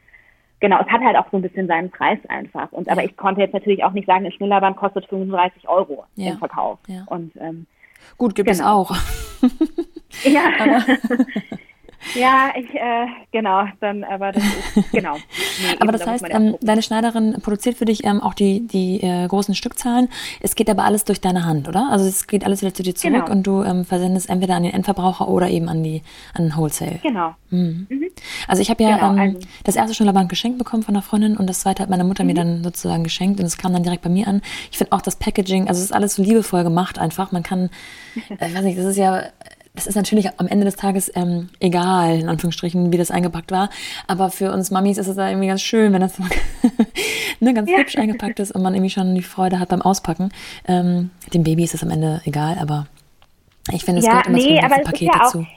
genau, 0.59 0.79
es 0.81 0.87
hat 0.87 1.01
halt 1.01 1.17
auch 1.17 1.29
so 1.31 1.37
ein 1.37 1.41
bisschen 1.41 1.67
seinen 1.67 1.89
Preis 1.91 2.19
einfach. 2.27 2.71
Und 2.71 2.89
aber 2.89 3.03
ich 3.03 3.15
konnte 3.17 3.41
jetzt 3.41 3.53
natürlich 3.53 3.83
auch 3.83 3.91
nicht 3.91 4.07
sagen, 4.07 4.25
ein 4.25 4.31
Schnullerband 4.31 4.77
kostet 4.77 5.05
35 5.07 5.67
Euro 5.67 6.05
ja. 6.15 6.31
im 6.31 6.37
Verkauf. 6.37 6.79
Ja. 6.87 7.03
Und 7.07 7.35
ähm, 7.37 7.65
gut, 8.17 8.35
gibt 8.35 8.49
genau. 8.49 8.83
es 8.83 8.91
auch. 8.91 8.95
ja. 10.23 10.41
Ja, 12.15 12.51
ich, 12.55 12.73
äh, 12.73 13.07
genau, 13.31 13.65
dann, 13.79 14.03
aber 14.03 14.31
das 14.31 14.43
ist, 14.43 14.91
genau. 14.91 15.15
Nee, 15.15 15.77
aber 15.79 15.91
das 15.91 16.05
heißt, 16.05 16.25
ähm, 16.29 16.55
deine 16.61 16.81
Schneiderin 16.81 17.37
produziert 17.41 17.77
für 17.77 17.85
dich 17.85 18.03
ähm, 18.05 18.21
auch 18.21 18.33
die, 18.33 18.65
die 18.65 19.01
äh, 19.01 19.27
großen 19.27 19.53
Stückzahlen. 19.55 20.09
Es 20.39 20.55
geht 20.55 20.69
aber 20.69 20.85
alles 20.85 21.03
durch 21.03 21.21
deine 21.21 21.45
Hand, 21.45 21.67
oder? 21.67 21.89
Also 21.91 22.05
es 22.05 22.27
geht 22.27 22.45
alles 22.45 22.61
wieder 22.61 22.73
zu 22.73 22.83
dir 22.83 22.95
zurück 22.95 23.25
genau. 23.25 23.31
und 23.31 23.43
du 23.43 23.63
ähm, 23.63 23.85
versendest 23.85 24.29
entweder 24.29 24.55
an 24.55 24.63
den 24.63 24.73
Endverbraucher 24.73 25.27
oder 25.27 25.49
eben 25.49 25.69
an 25.69 25.83
die 25.83 26.01
an 26.33 26.45
den 26.45 26.57
Wholesale. 26.57 26.99
Genau. 27.03 27.35
Mhm. 27.49 27.87
Mhm. 27.89 28.09
Also 28.47 28.61
ich 28.61 28.69
habe 28.69 28.83
ja 28.83 28.95
genau, 28.95 29.11
ähm, 29.11 29.35
also. 29.35 29.39
das 29.63 29.75
erste 29.75 29.93
Schnullerband 29.93 30.29
geschenkt 30.29 30.57
bekommen 30.57 30.83
von 30.83 30.95
einer 30.95 31.01
Freundin 31.01 31.37
und 31.37 31.47
das 31.47 31.61
zweite 31.61 31.83
hat 31.83 31.89
meine 31.89 32.03
Mutter 32.03 32.23
mhm. 32.23 32.27
mir 32.27 32.35
dann 32.35 32.63
sozusagen 32.63 33.03
geschenkt 33.03 33.39
und 33.39 33.45
es 33.45 33.57
kam 33.57 33.73
dann 33.73 33.83
direkt 33.83 34.03
bei 34.03 34.09
mir 34.09 34.27
an. 34.27 34.41
Ich 34.71 34.77
finde 34.77 34.93
auch 34.93 35.01
das 35.01 35.15
Packaging, 35.15 35.67
also 35.67 35.79
es 35.79 35.85
ist 35.85 35.93
alles 35.93 36.15
so 36.15 36.23
liebevoll 36.23 36.63
gemacht 36.63 36.97
einfach. 36.97 37.31
Man 37.31 37.43
kann, 37.43 37.69
äh, 38.29 38.47
ich 38.47 38.55
weiß 38.55 38.63
nicht, 38.63 38.77
das 38.77 38.85
ist 38.85 38.97
ja 38.97 39.23
es 39.75 39.87
ist 39.87 39.95
natürlich 39.95 40.29
am 40.37 40.47
Ende 40.47 40.65
des 40.65 40.75
Tages 40.75 41.11
ähm, 41.15 41.49
egal, 41.59 42.19
in 42.19 42.29
Anführungsstrichen, 42.29 42.91
wie 42.91 42.97
das 42.97 43.11
eingepackt 43.11 43.51
war. 43.51 43.69
Aber 44.07 44.29
für 44.29 44.51
uns 44.51 44.71
Mamis 44.71 44.97
ist 44.97 45.07
es 45.07 45.15
da 45.15 45.29
irgendwie 45.29 45.47
ganz 45.47 45.61
schön, 45.61 45.93
wenn 45.93 46.01
das 46.01 46.19
ne, 47.39 47.53
ganz 47.53 47.69
ja. 47.69 47.77
hübsch 47.77 47.97
eingepackt 47.97 48.39
ist 48.39 48.51
und 48.51 48.61
man 48.61 48.73
irgendwie 48.73 48.89
schon 48.89 49.15
die 49.15 49.21
Freude 49.21 49.59
hat 49.59 49.69
beim 49.69 49.81
Auspacken. 49.81 50.31
Ähm, 50.67 51.11
dem 51.33 51.43
Baby 51.43 51.63
ist 51.63 51.73
es 51.73 51.83
am 51.83 51.91
Ende 51.91 52.21
egal, 52.25 52.57
aber 52.59 52.87
ich 53.71 53.85
finde, 53.85 53.99
es 53.99 54.05
ja, 54.05 54.11
gehört 54.11 54.27
immer 54.27 54.37
nee, 54.37 54.43
zu 54.43 54.49
dem 54.49 54.61
ganzen 54.61 54.83
Paket 54.83 55.07
ja 55.07 55.19
dazu. 55.19 55.47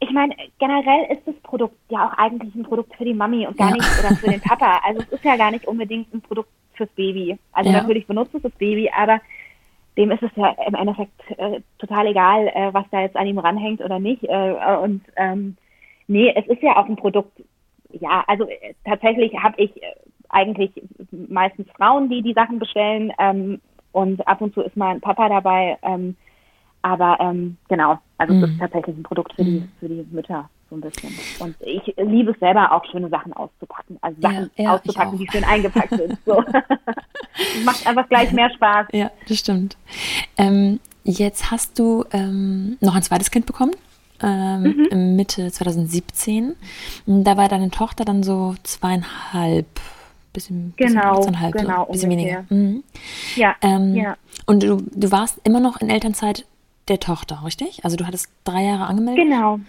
ich 0.00 0.10
meine, 0.10 0.34
generell 0.58 1.12
ist 1.12 1.22
das 1.26 1.34
Produkt 1.42 1.76
ja 1.88 2.08
auch 2.08 2.18
eigentlich 2.18 2.54
ein 2.54 2.64
Produkt 2.64 2.94
für 2.96 3.04
die 3.04 3.14
Mami 3.14 3.46
und 3.46 3.56
gar 3.56 3.70
ja. 3.70 3.76
nicht 3.76 3.88
oder 4.00 4.16
für 4.16 4.30
den 4.30 4.40
Papa. 4.42 4.80
Also 4.84 5.02
es 5.02 5.12
ist 5.12 5.24
ja 5.24 5.36
gar 5.36 5.50
nicht 5.50 5.66
unbedingt 5.66 6.12
ein 6.12 6.20
Produkt 6.20 6.50
fürs 6.74 6.90
Baby. 6.90 7.38
Also 7.52 7.70
natürlich 7.70 8.06
benutzt 8.06 8.34
es 8.34 8.42
das 8.42 8.52
Baby, 8.52 8.90
aber 8.96 9.20
dem 9.98 10.12
ist 10.12 10.22
es 10.22 10.30
ja 10.36 10.54
im 10.66 10.74
Endeffekt 10.74 11.20
äh, 11.36 11.60
total 11.78 12.06
egal, 12.06 12.46
äh, 12.54 12.72
was 12.72 12.84
da 12.90 13.00
jetzt 13.00 13.16
an 13.16 13.26
ihm 13.26 13.38
ranhängt 13.38 13.80
oder 13.82 13.98
nicht. 13.98 14.22
Äh, 14.22 14.76
und 14.82 15.02
ähm, 15.16 15.56
nee, 16.06 16.32
es 16.34 16.46
ist 16.46 16.62
ja 16.62 16.76
auch 16.76 16.86
ein 16.86 16.96
Produkt. 16.96 17.42
Ja, 17.90 18.24
also 18.28 18.48
äh, 18.48 18.74
tatsächlich 18.84 19.34
habe 19.42 19.60
ich 19.60 19.76
äh, 19.82 19.86
eigentlich 20.28 20.70
meistens 21.10 21.66
Frauen, 21.76 22.08
die 22.08 22.22
die 22.22 22.32
Sachen 22.32 22.60
bestellen 22.60 23.12
ähm, 23.18 23.60
und 23.90 24.26
ab 24.28 24.40
und 24.40 24.54
zu 24.54 24.62
ist 24.62 24.76
mal 24.76 24.90
ein 24.90 25.00
Papa 25.00 25.28
dabei. 25.28 25.76
Ähm, 25.82 26.16
aber 26.82 27.18
ähm, 27.20 27.56
genau, 27.68 27.98
also 28.18 28.32
mhm. 28.32 28.44
es 28.44 28.50
ist 28.50 28.60
tatsächlich 28.60 28.96
ein 28.96 29.02
Produkt 29.02 29.32
für 29.34 29.44
die, 29.44 29.60
mhm. 29.60 29.68
für 29.80 29.88
die 29.88 30.06
Mütter 30.12 30.48
so 30.70 30.76
ein 30.76 30.80
bisschen. 30.80 31.14
Und 31.38 31.56
ich 31.60 31.94
liebe 31.96 32.32
es 32.32 32.38
selber 32.40 32.72
auch, 32.72 32.84
schöne 32.90 33.08
Sachen 33.08 33.32
auszupacken. 33.32 33.98
Also 34.00 34.20
Sachen 34.20 34.50
ja, 34.56 34.64
ja, 34.64 34.74
auszupacken, 34.74 35.18
die 35.18 35.28
schön 35.30 35.44
eingepackt 35.44 35.90
sind. 35.90 36.18
So. 36.26 36.42
Macht 37.64 37.86
einfach 37.86 38.08
gleich 38.08 38.32
mehr 38.32 38.50
Spaß. 38.50 38.88
Ja, 38.92 39.10
das 39.28 39.38
stimmt. 39.38 39.76
Ähm, 40.36 40.80
jetzt 41.04 41.50
hast 41.50 41.78
du 41.78 42.04
ähm, 42.12 42.76
noch 42.80 42.94
ein 42.94 43.02
zweites 43.02 43.30
Kind 43.30 43.46
bekommen. 43.46 43.72
Ähm, 44.20 44.88
mhm. 44.90 45.16
Mitte 45.16 45.50
2017. 45.50 46.56
Da 47.06 47.36
war 47.36 47.48
deine 47.48 47.70
Tochter 47.70 48.04
dann 48.04 48.22
so 48.22 48.56
zweieinhalb, 48.64 49.66
bisschen, 50.32 50.74
genau, 50.76 51.16
bisschen, 51.16 51.34
genau, 51.34 51.50
genau, 51.52 51.86
so, 51.86 51.92
bisschen 51.92 52.10
weniger. 52.10 52.44
Mhm. 52.48 52.82
Ja, 53.36 53.54
ähm, 53.62 53.94
ja. 53.94 54.16
Und 54.46 54.64
du, 54.64 54.82
du 54.90 55.12
warst 55.12 55.40
immer 55.44 55.60
noch 55.60 55.80
in 55.80 55.88
Elternzeit 55.88 56.46
der 56.88 56.98
Tochter, 56.98 57.42
richtig? 57.44 57.84
Also 57.84 57.96
du 57.96 58.06
hattest 58.06 58.28
drei 58.44 58.64
Jahre 58.64 58.86
angemeldet? 58.86 59.24
Genau. 59.24 59.60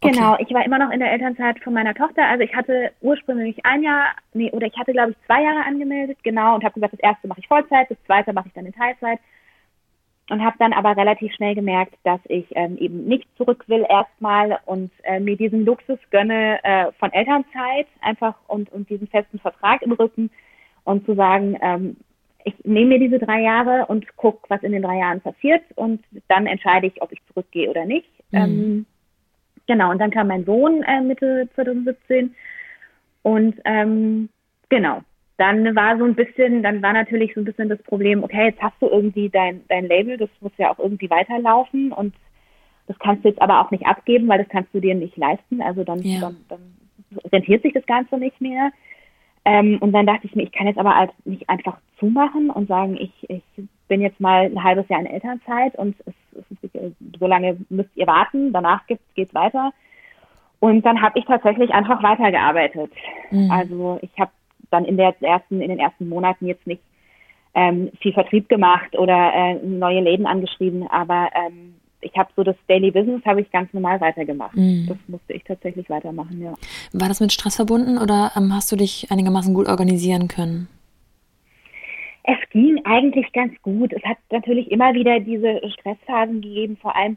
Genau, 0.00 0.34
okay. 0.34 0.44
ich 0.46 0.54
war 0.54 0.64
immer 0.64 0.78
noch 0.78 0.90
in 0.90 1.00
der 1.00 1.10
Elternzeit 1.10 1.58
von 1.60 1.72
meiner 1.72 1.94
Tochter. 1.94 2.24
Also 2.28 2.44
ich 2.44 2.54
hatte 2.54 2.92
ursprünglich 3.00 3.64
ein 3.64 3.82
Jahr, 3.82 4.14
nee, 4.32 4.50
oder 4.52 4.66
ich 4.66 4.76
hatte 4.78 4.92
glaube 4.92 5.10
ich 5.12 5.26
zwei 5.26 5.42
Jahre 5.42 5.64
angemeldet, 5.66 6.18
genau, 6.22 6.54
und 6.54 6.62
habe 6.62 6.74
gesagt, 6.74 6.92
das 6.92 7.00
erste 7.00 7.26
mache 7.26 7.40
ich 7.40 7.48
Vollzeit, 7.48 7.90
das 7.90 7.98
zweite 8.06 8.32
mache 8.32 8.46
ich 8.48 8.54
dann 8.54 8.66
in 8.66 8.72
Teilzeit. 8.72 9.18
Und 10.30 10.44
habe 10.44 10.56
dann 10.58 10.74
aber 10.74 10.94
relativ 10.94 11.32
schnell 11.32 11.54
gemerkt, 11.54 11.94
dass 12.04 12.20
ich 12.28 12.46
ähm, 12.50 12.76
eben 12.76 13.06
nicht 13.06 13.26
zurück 13.38 13.64
will 13.66 13.86
erstmal 13.88 14.58
und 14.66 14.90
äh, 15.04 15.20
mir 15.20 15.38
diesen 15.38 15.64
Luxus 15.64 15.98
gönne 16.10 16.62
äh, 16.64 16.92
von 16.98 17.10
Elternzeit 17.12 17.86
einfach 18.02 18.34
und, 18.46 18.70
und 18.70 18.90
diesen 18.90 19.08
festen 19.08 19.38
Vertrag 19.38 19.80
im 19.80 19.92
Rücken 19.92 20.30
und 20.84 21.06
zu 21.06 21.14
sagen, 21.14 21.56
ähm, 21.62 21.96
ich 22.44 22.54
nehme 22.62 22.90
mir 22.90 22.98
diese 22.98 23.18
drei 23.18 23.40
Jahre 23.40 23.86
und 23.86 24.16
gucke, 24.16 24.44
was 24.48 24.62
in 24.62 24.72
den 24.72 24.82
drei 24.82 24.98
Jahren 24.98 25.22
passiert 25.22 25.62
und 25.76 26.04
dann 26.28 26.46
entscheide 26.46 26.86
ich, 26.86 27.00
ob 27.00 27.10
ich 27.10 27.24
zurückgehe 27.28 27.70
oder 27.70 27.86
nicht. 27.86 28.10
Mhm. 28.30 28.38
Ähm, 28.38 28.86
Genau, 29.68 29.90
und 29.90 29.98
dann 29.98 30.10
kam 30.10 30.28
mein 30.28 30.44
Sohn 30.44 30.82
äh, 30.82 31.00
Mitte 31.00 31.48
2017 31.54 32.34
und 33.22 33.54
ähm, 33.64 34.28
genau, 34.68 35.02
dann 35.36 35.76
war 35.76 35.96
so 35.98 36.04
ein 36.04 36.14
bisschen, 36.14 36.62
dann 36.62 36.82
war 36.82 36.92
natürlich 36.92 37.34
so 37.34 37.40
ein 37.40 37.44
bisschen 37.44 37.68
das 37.68 37.82
Problem, 37.82 38.24
okay, 38.24 38.46
jetzt 38.46 38.60
hast 38.60 38.80
du 38.80 38.88
irgendwie 38.88 39.28
dein, 39.28 39.62
dein 39.68 39.86
Label, 39.86 40.16
das 40.16 40.30
muss 40.40 40.52
ja 40.56 40.72
auch 40.72 40.78
irgendwie 40.78 41.10
weiterlaufen 41.10 41.92
und 41.92 42.14
das 42.88 42.98
kannst 42.98 43.24
du 43.24 43.28
jetzt 43.28 43.40
aber 43.40 43.60
auch 43.60 43.70
nicht 43.70 43.86
abgeben, 43.86 44.26
weil 44.28 44.38
das 44.38 44.48
kannst 44.48 44.74
du 44.74 44.80
dir 44.80 44.94
nicht 44.94 45.16
leisten. 45.16 45.60
Also 45.60 45.84
dann, 45.84 46.00
ja. 46.02 46.20
dann, 46.20 46.36
dann 46.48 46.60
rentiert 47.30 47.62
sich 47.62 47.74
das 47.74 47.86
Ganze 47.86 48.16
nicht 48.16 48.40
mehr. 48.40 48.72
Ähm, 49.44 49.78
und 49.80 49.92
dann 49.92 50.06
dachte 50.06 50.26
ich 50.26 50.34
mir, 50.34 50.42
ich 50.42 50.52
kann 50.52 50.66
jetzt 50.66 50.78
aber 50.78 50.96
halt 50.96 51.10
nicht 51.24 51.48
einfach 51.48 51.78
zumachen 51.98 52.50
und 52.50 52.66
sagen, 52.66 52.96
ich, 52.96 53.12
ich 53.28 53.42
bin 53.88 54.00
jetzt 54.00 54.20
mal 54.20 54.46
ein 54.46 54.64
halbes 54.64 54.88
Jahr 54.88 55.00
in 55.00 55.06
Elternzeit 55.06 55.76
und 55.76 55.96
es, 56.00 56.06
es, 56.06 56.14
so 57.18 57.26
lange 57.26 57.56
müsst 57.68 57.96
ihr 57.96 58.06
warten, 58.06 58.52
danach 58.52 58.86
geht 58.86 59.00
es 59.16 59.34
weiter. 59.34 59.72
Und 60.60 60.84
dann 60.84 61.00
habe 61.00 61.18
ich 61.18 61.24
tatsächlich 61.24 61.70
einfach 61.70 62.02
weitergearbeitet. 62.02 62.90
Mhm. 63.30 63.50
Also 63.50 63.98
ich 64.02 64.10
habe 64.18 64.30
dann 64.70 64.84
in 64.84 64.96
der 64.96 65.14
ersten, 65.20 65.60
in 65.60 65.68
den 65.68 65.78
ersten 65.78 66.08
Monaten 66.08 66.46
jetzt 66.46 66.66
nicht 66.66 66.82
ähm, 67.54 67.90
viel 68.00 68.12
Vertrieb 68.12 68.48
gemacht 68.48 68.96
oder 68.96 69.32
äh, 69.34 69.54
neue 69.54 70.00
Läden 70.00 70.26
angeschrieben, 70.26 70.86
aber 70.88 71.28
ähm, 71.34 71.74
ich 72.00 72.16
habe 72.16 72.30
so 72.36 72.44
das 72.44 72.56
Daily 72.68 72.90
Business 72.90 73.24
habe 73.24 73.40
ich 73.40 73.50
ganz 73.50 73.72
normal 73.72 74.00
weitergemacht. 74.00 74.56
Mhm. 74.56 74.86
Das 74.88 74.98
musste 75.08 75.32
ich 75.32 75.44
tatsächlich 75.44 75.90
weitermachen, 75.90 76.40
ja. 76.40 76.54
War 76.92 77.08
das 77.08 77.20
mit 77.20 77.32
Stress 77.32 77.56
verbunden 77.56 77.98
oder 77.98 78.32
ähm, 78.36 78.54
hast 78.54 78.70
du 78.70 78.76
dich 78.76 79.10
einigermaßen 79.10 79.54
gut 79.54 79.68
organisieren 79.68 80.28
können? 80.28 80.68
Es 82.30 82.50
ging 82.50 82.78
eigentlich 82.84 83.32
ganz 83.32 83.54
gut. 83.62 83.90
Es 83.94 84.02
hat 84.04 84.18
natürlich 84.30 84.70
immer 84.70 84.92
wieder 84.92 85.18
diese 85.18 85.62
Stressphasen 85.70 86.42
gegeben, 86.42 86.76
vor 86.76 86.94
allem 86.94 87.16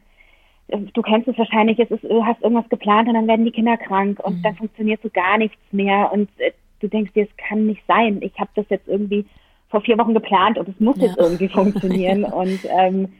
äh, 0.68 0.78
du 0.78 1.02
kennst 1.02 1.28
es 1.28 1.36
wahrscheinlich, 1.36 1.78
es 1.78 1.90
ist, 1.90 2.02
du 2.02 2.24
hast 2.24 2.40
irgendwas 2.40 2.68
geplant 2.70 3.08
und 3.08 3.14
dann 3.14 3.28
werden 3.28 3.44
die 3.44 3.50
Kinder 3.50 3.76
krank 3.76 4.20
und 4.20 4.38
mhm. 4.38 4.42
dann 4.42 4.56
funktioniert 4.56 5.02
so 5.02 5.10
gar 5.10 5.36
nichts 5.36 5.60
mehr 5.70 6.10
und 6.12 6.30
äh, 6.38 6.52
du 6.80 6.88
denkst 6.88 7.12
dir, 7.12 7.24
es 7.24 7.36
kann 7.36 7.66
nicht 7.66 7.82
sein. 7.86 8.22
Ich 8.22 8.32
habe 8.38 8.50
das 8.54 8.64
jetzt 8.70 8.88
irgendwie 8.88 9.26
vor 9.68 9.82
vier 9.82 9.98
Wochen 9.98 10.14
geplant 10.14 10.56
und 10.56 10.68
es 10.68 10.80
muss 10.80 10.96
ja. 10.96 11.04
jetzt 11.04 11.18
irgendwie 11.18 11.48
funktionieren. 11.48 12.22
ja. 12.22 12.28
Und 12.32 12.60
ähm, 12.70 13.12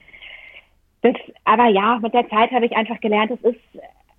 das, 1.03 1.15
aber 1.45 1.69
ja, 1.69 1.99
mit 2.01 2.15
der 2.15 2.29
Zeit 2.29 2.51
habe 2.53 2.67
ich 2.67 2.77
einfach 2.77 3.01
gelernt, 3.01 3.33
es 3.33 3.41
ist, 3.41 3.61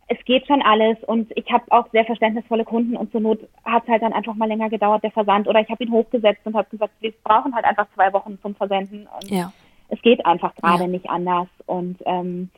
es 0.08 0.24
geht 0.26 0.46
schon 0.48 0.62
alles 0.62 0.98
und 1.06 1.32
ich 1.36 1.50
habe 1.52 1.64
auch 1.70 1.90
sehr 1.92 2.06
verständnisvolle 2.06 2.66
Kunden 2.66 2.98
und 2.98 3.12
zur 3.12 3.22
Not 3.22 3.40
hat 3.64 3.84
es 3.84 3.90
halt 3.90 4.02
dann 4.02 4.14
einfach 4.14 4.36
mal 4.36 4.48
länger 4.48 4.70
gedauert, 4.70 5.04
der 5.04 5.12
Versand. 5.12 5.48
Oder 5.48 5.62
ich 5.62 5.70
habe 5.70 5.84
ihn 5.84 5.92
hochgesetzt 5.92 6.42
und 6.46 6.56
habe 6.56 6.70
gesagt, 6.70 6.94
wir 7.00 7.14
brauchen 7.24 7.56
halt 7.56 7.66
einfach 7.66 7.88
zwei 7.96 8.12
Wochen 8.14 8.38
zum 8.42 8.56
Versenden. 8.56 9.08
Und 9.22 9.32
ja. 9.32 9.52
es 9.90 10.02
geht 10.02 10.26
einfach 10.26 10.54
gerade 10.56 10.84
ja. 10.84 10.90
nicht 10.90 11.10
anders. 11.10 11.48
Und 11.66 11.98
ähm, 12.06 12.50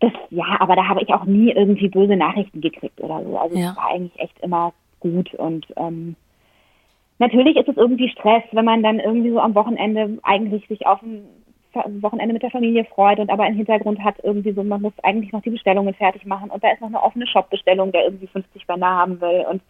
das, 0.00 0.12
ja, 0.30 0.56
aber 0.58 0.76
da 0.76 0.88
habe 0.88 1.02
ich 1.02 1.12
auch 1.12 1.24
nie 1.24 1.52
irgendwie 1.52 1.88
böse 1.88 2.16
Nachrichten 2.16 2.60
gekriegt 2.60 3.00
oder 3.00 3.22
so. 3.22 3.38
Also 3.38 3.56
es 3.56 3.76
war 3.76 3.90
eigentlich 3.90 4.18
echt 4.18 4.38
immer 4.40 4.72
gut 5.00 5.32
und 5.34 5.66
ähm, 5.76 6.16
natürlich 7.18 7.56
ist 7.56 7.68
es 7.68 7.76
irgendwie 7.76 8.08
Stress, 8.08 8.42
wenn 8.52 8.64
man 8.64 8.82
dann 8.82 9.00
irgendwie 9.00 9.30
so 9.30 9.40
am 9.40 9.54
Wochenende 9.54 10.18
eigentlich 10.22 10.66
sich 10.68 10.86
auf 10.86 11.02
ein 11.02 11.24
Wochenende 12.00 12.32
mit 12.32 12.42
der 12.42 12.50
Familie 12.50 12.84
freut 12.84 13.18
und 13.18 13.30
aber 13.30 13.46
im 13.46 13.54
Hintergrund 13.54 14.02
hat 14.02 14.16
irgendwie 14.22 14.52
so, 14.52 14.62
man 14.62 14.82
muss 14.82 14.92
eigentlich 15.02 15.32
noch 15.32 15.42
die 15.42 15.50
Bestellungen 15.50 15.94
fertig 15.94 16.26
machen 16.26 16.50
und 16.50 16.62
da 16.62 16.70
ist 16.70 16.80
noch 16.80 16.88
eine 16.88 17.02
offene 17.02 17.26
Shop-Bestellung, 17.26 17.92
der 17.92 18.04
irgendwie 18.04 18.26
50 18.26 18.66
Bänder 18.66 18.88
haben 18.88 19.20
will 19.20 19.46
und 19.50 19.62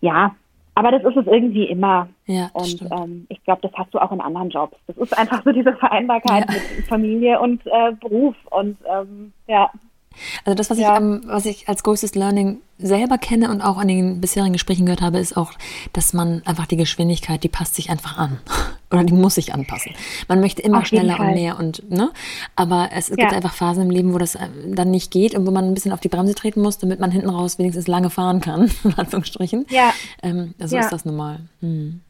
ja, 0.00 0.34
aber 0.74 0.92
das 0.92 1.02
ist 1.02 1.16
es 1.16 1.26
irgendwie 1.26 1.64
immer. 1.64 2.08
Ja, 2.26 2.48
und 2.54 2.80
ähm, 2.82 3.26
ich 3.28 3.42
glaube, 3.44 3.60
das 3.62 3.72
hast 3.74 3.92
du 3.92 3.98
auch 3.98 4.12
in 4.12 4.20
anderen 4.20 4.50
Jobs. 4.50 4.76
Das 4.86 4.96
ist 4.96 5.18
einfach 5.18 5.42
so 5.44 5.52
diese 5.52 5.74
Vereinbarkeit 5.74 6.46
ja. 6.48 6.54
mit 6.54 6.86
Familie 6.86 7.40
und 7.40 7.60
äh, 7.66 7.92
Beruf 8.00 8.34
und 8.50 8.78
ähm, 8.90 9.32
ja. 9.46 9.70
Also 10.44 10.56
das, 10.56 10.70
was 10.70 10.78
ja. 10.78 10.94
ich, 10.94 11.00
ähm, 11.00 11.22
was 11.26 11.46
ich 11.46 11.68
als 11.68 11.82
größtes 11.82 12.14
Learning 12.14 12.60
selber 12.78 13.18
kenne 13.18 13.50
und 13.50 13.60
auch 13.60 13.78
an 13.78 13.88
den 13.88 14.20
bisherigen 14.20 14.52
Gesprächen 14.52 14.86
gehört 14.86 15.02
habe, 15.02 15.18
ist 15.18 15.36
auch, 15.36 15.52
dass 15.92 16.14
man 16.14 16.42
einfach 16.46 16.66
die 16.66 16.76
Geschwindigkeit, 16.76 17.44
die 17.44 17.48
passt 17.48 17.74
sich 17.74 17.90
einfach 17.90 18.18
an. 18.18 18.38
Oder 18.92 19.04
die 19.04 19.12
muss 19.12 19.36
sich 19.36 19.54
anpassen. 19.54 19.92
Man 20.28 20.40
möchte 20.40 20.62
immer 20.62 20.84
schneller 20.84 21.20
und 21.20 21.34
mehr 21.34 21.58
und, 21.58 21.88
ne? 21.90 22.10
Aber 22.56 22.90
es, 22.92 23.08
es 23.08 23.16
ja. 23.16 23.24
gibt 23.24 23.32
einfach 23.32 23.54
Phasen 23.54 23.84
im 23.84 23.90
Leben, 23.90 24.12
wo 24.12 24.18
das 24.18 24.34
äh, 24.34 24.48
dann 24.66 24.90
nicht 24.90 25.12
geht 25.12 25.36
und 25.36 25.46
wo 25.46 25.52
man 25.52 25.64
ein 25.64 25.74
bisschen 25.74 25.92
auf 25.92 26.00
die 26.00 26.08
Bremse 26.08 26.34
treten 26.34 26.60
muss, 26.60 26.78
damit 26.78 26.98
man 26.98 27.12
hinten 27.12 27.30
raus 27.30 27.58
wenigstens 27.58 27.86
lange 27.86 28.10
fahren 28.10 28.40
kann, 28.40 28.70
in 28.84 28.94
Anführungsstrichen. 28.94 29.66
Ja. 29.70 29.92
Ähm, 30.22 30.54
so 30.58 30.74
ja. 30.74 30.82
ist 30.82 30.90
das 30.90 31.04
normal. 31.04 31.40
Hm. 31.60 32.00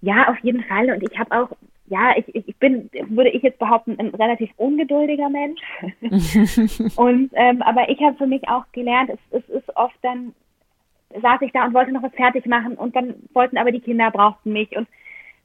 Ja, 0.00 0.28
auf 0.28 0.38
jeden 0.42 0.62
Fall. 0.64 0.90
Und 0.90 1.02
ich 1.02 1.18
habe 1.18 1.38
auch 1.38 1.48
ja, 1.86 2.14
ich, 2.16 2.34
ich 2.34 2.56
bin, 2.56 2.88
würde 3.08 3.28
ich 3.28 3.42
jetzt 3.42 3.58
behaupten, 3.58 3.96
ein 3.98 4.08
relativ 4.14 4.50
ungeduldiger 4.56 5.28
Mensch. 5.28 5.60
und 6.96 7.30
ähm, 7.34 7.60
aber 7.60 7.90
ich 7.90 8.00
habe 8.00 8.16
für 8.16 8.26
mich 8.26 8.48
auch 8.48 8.64
gelernt, 8.72 9.10
es, 9.10 9.42
es 9.42 9.48
ist 9.50 9.76
oft 9.76 9.96
dann 10.00 10.34
saß 11.20 11.42
ich 11.42 11.52
da 11.52 11.64
und 11.66 11.74
wollte 11.74 11.92
noch 11.92 12.02
was 12.02 12.14
fertig 12.14 12.46
machen 12.46 12.74
und 12.74 12.96
dann 12.96 13.14
wollten 13.32 13.58
aber 13.58 13.70
die 13.70 13.80
Kinder 13.80 14.10
brauchten 14.10 14.52
mich 14.52 14.76
und 14.76 14.88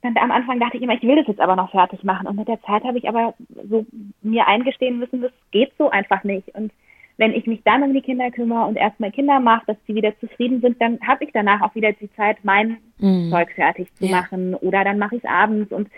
dann 0.01 0.17
am 0.17 0.31
Anfang 0.31 0.59
dachte 0.59 0.77
ich 0.77 0.83
immer, 0.83 0.93
ich 0.93 1.03
will 1.03 1.17
das 1.17 1.27
jetzt 1.27 1.41
aber 1.41 1.55
noch 1.55 1.71
fertig 1.71 2.03
machen 2.03 2.27
und 2.27 2.35
mit 2.35 2.47
der 2.47 2.61
Zeit 2.61 2.83
habe 2.83 2.97
ich 2.97 3.07
aber 3.07 3.33
so 3.69 3.85
mir 4.21 4.47
eingestehen 4.47 4.99
müssen, 4.99 5.21
das 5.21 5.31
geht 5.51 5.71
so 5.77 5.89
einfach 5.89 6.23
nicht 6.23 6.49
und 6.55 6.71
wenn 7.17 7.33
ich 7.33 7.45
mich 7.47 7.61
dann 7.65 7.83
um 7.83 7.93
die 7.93 8.01
Kinder 8.01 8.31
kümmere 8.31 8.65
und 8.65 8.77
erstmal 8.77 9.11
Kinder 9.11 9.41
mache, 9.41 9.65
dass 9.67 9.77
sie 9.85 9.93
wieder 9.93 10.17
zufrieden 10.21 10.61
sind, 10.61 10.81
dann 10.81 10.99
habe 11.05 11.25
ich 11.25 11.31
danach 11.33 11.61
auch 11.61 11.75
wieder 11.75 11.91
die 11.91 12.09
Zeit, 12.13 12.37
mein 12.43 12.77
mm. 12.97 13.29
Zeug 13.29 13.51
fertig 13.51 13.93
zu 13.95 14.05
ja. 14.05 14.21
machen 14.21 14.55
oder 14.55 14.85
dann 14.85 14.97
mache 14.97 15.17
ich 15.17 15.23
es 15.23 15.29
abends 15.29 15.71
und 15.73 15.89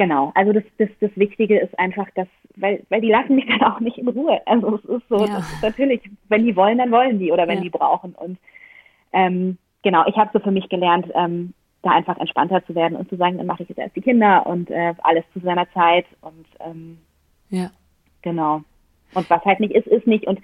Genau, 0.00 0.32
also 0.34 0.54
das, 0.54 0.62
das, 0.78 0.88
das 1.00 1.10
Wichtige 1.16 1.58
ist 1.58 1.78
einfach, 1.78 2.08
dass, 2.14 2.26
weil, 2.56 2.82
weil 2.88 3.02
die 3.02 3.10
lassen 3.10 3.34
mich 3.34 3.44
dann 3.46 3.62
auch 3.62 3.80
nicht 3.80 3.98
in 3.98 4.08
Ruhe. 4.08 4.40
Also 4.46 4.76
es 4.76 4.84
ist 4.86 5.08
so, 5.10 5.26
ja. 5.26 5.40
ist 5.40 5.62
natürlich, 5.62 6.00
wenn 6.30 6.46
die 6.46 6.56
wollen, 6.56 6.78
dann 6.78 6.90
wollen 6.90 7.18
die 7.18 7.30
oder 7.30 7.46
wenn 7.46 7.58
ja. 7.58 7.64
die 7.64 7.68
brauchen. 7.68 8.14
Und 8.14 8.38
ähm, 9.12 9.58
genau, 9.82 10.04
ich 10.06 10.16
habe 10.16 10.30
so 10.32 10.38
für 10.38 10.52
mich 10.52 10.70
gelernt, 10.70 11.06
ähm, 11.14 11.52
da 11.82 11.90
einfach 11.90 12.18
entspannter 12.18 12.64
zu 12.66 12.74
werden 12.74 12.96
und 12.96 13.08
zu 13.08 13.16
sagen, 13.16 13.38
dann 13.38 13.46
mache 13.46 13.62
ich 13.62 13.68
jetzt 13.68 13.78
erst 13.78 13.96
die 13.96 14.02
Kinder 14.02 14.46
und 14.46 14.70
äh, 14.70 14.94
alles 15.02 15.24
zu 15.32 15.40
seiner 15.40 15.70
Zeit 15.72 16.06
und 16.20 16.46
ähm, 16.60 16.98
ja. 17.48 17.70
genau. 18.22 18.62
Und 19.14 19.28
was 19.28 19.44
halt 19.44 19.60
nicht 19.60 19.74
ist, 19.74 19.86
ist 19.86 20.06
nicht. 20.06 20.26
Und 20.26 20.40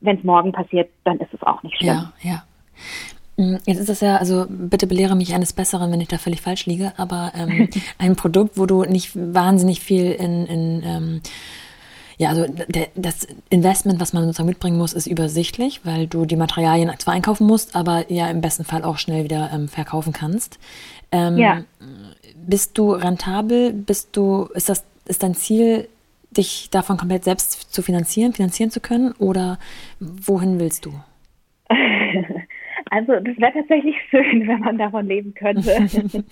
wenn 0.00 0.18
es 0.18 0.24
morgen 0.24 0.52
passiert, 0.52 0.90
dann 1.04 1.18
ist 1.18 1.32
es 1.32 1.42
auch 1.42 1.62
nicht 1.62 1.76
schlimm. 1.78 1.88
Ja, 1.88 2.12
ja. 2.20 2.44
Mm, 3.36 3.56
jetzt 3.64 3.78
ist 3.78 3.88
das 3.88 4.00
ja, 4.00 4.16
also 4.16 4.46
bitte 4.48 4.86
belehre 4.86 5.16
mich 5.16 5.34
eines 5.34 5.52
Besseren, 5.52 5.90
wenn 5.90 6.00
ich 6.00 6.08
da 6.08 6.18
völlig 6.18 6.40
falsch 6.40 6.66
liege, 6.66 6.92
aber 6.96 7.32
ähm, 7.34 7.68
ein 7.98 8.16
Produkt, 8.16 8.58
wo 8.58 8.66
du 8.66 8.82
nicht 8.82 9.16
wahnsinnig 9.16 9.80
viel 9.80 10.12
in, 10.12 10.46
in 10.46 10.82
ähm, 10.84 11.20
ja, 12.18 12.30
also 12.30 12.46
der, 12.46 12.88
das 12.94 13.26
Investment, 13.48 14.00
was 14.00 14.12
man 14.12 14.24
sozusagen 14.24 14.48
mitbringen 14.48 14.76
muss, 14.76 14.92
ist 14.92 15.06
übersichtlich, 15.06 15.80
weil 15.84 16.06
du 16.06 16.26
die 16.26 16.36
Materialien 16.36 16.92
zwar 16.98 17.14
einkaufen 17.14 17.46
musst, 17.46 17.74
aber 17.74 18.10
ja 18.10 18.28
im 18.28 18.40
besten 18.40 18.64
Fall 18.64 18.84
auch 18.84 18.98
schnell 18.98 19.24
wieder 19.24 19.50
ähm, 19.52 19.68
verkaufen 19.68 20.12
kannst. 20.12 20.58
Ähm, 21.12 21.38
ja. 21.38 21.62
Bist 22.34 22.76
du 22.76 22.92
rentabel? 22.92 23.72
Bist 23.72 24.16
du, 24.16 24.48
ist 24.54 24.68
das, 24.68 24.84
ist 25.06 25.22
dein 25.22 25.34
Ziel, 25.34 25.88
dich 26.30 26.68
davon 26.70 26.96
komplett 26.98 27.24
selbst 27.24 27.72
zu 27.72 27.82
finanzieren, 27.82 28.32
finanzieren 28.32 28.70
zu 28.70 28.80
können? 28.80 29.12
Oder 29.12 29.58
wohin 30.00 30.58
willst 30.58 30.84
du? 30.84 30.92
Also 32.90 33.12
das 33.20 33.38
wäre 33.38 33.52
tatsächlich 33.52 33.96
schön, 34.10 34.46
wenn 34.46 34.60
man 34.60 34.78
davon 34.78 35.06
leben 35.06 35.34
könnte. 35.34 35.70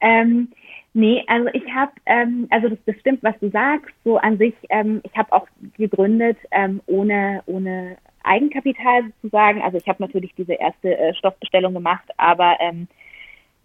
ähm, 0.00 0.48
nee, 0.94 1.22
also 1.26 1.48
ich 1.52 1.64
habe, 1.74 1.92
ähm, 2.06 2.46
also 2.50 2.68
das, 2.68 2.78
das 2.86 2.96
stimmt, 3.00 3.22
was 3.22 3.38
du 3.40 3.50
sagst. 3.50 3.94
So 4.04 4.16
an 4.16 4.38
sich, 4.38 4.54
ähm, 4.70 5.00
ich 5.04 5.14
habe 5.16 5.32
auch 5.32 5.46
gegründet 5.76 6.38
ähm, 6.50 6.80
ohne 6.86 7.42
ohne 7.46 7.96
Eigenkapital 8.22 9.04
sozusagen. 9.22 9.62
Also 9.62 9.76
ich 9.78 9.86
habe 9.88 10.02
natürlich 10.02 10.34
diese 10.36 10.54
erste 10.54 10.96
äh, 10.96 11.14
Stoffbestellung 11.14 11.74
gemacht, 11.74 12.08
aber 12.16 12.56
ähm, 12.60 12.88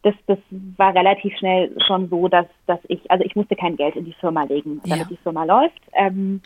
das, 0.03 0.15
das 0.27 0.37
war 0.77 0.95
relativ 0.95 1.37
schnell 1.37 1.75
schon 1.85 2.09
so, 2.09 2.27
dass, 2.27 2.45
dass 2.67 2.79
ich, 2.87 3.09
also 3.11 3.23
ich 3.23 3.35
musste 3.35 3.55
kein 3.55 3.75
Geld 3.75 3.95
in 3.95 4.05
die 4.05 4.15
Firma 4.19 4.43
legen, 4.43 4.81
damit 4.83 4.99
ja. 4.99 5.05
die 5.09 5.17
Firma 5.17 5.43
läuft. 5.43 5.81
Ähm, 5.93 6.41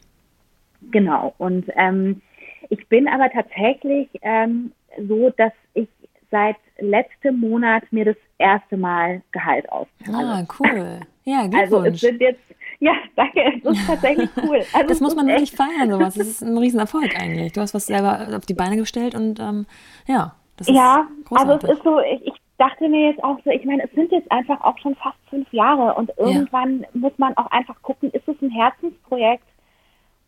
genau. 0.92 1.34
Und 1.38 1.66
ähm, 1.76 2.22
ich 2.70 2.88
bin 2.88 3.08
aber 3.08 3.30
tatsächlich 3.30 4.10
ähm, 4.22 4.72
so, 5.08 5.30
dass 5.32 5.54
ich 5.74 5.88
seit 6.32 6.58
letztem 6.80 7.40
Monat 7.40 7.84
mir 7.92 8.06
das 8.06 8.16
erste 8.38 8.78
Mal 8.78 9.22
Gehalt 9.32 9.70
auszahle. 9.72 10.18
Ah, 10.18 10.46
cool. 10.60 11.00
Ja, 11.24 11.48
Glückwunsch. 11.48 11.54
Also 11.74 11.84
es 11.86 12.02
sind 12.02 12.22
jetzt, 12.22 12.42
ja, 12.80 12.94
danke, 13.16 13.42
es 13.58 13.64
ist 13.64 13.88
tatsächlich 13.88 14.30
cool. 14.44 14.62
Also 14.74 14.88
das 14.88 15.00
muss 15.00 15.16
man 15.16 15.28
wirklich 15.28 15.52
feiern, 15.52 15.90
sowas. 15.90 16.14
Das 16.18 16.28
ist 16.28 16.42
ein 16.42 16.58
Riesenerfolg 16.58 17.20
eigentlich. 17.20 17.54
Du 17.54 17.62
hast 17.62 17.74
was 17.74 17.86
selber 17.86 18.28
auf 18.36 18.46
die 18.46 18.54
Beine 18.54 18.78
gestellt 18.78 19.16
und 19.16 19.40
ähm, 19.40 19.66
ja, 20.08 20.36
das 20.58 20.68
ist 20.68 20.76
Ja, 20.76 21.08
großartig. 21.26 21.54
also 21.54 21.68
es 21.68 21.78
ist 21.78 21.84
so, 21.84 22.00
ich, 22.00 22.28
ich 22.28 22.34
dachte 22.58 22.88
mir 22.88 23.10
jetzt 23.10 23.24
auch 23.24 23.38
so, 23.44 23.50
ich 23.50 23.66
meine, 23.66 23.84
es 23.84 23.92
sind 23.92 24.12
jetzt 24.12 24.32
einfach 24.32 24.62
auch 24.62 24.78
schon 24.78 24.96
fast 24.96 25.18
fünf 25.30 25.52
Jahre 25.52 25.96
und 25.96 26.12
irgendwann 26.18 26.82
ja. 26.82 26.88
muss 26.94 27.14
man 27.18 27.36
auch 27.38 27.50
einfach 27.52 27.82
gucken, 27.82 28.12
ist 28.12 28.28
es 28.28 28.42
ein 28.42 28.52
Herzensprojekt 28.52 29.46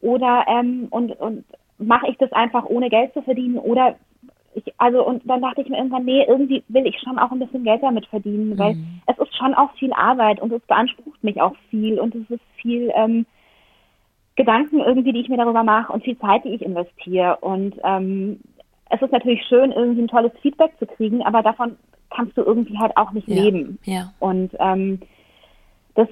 oder 0.02 0.46
ähm, 0.48 0.88
und, 0.90 1.12
und 1.20 1.46
mache 1.78 2.08
ich 2.10 2.18
das 2.18 2.32
einfach 2.32 2.66
ohne 2.66 2.90
Geld 2.90 3.14
zu 3.14 3.22
verdienen 3.22 3.58
oder 3.58 3.96
ich, 4.56 4.74
also 4.78 5.06
und 5.06 5.22
dann 5.30 5.42
dachte 5.42 5.62
ich 5.62 5.70
mir 5.70 5.78
irgendwann, 5.78 6.06
nee, 6.06 6.24
irgendwie 6.28 6.64
will 6.70 6.88
ich 6.88 7.00
schon 7.00 7.20
auch 7.20 7.32
ein 7.32 7.40
bisschen 7.40 7.64
Geld 7.64 7.84
damit 7.84 8.06
verdienen, 8.08 8.52
mhm. 8.52 8.60
weil 8.60 8.78
es 9.08 9.18
ist 9.18 9.36
schon 9.36 9.54
auch 9.54 9.72
viel 9.74 9.94
Arbeit 9.94 10.42
und 10.42 10.52
es 10.52 10.62
beansprucht 10.64 11.24
mich 11.24 11.42
auch 11.42 11.56
viel 11.70 12.00
und 12.00 12.16
es 12.16 12.30
ist 12.30 12.44
viel 12.62 12.92
ähm, 12.96 13.26
Gedanken 14.36 14.80
irgendwie, 14.80 15.14
die 15.14 15.22
ich 15.22 15.30
mir 15.30 15.38
darüber 15.38 15.64
mache 15.64 15.92
und 15.92 16.04
viel 16.04 16.18
Zeit, 16.20 16.44
die 16.44 16.50
ich 16.50 16.62
investiere. 16.62 17.38
Und 17.38 17.76
ähm, 17.84 18.40
es 18.90 19.02
ist 19.02 19.12
natürlich 19.12 19.44
schön, 19.48 19.72
irgendwie 19.72 20.04
ein 20.04 20.08
tolles 20.08 20.32
Feedback 20.42 20.72
zu 20.78 20.86
kriegen, 20.86 21.24
aber 21.24 21.42
davon 21.42 21.78
kannst 22.10 22.38
du 22.38 22.44
irgendwie 22.44 22.78
halt 22.78 22.96
auch 22.98 23.12
nicht 23.12 23.28
ja. 23.28 23.44
leben. 23.44 23.80
Ja. 23.84 24.14
Und 24.20 24.52
ähm, 24.60 25.00
das, 25.96 26.10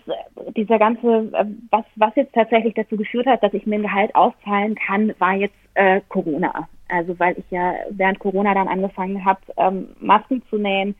dieser 0.55 0.79
ganze, 0.79 1.29
äh, 1.33 1.45
was, 1.69 1.85
was 1.95 2.15
jetzt 2.15 2.33
tatsächlich 2.33 2.73
dazu 2.73 2.97
geführt 2.97 3.27
hat, 3.27 3.43
dass 3.43 3.53
ich 3.53 3.65
mir 3.65 3.75
ein 3.75 3.83
Gehalt 3.83 4.15
auszahlen 4.15 4.75
kann, 4.75 5.13
war 5.19 5.33
jetzt 5.33 5.55
äh, 5.75 6.01
Corona. 6.07 6.67
Also 6.93 7.17
weil 7.17 7.37
ich 7.39 7.45
ja 7.49 7.73
während 7.89 8.19
Corona 8.19 8.53
dann 8.53 8.67
angefangen 8.67 9.25
habe, 9.25 9.39
ähm, 9.57 9.87
Masken 9.99 10.43
zu 10.49 10.57
nähen 10.57 10.93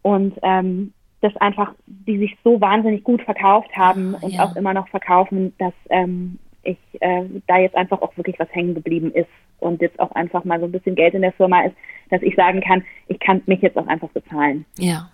und 0.00 0.34
ähm, 0.42 0.94
das 1.20 1.36
einfach, 1.36 1.74
die 1.86 2.18
sich 2.18 2.36
so 2.42 2.60
wahnsinnig 2.60 3.04
gut 3.04 3.20
verkauft 3.22 3.70
haben 3.76 4.14
und 4.14 4.32
ja. 4.32 4.44
auch 4.44 4.56
immer 4.56 4.72
noch 4.72 4.88
verkaufen, 4.88 5.52
dass 5.58 5.74
ähm, 5.90 6.38
ich 6.62 6.78
äh, 7.00 7.24
da 7.46 7.58
jetzt 7.58 7.76
einfach 7.76 8.00
auch 8.00 8.16
wirklich 8.16 8.38
was 8.38 8.48
hängen 8.52 8.74
geblieben 8.74 9.12
ist 9.12 9.28
und 9.60 9.82
jetzt 9.82 10.00
auch 10.00 10.10
einfach 10.12 10.44
mal 10.44 10.58
so 10.60 10.66
ein 10.66 10.72
bisschen 10.72 10.94
Geld 10.94 11.12
in 11.12 11.22
der 11.22 11.32
Firma 11.32 11.62
ist, 11.62 11.76
dass 12.10 12.22
ich 12.22 12.34
sagen 12.34 12.62
kann, 12.62 12.82
ich 13.08 13.20
kann 13.20 13.42
mich 13.46 13.60
jetzt 13.60 13.76
auch 13.76 13.86
einfach 13.86 14.08
bezahlen. 14.08 14.64
Ja. 14.78 15.10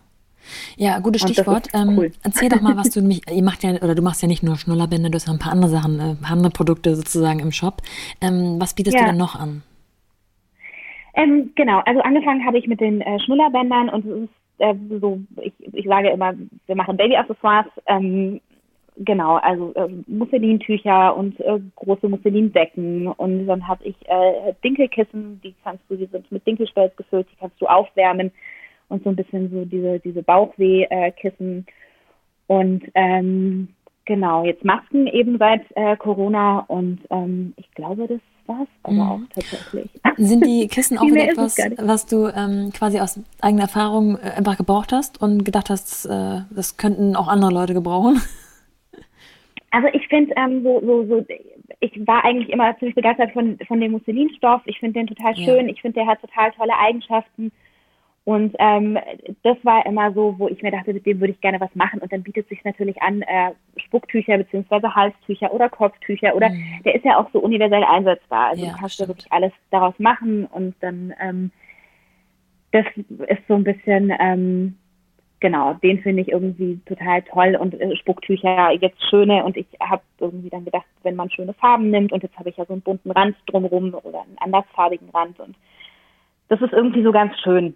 Ja, 0.76 1.01
gutes 1.01 1.22
Stichwort. 1.22 1.68
Ähm, 1.74 1.99
cool. 1.99 2.12
Erzähl 2.22 2.49
doch 2.49 2.61
mal, 2.61 2.76
was 2.76 2.90
du 2.90 3.03
mich, 3.03 3.22
ihr 3.28 3.42
macht 3.42 3.64
ja, 3.64 3.72
oder 3.72 3.96
du 3.96 4.03
machst 4.03 4.22
ja 4.22 4.28
nicht 4.28 4.44
nur 4.44 4.57
Schnullerbände, 4.57 5.11
du 5.11 5.16
hast 5.16 5.26
ja 5.26 5.32
ein 5.32 5.40
paar 5.40 5.53
andere 5.53 5.70
Sachen, 5.70 5.99
äh, 5.99 6.16
andere 6.22 6.51
Produkte 6.51 6.94
sozusagen 6.94 7.40
im 7.40 7.51
Shop. 7.51 7.82
Ähm, 8.20 8.61
was 8.61 8.74
bietest 8.74 8.94
ja. 8.94 9.03
du 9.03 9.09
denn 9.09 9.18
noch 9.18 9.34
an? 9.34 9.62
Ähm, 11.19 11.51
genau, 11.57 11.81
also 11.85 12.01
angefangen 12.03 12.47
habe 12.47 12.59
ich 12.59 12.69
mit 12.69 12.81
den 12.81 13.01
äh, 13.01 13.19
Schnullerbändern 13.19 13.89
und 13.89 14.07
es 14.07 14.23
ist 14.23 14.31
äh, 14.59 14.75
so, 15.01 15.19
ich, 15.43 15.53
ich 15.73 15.85
sage 15.87 16.11
immer, 16.11 16.33
wir 16.66 16.77
machen 16.77 16.97
Baby-Accessoires, 16.97 17.66
ähm, 17.87 18.41
genau, 18.99 19.35
also 19.39 19.75
äh, 19.75 19.89
Musselintücher 20.07 21.16
und 21.16 21.41
äh, 21.41 21.59
große 21.75 22.09
Musselindecken 22.09 23.09
und 23.09 23.49
dann 23.49 23.66
habe 23.66 23.83
ich 23.83 23.97
äh, 24.07 24.55
Dinkelkissen, 24.62 25.41
die 25.43 25.57
kannst 25.64 25.83
du, 25.89 25.97
die 25.97 26.07
sind 26.07 26.31
mit 26.31 26.47
Dinkelspelz 26.47 26.95
gefüllt, 26.95 27.27
die 27.33 27.37
kannst 27.41 27.61
du 27.61 27.66
aufwärmen 27.66 28.31
und 28.89 29.03
so 29.03 29.11
ein 29.11 29.16
bisschen 29.16 29.51
so 29.51 29.64
diese, 29.64 29.99
diese 29.99 30.23
Bauchwehkissen 30.23 31.66
und 32.47 32.85
ähm, 32.95 33.69
genau, 34.05 34.45
jetzt 34.45 34.64
Masken 34.64 35.09
eben 35.09 35.37
seit 35.39 35.62
äh, 35.75 35.97
Corona 35.97 36.61
und 36.69 37.01
ähm, 37.11 37.55
ich 37.57 37.69
glaube, 37.73 38.07
das 38.07 38.21
war's 38.49 38.68
aber 38.82 38.94
mhm. 38.94 39.01
auch 39.01 39.20
tatsächlich. 39.34 39.90
Sind 40.16 40.44
die 40.46 40.66
Kissen 40.70 40.99
auch 40.99 41.05
wieder 41.05 41.28
etwas, 41.28 41.57
was 41.78 42.07
du 42.07 42.28
ähm, 42.28 42.70
quasi 42.72 43.01
aus 43.01 43.20
eigener 43.40 43.62
Erfahrung 43.62 44.16
äh, 44.16 44.30
einfach 44.36 44.57
gebraucht 44.57 44.92
hast 44.92 45.20
und 45.20 45.44
gedacht 45.44 45.70
hast, 45.70 46.07
äh, 46.07 46.40
das 46.51 46.76
könnten 46.76 47.14
auch 47.14 47.28
andere 47.28 47.53
Leute 47.53 47.74
gebrauchen? 47.74 48.20
Also 49.70 49.88
ich 49.92 50.09
finde 50.09 50.32
ähm, 50.36 50.62
so, 50.62 50.80
so, 50.80 51.05
so, 51.05 51.24
ich 51.80 52.07
war 52.07 52.24
eigentlich 52.24 52.49
immer 52.49 52.74
ziemlich 52.78 52.94
begeistert 52.94 53.32
von, 53.32 53.59
von 53.68 53.80
dem 53.80 53.92
Musselinstoff. 53.92 54.62
Ich 54.64 54.78
finde 54.78 55.01
den 55.01 55.07
total 55.07 55.36
schön. 55.36 55.66
Ja. 55.66 55.72
Ich 55.72 55.82
finde, 55.82 56.01
der 56.01 56.07
hat 56.07 56.22
total 56.22 56.51
tolle 56.53 56.72
Eigenschaften. 56.78 57.53
Und 58.29 58.55
ähm, 58.59 58.99
das 59.43 59.57
war 59.62 59.87
immer 59.87 60.12
so, 60.12 60.35
wo 60.37 60.49
ich 60.49 60.61
mir 60.61 60.70
dachte, 60.70 60.93
mit 60.93 61.07
dem 61.07 61.18
würde 61.18 61.33
ich 61.33 61.41
gerne 61.41 61.62
was 61.62 61.74
machen. 61.74 61.99
Und 62.01 62.12
dann 62.12 62.22
bietet 62.22 62.47
sich 62.51 62.62
natürlich 62.62 63.01
an, 63.01 63.22
äh, 63.22 63.53
Spucktücher 63.79 64.37
beziehungsweise 64.37 64.95
Halstücher 64.95 65.51
oder 65.51 65.70
Kopftücher 65.70 66.37
oder 66.37 66.51
mhm. 66.51 66.83
der 66.85 66.95
ist 66.95 67.07
ja 67.07 67.16
auch 67.16 67.31
so 67.33 67.39
universell 67.39 67.83
einsetzbar. 67.85 68.49
Also 68.49 68.66
ja, 68.66 68.72
du 68.72 68.76
kannst 68.76 69.01
ja 69.01 69.09
wirklich 69.09 69.33
alles 69.33 69.53
daraus 69.70 69.95
machen 69.99 70.45
und 70.45 70.74
dann 70.81 71.14
ähm, 71.22 71.51
das 72.72 72.85
ist 72.99 73.49
so 73.49 73.55
ein 73.55 73.64
bisschen 73.64 74.12
ähm, 74.20 74.76
genau, 75.41 75.72
den 75.83 76.03
finde 76.03 76.20
ich 76.20 76.29
irgendwie 76.29 76.81
total 76.85 77.22
toll 77.22 77.57
und 77.59 77.81
äh, 77.81 77.97
Spucktücher 77.97 78.72
jetzt 78.72 79.03
schöne 79.09 79.43
und 79.43 79.57
ich 79.57 79.68
habe 79.81 80.03
irgendwie 80.20 80.51
dann 80.51 80.66
gedacht, 80.66 80.85
wenn 81.03 81.16
man 81.16 81.31
schöne 81.31 81.55
Farben 81.55 81.89
nimmt 81.89 82.12
und 82.12 82.22
jetzt 82.22 82.39
habe 82.39 82.51
ich 82.51 82.59
ja 82.59 82.66
so 82.66 82.74
einen 82.74 82.83
bunten 82.83 83.11
Rand 83.11 83.37
drumherum 83.47 83.95
oder 83.95 84.20
einen 84.20 84.37
andersfarbigen 84.37 85.09
Rand 85.14 85.41
und 85.41 85.57
das 86.49 86.61
ist 86.61 86.74
irgendwie 86.74 87.03
so 87.03 87.11
ganz 87.11 87.33
schön. 87.41 87.74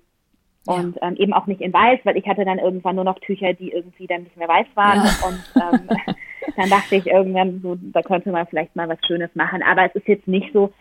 Und 0.65 0.97
ähm, 1.03 1.17
eben 1.17 1.33
auch 1.33 1.47
nicht 1.47 1.61
in 1.61 1.73
weiß, 1.73 2.01
weil 2.05 2.17
ich 2.17 2.27
hatte 2.27 2.45
dann 2.45 2.59
irgendwann 2.59 2.95
nur 2.95 3.05
noch 3.05 3.19
Tücher, 3.19 3.53
die 3.53 3.73
irgendwie 3.73 4.07
dann 4.07 4.23
nicht 4.23 4.37
mehr 4.37 4.49
weiß 4.49 4.67
waren. 4.75 4.99
Ja. 4.99 5.27
Und 5.27 5.81
ähm, 5.81 6.15
dann 6.57 6.71
dachte 6.71 6.97
ich 6.97 7.07
irgendwann, 7.07 7.61
so, 7.63 7.77
da 7.81 8.03
könnte 8.03 8.31
man 8.31 8.47
vielleicht 8.47 8.77
mal 8.77 8.89
was 8.89 8.99
Schönes 9.07 9.35
machen. 9.35 9.63
Aber 9.63 9.85
es 9.85 9.95
ist 9.97 10.07
jetzt 10.07 10.29
nicht 10.29 10.53
so, 10.53 10.73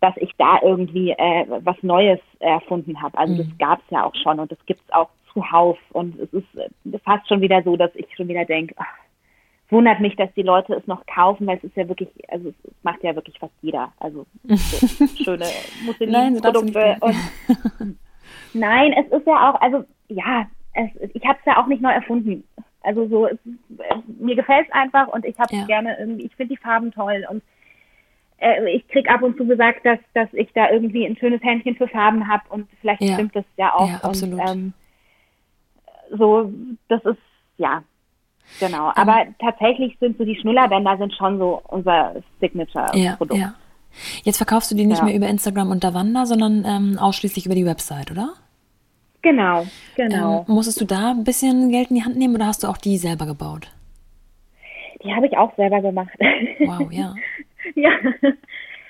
dass 0.00 0.14
ich 0.16 0.32
da 0.36 0.58
irgendwie 0.62 1.10
äh, 1.12 1.46
was 1.60 1.76
Neues 1.82 2.20
erfunden 2.38 3.00
habe. 3.00 3.16
Also 3.16 3.34
mhm. 3.34 3.38
das 3.38 3.58
gab 3.58 3.78
es 3.80 3.90
ja 3.90 4.04
auch 4.04 4.14
schon 4.14 4.40
und 4.40 4.52
das 4.52 4.58
gibt 4.66 4.80
es 4.86 4.94
auch 4.94 5.08
zuhauf. 5.32 5.78
Und 5.92 6.18
es 6.20 6.32
ist 6.34 6.54
äh, 6.56 6.98
fast 7.04 7.26
schon 7.28 7.40
wieder 7.40 7.62
so, 7.62 7.76
dass 7.76 7.94
ich 7.94 8.06
schon 8.16 8.28
wieder 8.28 8.44
denke, 8.44 8.74
wundert 9.70 10.00
mich, 10.00 10.16
dass 10.16 10.32
die 10.34 10.42
Leute 10.42 10.74
es 10.74 10.86
noch 10.86 11.06
kaufen, 11.06 11.46
weil 11.46 11.58
es 11.58 11.64
ist 11.64 11.76
ja 11.76 11.88
wirklich, 11.88 12.08
also 12.28 12.48
es 12.48 12.54
macht 12.82 13.02
ja 13.02 13.14
wirklich 13.14 13.38
fast 13.38 13.54
jeder. 13.62 13.92
Also 13.98 14.26
so 14.44 15.06
schöne 15.24 15.46
Musselin-Produkte. 15.86 16.96
und 17.00 17.98
Nein, 18.52 18.92
es 18.92 19.06
ist 19.12 19.26
ja 19.26 19.50
auch, 19.50 19.60
also 19.60 19.84
ja, 20.08 20.46
es, 20.74 20.90
ich 21.14 21.24
habe 21.24 21.38
es 21.38 21.46
ja 21.46 21.62
auch 21.62 21.66
nicht 21.66 21.82
neu 21.82 21.92
erfunden. 21.92 22.44
Also 22.82 23.06
so, 23.08 23.26
es, 23.26 23.38
mir 24.18 24.36
gefällt 24.36 24.66
es 24.68 24.72
einfach 24.72 25.08
und 25.08 25.24
ich 25.24 25.38
habe 25.38 25.54
ja. 25.54 25.64
gerne 25.66 25.98
irgendwie, 25.98 26.26
ich 26.26 26.34
finde 26.34 26.54
die 26.54 26.60
Farben 26.60 26.92
toll 26.92 27.26
und 27.28 27.42
äh, 28.38 28.70
ich 28.70 28.86
krieg 28.88 29.10
ab 29.10 29.22
und 29.22 29.36
zu 29.36 29.46
gesagt, 29.46 29.84
dass, 29.84 29.98
dass 30.14 30.28
ich 30.32 30.50
da 30.54 30.70
irgendwie 30.70 31.06
ein 31.06 31.16
schönes 31.16 31.42
Händchen 31.42 31.76
für 31.76 31.88
Farben 31.88 32.26
habe 32.26 32.42
und 32.48 32.68
vielleicht 32.80 33.02
ja. 33.02 33.14
stimmt 33.14 33.36
das 33.36 33.44
ja 33.56 33.74
auch. 33.74 33.88
Ja, 33.88 34.00
absolut. 34.02 34.40
Und, 34.40 34.48
ähm, 34.48 34.72
so, 36.16 36.52
das 36.88 37.04
ist, 37.04 37.20
ja, 37.58 37.82
genau. 38.58 38.92
Aber 38.96 39.26
tatsächlich 39.38 39.96
sind 40.00 40.18
so 40.18 40.24
die 40.24 40.36
Schnullerbänder 40.36 40.96
sind 40.96 41.14
schon 41.14 41.38
so 41.38 41.62
unser 41.68 42.14
Signature-Produkt. 42.40 43.38
Ja, 43.38 43.46
ja. 43.46 43.54
Jetzt 44.22 44.38
verkaufst 44.38 44.70
du 44.70 44.76
die 44.76 44.86
nicht 44.86 45.02
mehr 45.02 45.14
über 45.14 45.26
Instagram 45.26 45.70
und 45.70 45.82
Davanda, 45.82 46.24
sondern 46.24 46.64
ähm, 46.64 46.98
ausschließlich 46.98 47.46
über 47.46 47.54
die 47.54 47.66
Website, 47.66 48.10
oder? 48.10 48.34
Genau, 49.22 49.66
genau. 49.96 50.44
Ähm, 50.48 50.54
musstest 50.54 50.80
du 50.80 50.84
da 50.84 51.10
ein 51.10 51.24
bisschen 51.24 51.70
Geld 51.70 51.90
in 51.90 51.96
die 51.96 52.04
Hand 52.04 52.16
nehmen 52.16 52.34
oder 52.34 52.46
hast 52.46 52.62
du 52.62 52.68
auch 52.68 52.78
die 52.78 52.96
selber 52.96 53.26
gebaut? 53.26 53.70
Die 55.04 55.14
habe 55.14 55.26
ich 55.26 55.36
auch 55.36 55.54
selber 55.56 55.80
gemacht. 55.80 56.12
Wow, 56.60 56.90
ja. 56.90 57.14
ja, 57.74 57.90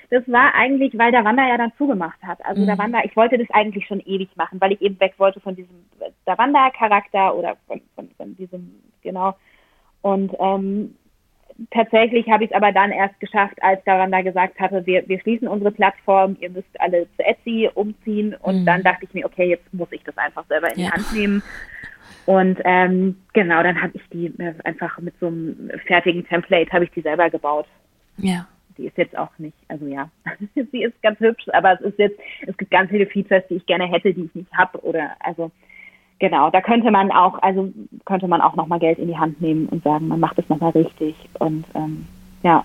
das 0.09 0.27
war 0.27 0.53
eigentlich, 0.55 0.97
weil 0.97 1.11
der 1.11 1.23
Wander 1.23 1.47
ja 1.47 1.57
dann 1.57 1.71
zugemacht 1.77 2.21
hat. 2.21 2.45
Also 2.45 2.61
mhm. 2.61 2.65
der 2.65 2.77
Wander, 2.77 3.05
ich 3.05 3.15
wollte 3.15 3.37
das 3.37 3.49
eigentlich 3.51 3.87
schon 3.87 4.01
ewig 4.01 4.29
machen, 4.35 4.59
weil 4.59 4.73
ich 4.73 4.81
eben 4.81 4.99
weg 4.99 5.13
wollte 5.17 5.39
von 5.39 5.55
diesem 5.55 5.85
der 6.25 6.37
Wander-Charakter 6.37 7.35
oder 7.35 7.57
von, 7.67 7.81
von, 7.95 8.09
von 8.17 8.35
diesem, 8.35 8.75
genau. 9.01 9.35
Und 10.01 10.33
ähm, 10.39 10.95
tatsächlich 11.69 12.27
habe 12.29 12.43
ich 12.43 12.51
es 12.51 12.55
aber 12.55 12.71
dann 12.71 12.91
erst 12.91 13.19
geschafft, 13.19 13.61
als 13.61 13.83
Davanda 13.83 14.21
gesagt 14.21 14.59
hatte, 14.59 14.85
wir, 14.85 15.07
wir 15.07 15.19
schließen 15.19 15.47
unsere 15.47 15.71
Plattform, 15.71 16.37
ihr 16.39 16.49
müsst 16.49 16.79
alle 16.79 17.07
zu 17.15 17.23
Etsy 17.23 17.69
umziehen. 17.73 18.35
Und 18.41 18.61
mhm. 18.61 18.65
dann 18.65 18.83
dachte 18.83 19.05
ich 19.05 19.13
mir, 19.13 19.25
okay, 19.25 19.49
jetzt 19.49 19.73
muss 19.73 19.91
ich 19.91 20.03
das 20.03 20.17
einfach 20.17 20.45
selber 20.47 20.69
in 20.69 20.75
die 20.75 20.83
ja. 20.83 20.91
Hand 20.91 21.13
nehmen. 21.13 21.43
Und 22.25 22.59
ähm, 22.63 23.17
genau, 23.33 23.63
dann 23.63 23.81
habe 23.81 23.93
ich 23.95 24.01
die 24.11 24.27
äh, 24.39 24.53
einfach 24.63 24.99
mit 24.99 25.13
so 25.19 25.27
einem 25.27 25.71
fertigen 25.85 26.25
Template 26.27 26.71
habe 26.71 26.85
ich 26.85 26.91
die 26.91 27.01
selber 27.01 27.29
gebaut. 27.29 27.65
Ja. 28.17 28.47
Die 28.77 28.87
ist 28.87 28.97
jetzt 28.97 29.17
auch 29.17 29.31
nicht, 29.37 29.57
also 29.67 29.85
ja, 29.85 30.09
sie 30.71 30.83
ist 30.83 31.01
ganz 31.01 31.19
hübsch, 31.19 31.45
aber 31.51 31.73
es 31.73 31.81
ist 31.81 31.99
jetzt, 31.99 32.19
es 32.47 32.55
gibt 32.57 32.71
ganz 32.71 32.89
viele 32.89 33.05
Features, 33.05 33.43
die 33.49 33.55
ich 33.55 33.65
gerne 33.65 33.85
hätte, 33.85 34.13
die 34.13 34.25
ich 34.25 34.35
nicht 34.35 34.53
habe. 34.53 34.79
Oder 34.83 35.15
also 35.19 35.51
genau, 36.21 36.51
da 36.51 36.61
könnte 36.61 36.91
man 36.91 37.11
auch, 37.11 37.41
also 37.41 37.73
könnte 38.05 38.27
man 38.27 38.39
auch 38.39 38.55
nochmal 38.55 38.79
Geld 38.79 38.99
in 38.99 39.07
die 39.07 39.17
Hand 39.17 39.41
nehmen 39.41 39.67
und 39.67 39.83
sagen, 39.83 40.07
man 40.07 40.21
macht 40.21 40.39
es 40.39 40.47
nochmal 40.47 40.69
richtig. 40.69 41.15
Und 41.39 41.65
ähm, 41.73 42.07
ja. 42.43 42.63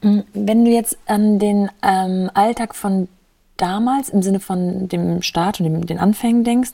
Mm, 0.00 0.20
wenn 0.32 0.64
du 0.64 0.70
jetzt 0.70 0.96
an 1.06 1.38
den 1.38 1.68
ähm, 1.82 2.30
Alltag 2.32 2.74
von 2.74 3.08
damals 3.56 4.08
im 4.08 4.22
Sinne 4.22 4.40
von 4.40 4.88
dem 4.88 5.20
Start 5.20 5.60
und 5.60 5.64
dem, 5.64 5.86
den 5.86 5.98
Anfängen 5.98 6.44
denkst 6.44 6.70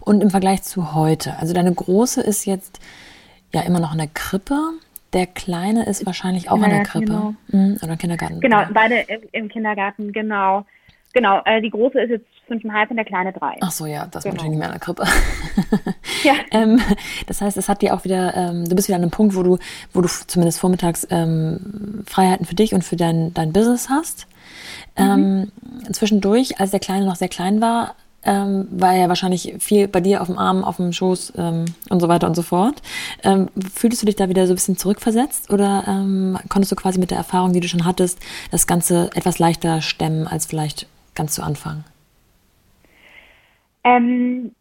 und 0.00 0.22
im 0.22 0.30
Vergleich 0.30 0.62
zu 0.62 0.94
heute. 0.94 1.34
Also 1.40 1.54
deine 1.54 1.72
Große 1.74 2.20
ist 2.20 2.44
jetzt 2.44 2.78
ja 3.52 3.62
immer 3.62 3.80
noch 3.80 3.92
in 3.92 3.98
der 3.98 4.08
Krippe. 4.12 4.56
Der 5.14 5.26
Kleine 5.26 5.86
ist 5.86 6.06
wahrscheinlich 6.06 6.50
auch 6.50 6.62
in 6.62 6.70
der 6.70 6.82
Krippe 6.84 7.06
genau. 7.06 7.34
Mhm, 7.48 7.78
oder 7.82 7.92
im 7.92 7.98
Kindergarten. 7.98 8.40
Genau, 8.40 8.62
beide 8.72 9.00
im, 9.08 9.20
im 9.32 9.48
Kindergarten, 9.48 10.12
genau. 10.12 10.64
Genau, 11.14 11.42
äh, 11.44 11.60
die 11.60 11.70
große 11.70 12.00
ist 12.00 12.10
jetzt 12.10 12.31
fünfeinhalb 12.52 12.90
und 12.90 12.96
der 12.96 13.04
kleine 13.04 13.32
drei. 13.32 13.56
Ach 13.60 13.70
so, 13.70 13.86
ja, 13.86 14.06
das 14.06 14.24
genau. 14.24 14.34
ist 14.34 14.42
natürlich 14.42 14.50
nicht 14.50 14.58
mehr 14.58 14.68
in 14.68 14.72
der 14.72 14.80
Krippe. 14.80 15.04
ja. 16.24 16.34
ähm, 16.50 16.80
das 17.26 17.40
heißt, 17.40 17.56
es 17.56 17.68
hat 17.68 17.82
dir 17.82 17.94
auch 17.94 18.04
wieder, 18.04 18.34
ähm, 18.36 18.68
du 18.68 18.76
bist 18.76 18.88
wieder 18.88 18.96
an 18.96 19.02
einem 19.02 19.10
Punkt, 19.10 19.34
wo 19.34 19.42
du, 19.42 19.58
wo 19.92 20.00
du 20.02 20.08
zumindest 20.08 20.60
vormittags 20.60 21.06
ähm, 21.10 22.04
Freiheiten 22.06 22.46
für 22.46 22.54
dich 22.54 22.74
und 22.74 22.82
für 22.82 22.96
dein, 22.96 23.32
dein 23.32 23.52
Business 23.52 23.88
hast. 23.88 24.26
Mhm. 24.98 25.50
Ähm, 25.86 25.92
zwischendurch, 25.92 26.60
als 26.60 26.70
der 26.70 26.80
Kleine 26.80 27.06
noch 27.06 27.16
sehr 27.16 27.28
klein 27.28 27.60
war, 27.60 27.94
ähm, 28.24 28.68
war 28.70 28.94
er 28.94 29.08
wahrscheinlich 29.08 29.54
viel 29.58 29.88
bei 29.88 30.00
dir 30.00 30.20
auf 30.20 30.28
dem 30.28 30.38
Arm, 30.38 30.62
auf 30.62 30.76
dem 30.76 30.92
Schoß 30.92 31.32
ähm, 31.36 31.64
und 31.90 32.00
so 32.00 32.08
weiter 32.08 32.26
und 32.28 32.36
so 32.36 32.42
fort. 32.42 32.80
Ähm, 33.24 33.48
fühltest 33.74 34.02
du 34.02 34.06
dich 34.06 34.16
da 34.16 34.28
wieder 34.28 34.46
so 34.46 34.52
ein 34.52 34.56
bisschen 34.56 34.76
zurückversetzt 34.76 35.50
oder 35.50 35.84
ähm, 35.88 36.38
konntest 36.48 36.70
du 36.70 36.76
quasi 36.76 37.00
mit 37.00 37.10
der 37.10 37.18
Erfahrung, 37.18 37.52
die 37.52 37.60
du 37.60 37.68
schon 37.68 37.84
hattest, 37.84 38.18
das 38.50 38.66
Ganze 38.66 39.10
etwas 39.14 39.38
leichter 39.38 39.80
stemmen 39.80 40.28
als 40.28 40.46
vielleicht 40.46 40.86
ganz 41.14 41.34
zu 41.34 41.42
Anfang? 41.42 41.84
Ähm, 43.84 44.52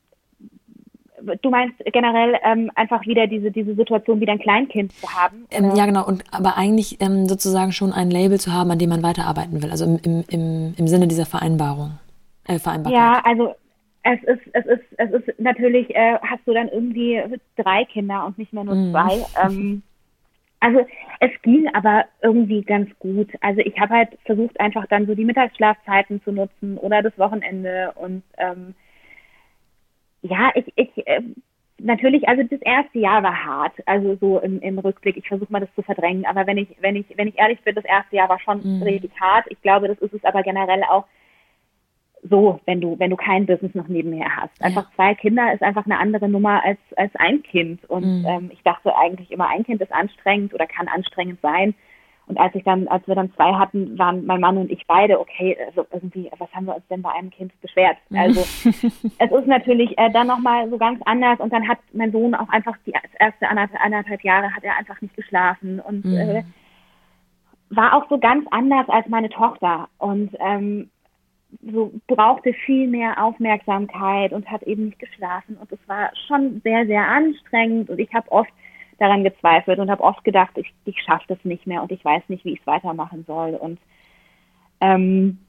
du 1.41 1.49
meinst 1.49 1.77
generell 1.85 2.37
ähm, 2.43 2.71
einfach 2.75 3.05
wieder 3.05 3.27
diese, 3.27 3.51
diese 3.51 3.75
Situation, 3.75 4.19
wieder 4.19 4.33
ein 4.33 4.39
Kleinkind 4.39 4.91
zu 4.93 5.07
haben? 5.09 5.45
Ähm, 5.51 5.75
ja, 5.75 5.85
genau. 5.85 6.05
Und 6.05 6.23
aber 6.31 6.57
eigentlich 6.57 6.99
ähm, 7.01 7.27
sozusagen 7.27 7.71
schon 7.71 7.93
ein 7.93 8.09
Label 8.09 8.39
zu 8.39 8.53
haben, 8.53 8.71
an 8.71 8.79
dem 8.79 8.89
man 8.89 9.03
weiterarbeiten 9.03 9.61
will. 9.61 9.71
Also 9.71 9.85
im, 9.85 9.99
im, 10.03 10.23
im, 10.29 10.73
im 10.77 10.87
Sinne 10.87 11.07
dieser 11.07 11.25
Vereinbarung. 11.25 11.99
Äh, 12.47 12.59
Vereinbarkeit. 12.59 12.99
Ja, 12.99 13.21
also 13.23 13.53
es 14.03 14.23
ist, 14.23 14.41
es 14.53 14.65
ist, 14.65 14.83
es 14.97 15.11
ist 15.11 15.39
natürlich, 15.39 15.93
äh, 15.95 16.17
hast 16.21 16.41
du 16.45 16.53
dann 16.53 16.69
irgendwie 16.69 17.21
drei 17.55 17.85
Kinder 17.85 18.25
und 18.25 18.37
nicht 18.37 18.51
mehr 18.51 18.63
nur 18.63 18.75
mm. 18.75 18.91
zwei. 18.91 19.25
Ähm, 19.43 19.83
Also 20.63 20.85
es 21.19 21.31
ging 21.41 21.67
aber 21.73 22.05
irgendwie 22.21 22.61
ganz 22.61 22.87
gut. 22.99 23.31
Also 23.41 23.61
ich 23.61 23.79
habe 23.79 23.95
halt 23.95 24.09
versucht, 24.25 24.59
einfach 24.59 24.85
dann 24.87 25.07
so 25.07 25.15
die 25.15 25.25
Mittagsschlafzeiten 25.25 26.21
zu 26.23 26.31
nutzen 26.31 26.77
oder 26.77 27.01
das 27.01 27.17
Wochenende 27.17 27.91
und 27.95 28.21
ähm, 28.37 28.75
ja, 30.21 30.51
ich, 30.55 30.71
ich 30.75 31.07
äh, 31.07 31.21
natürlich, 31.79 32.27
also 32.27 32.43
das 32.43 32.61
erste 32.61 32.99
Jahr 32.99 33.23
war 33.23 33.43
hart, 33.43 33.73
also 33.85 34.15
so 34.15 34.39
im, 34.39 34.59
im 34.61 34.79
Rückblick. 34.79 35.17
Ich 35.17 35.27
versuche 35.27 35.51
mal 35.51 35.59
das 35.59 35.73
zu 35.75 35.81
verdrängen, 35.81 36.25
aber 36.25 36.47
wenn 36.47 36.57
ich, 36.57 36.69
wenn 36.79 36.95
ich, 36.95 37.05
wenn 37.15 37.27
ich 37.27 37.37
ehrlich 37.37 37.61
bin, 37.61 37.75
das 37.75 37.85
erste 37.85 38.15
Jahr 38.15 38.29
war 38.29 38.39
schon 38.39 38.61
mhm. 38.63 38.83
richtig 38.83 39.11
hart. 39.19 39.45
Ich 39.49 39.61
glaube, 39.61 39.87
das 39.87 39.97
ist 39.99 40.13
es 40.13 40.23
aber 40.23 40.43
generell 40.43 40.83
auch 40.83 41.05
so, 42.23 42.59
wenn 42.65 42.81
du, 42.81 42.99
wenn 42.99 43.09
du 43.09 43.15
kein 43.15 43.47
Business 43.47 43.73
noch 43.73 43.87
nebenher 43.87 44.35
hast. 44.35 44.61
Einfach 44.61 44.83
ja. 44.89 44.95
zwei 44.95 45.15
Kinder 45.15 45.53
ist 45.53 45.63
einfach 45.63 45.85
eine 45.85 45.97
andere 45.97 46.29
Nummer 46.29 46.63
als, 46.63 46.79
als 46.95 47.11
ein 47.15 47.41
Kind. 47.41 47.83
Und 47.89 48.21
mhm. 48.21 48.25
ähm, 48.27 48.51
ich 48.53 48.61
dachte 48.61 48.95
eigentlich 48.95 49.31
immer, 49.31 49.49
ein 49.49 49.63
Kind 49.63 49.81
ist 49.81 49.91
anstrengend 49.91 50.53
oder 50.53 50.67
kann 50.67 50.87
anstrengend 50.87 51.41
sein. 51.41 51.73
Und 52.31 52.39
als 52.39 52.55
ich 52.55 52.63
dann, 52.63 52.87
als 52.87 53.05
wir 53.09 53.15
dann 53.15 53.33
zwei 53.33 53.51
hatten, 53.55 53.99
waren 53.99 54.25
mein 54.25 54.39
Mann 54.39 54.55
und 54.55 54.71
ich 54.71 54.87
beide, 54.87 55.19
okay, 55.19 55.57
also 55.67 55.85
irgendwie, 55.91 56.31
was 56.37 56.49
haben 56.53 56.63
wir 56.63 56.77
uns 56.77 56.87
denn 56.87 57.01
bei 57.01 57.11
einem 57.11 57.29
Kind 57.29 57.51
beschwert? 57.59 57.97
Mhm. 58.07 58.19
Also 58.19 58.39
es 59.19 59.31
ist 59.31 59.47
natürlich 59.47 59.97
äh, 59.97 60.09
dann 60.11 60.27
nochmal 60.27 60.69
so 60.69 60.77
ganz 60.77 61.01
anders 61.03 61.41
und 61.41 61.51
dann 61.51 61.67
hat 61.67 61.79
mein 61.91 62.13
Sohn 62.13 62.33
auch 62.33 62.47
einfach 62.47 62.77
die 62.85 62.93
erste 63.19 63.49
anderthalb, 63.49 63.83
anderthalb 63.83 64.23
Jahre 64.23 64.55
hat 64.55 64.63
er 64.63 64.77
einfach 64.77 65.01
nicht 65.01 65.13
geschlafen 65.13 65.81
und 65.81 66.05
mhm. 66.05 66.15
äh, 66.15 66.43
war 67.69 67.97
auch 67.97 68.07
so 68.07 68.17
ganz 68.17 68.47
anders 68.49 68.87
als 68.87 69.09
meine 69.09 69.27
Tochter. 69.27 69.89
Und 69.97 70.33
ähm, 70.39 70.89
so 71.69 71.91
brauchte 72.07 72.53
viel 72.65 72.87
mehr 72.87 73.21
Aufmerksamkeit 73.21 74.31
und 74.31 74.49
hat 74.49 74.63
eben 74.63 74.85
nicht 74.85 74.99
geschlafen 74.99 75.57
und 75.57 75.69
es 75.69 75.79
war 75.85 76.11
schon 76.27 76.61
sehr, 76.63 76.85
sehr 76.85 77.05
anstrengend 77.05 77.89
und 77.89 77.99
ich 77.99 78.13
habe 78.13 78.31
oft 78.31 78.53
daran 79.01 79.23
gezweifelt 79.23 79.79
und 79.79 79.89
habe 79.89 80.03
oft 80.03 80.23
gedacht, 80.23 80.51
ich, 80.57 80.71
ich 80.85 81.01
schaffe 81.01 81.25
das 81.27 81.39
nicht 81.43 81.65
mehr 81.65 81.81
und 81.81 81.91
ich 81.91 82.05
weiß 82.05 82.21
nicht, 82.27 82.45
wie 82.45 82.53
ich 82.53 82.59
es 82.59 82.67
weitermachen 82.67 83.23
soll. 83.25 83.55
Und 83.55 83.79
ähm, 84.79 85.39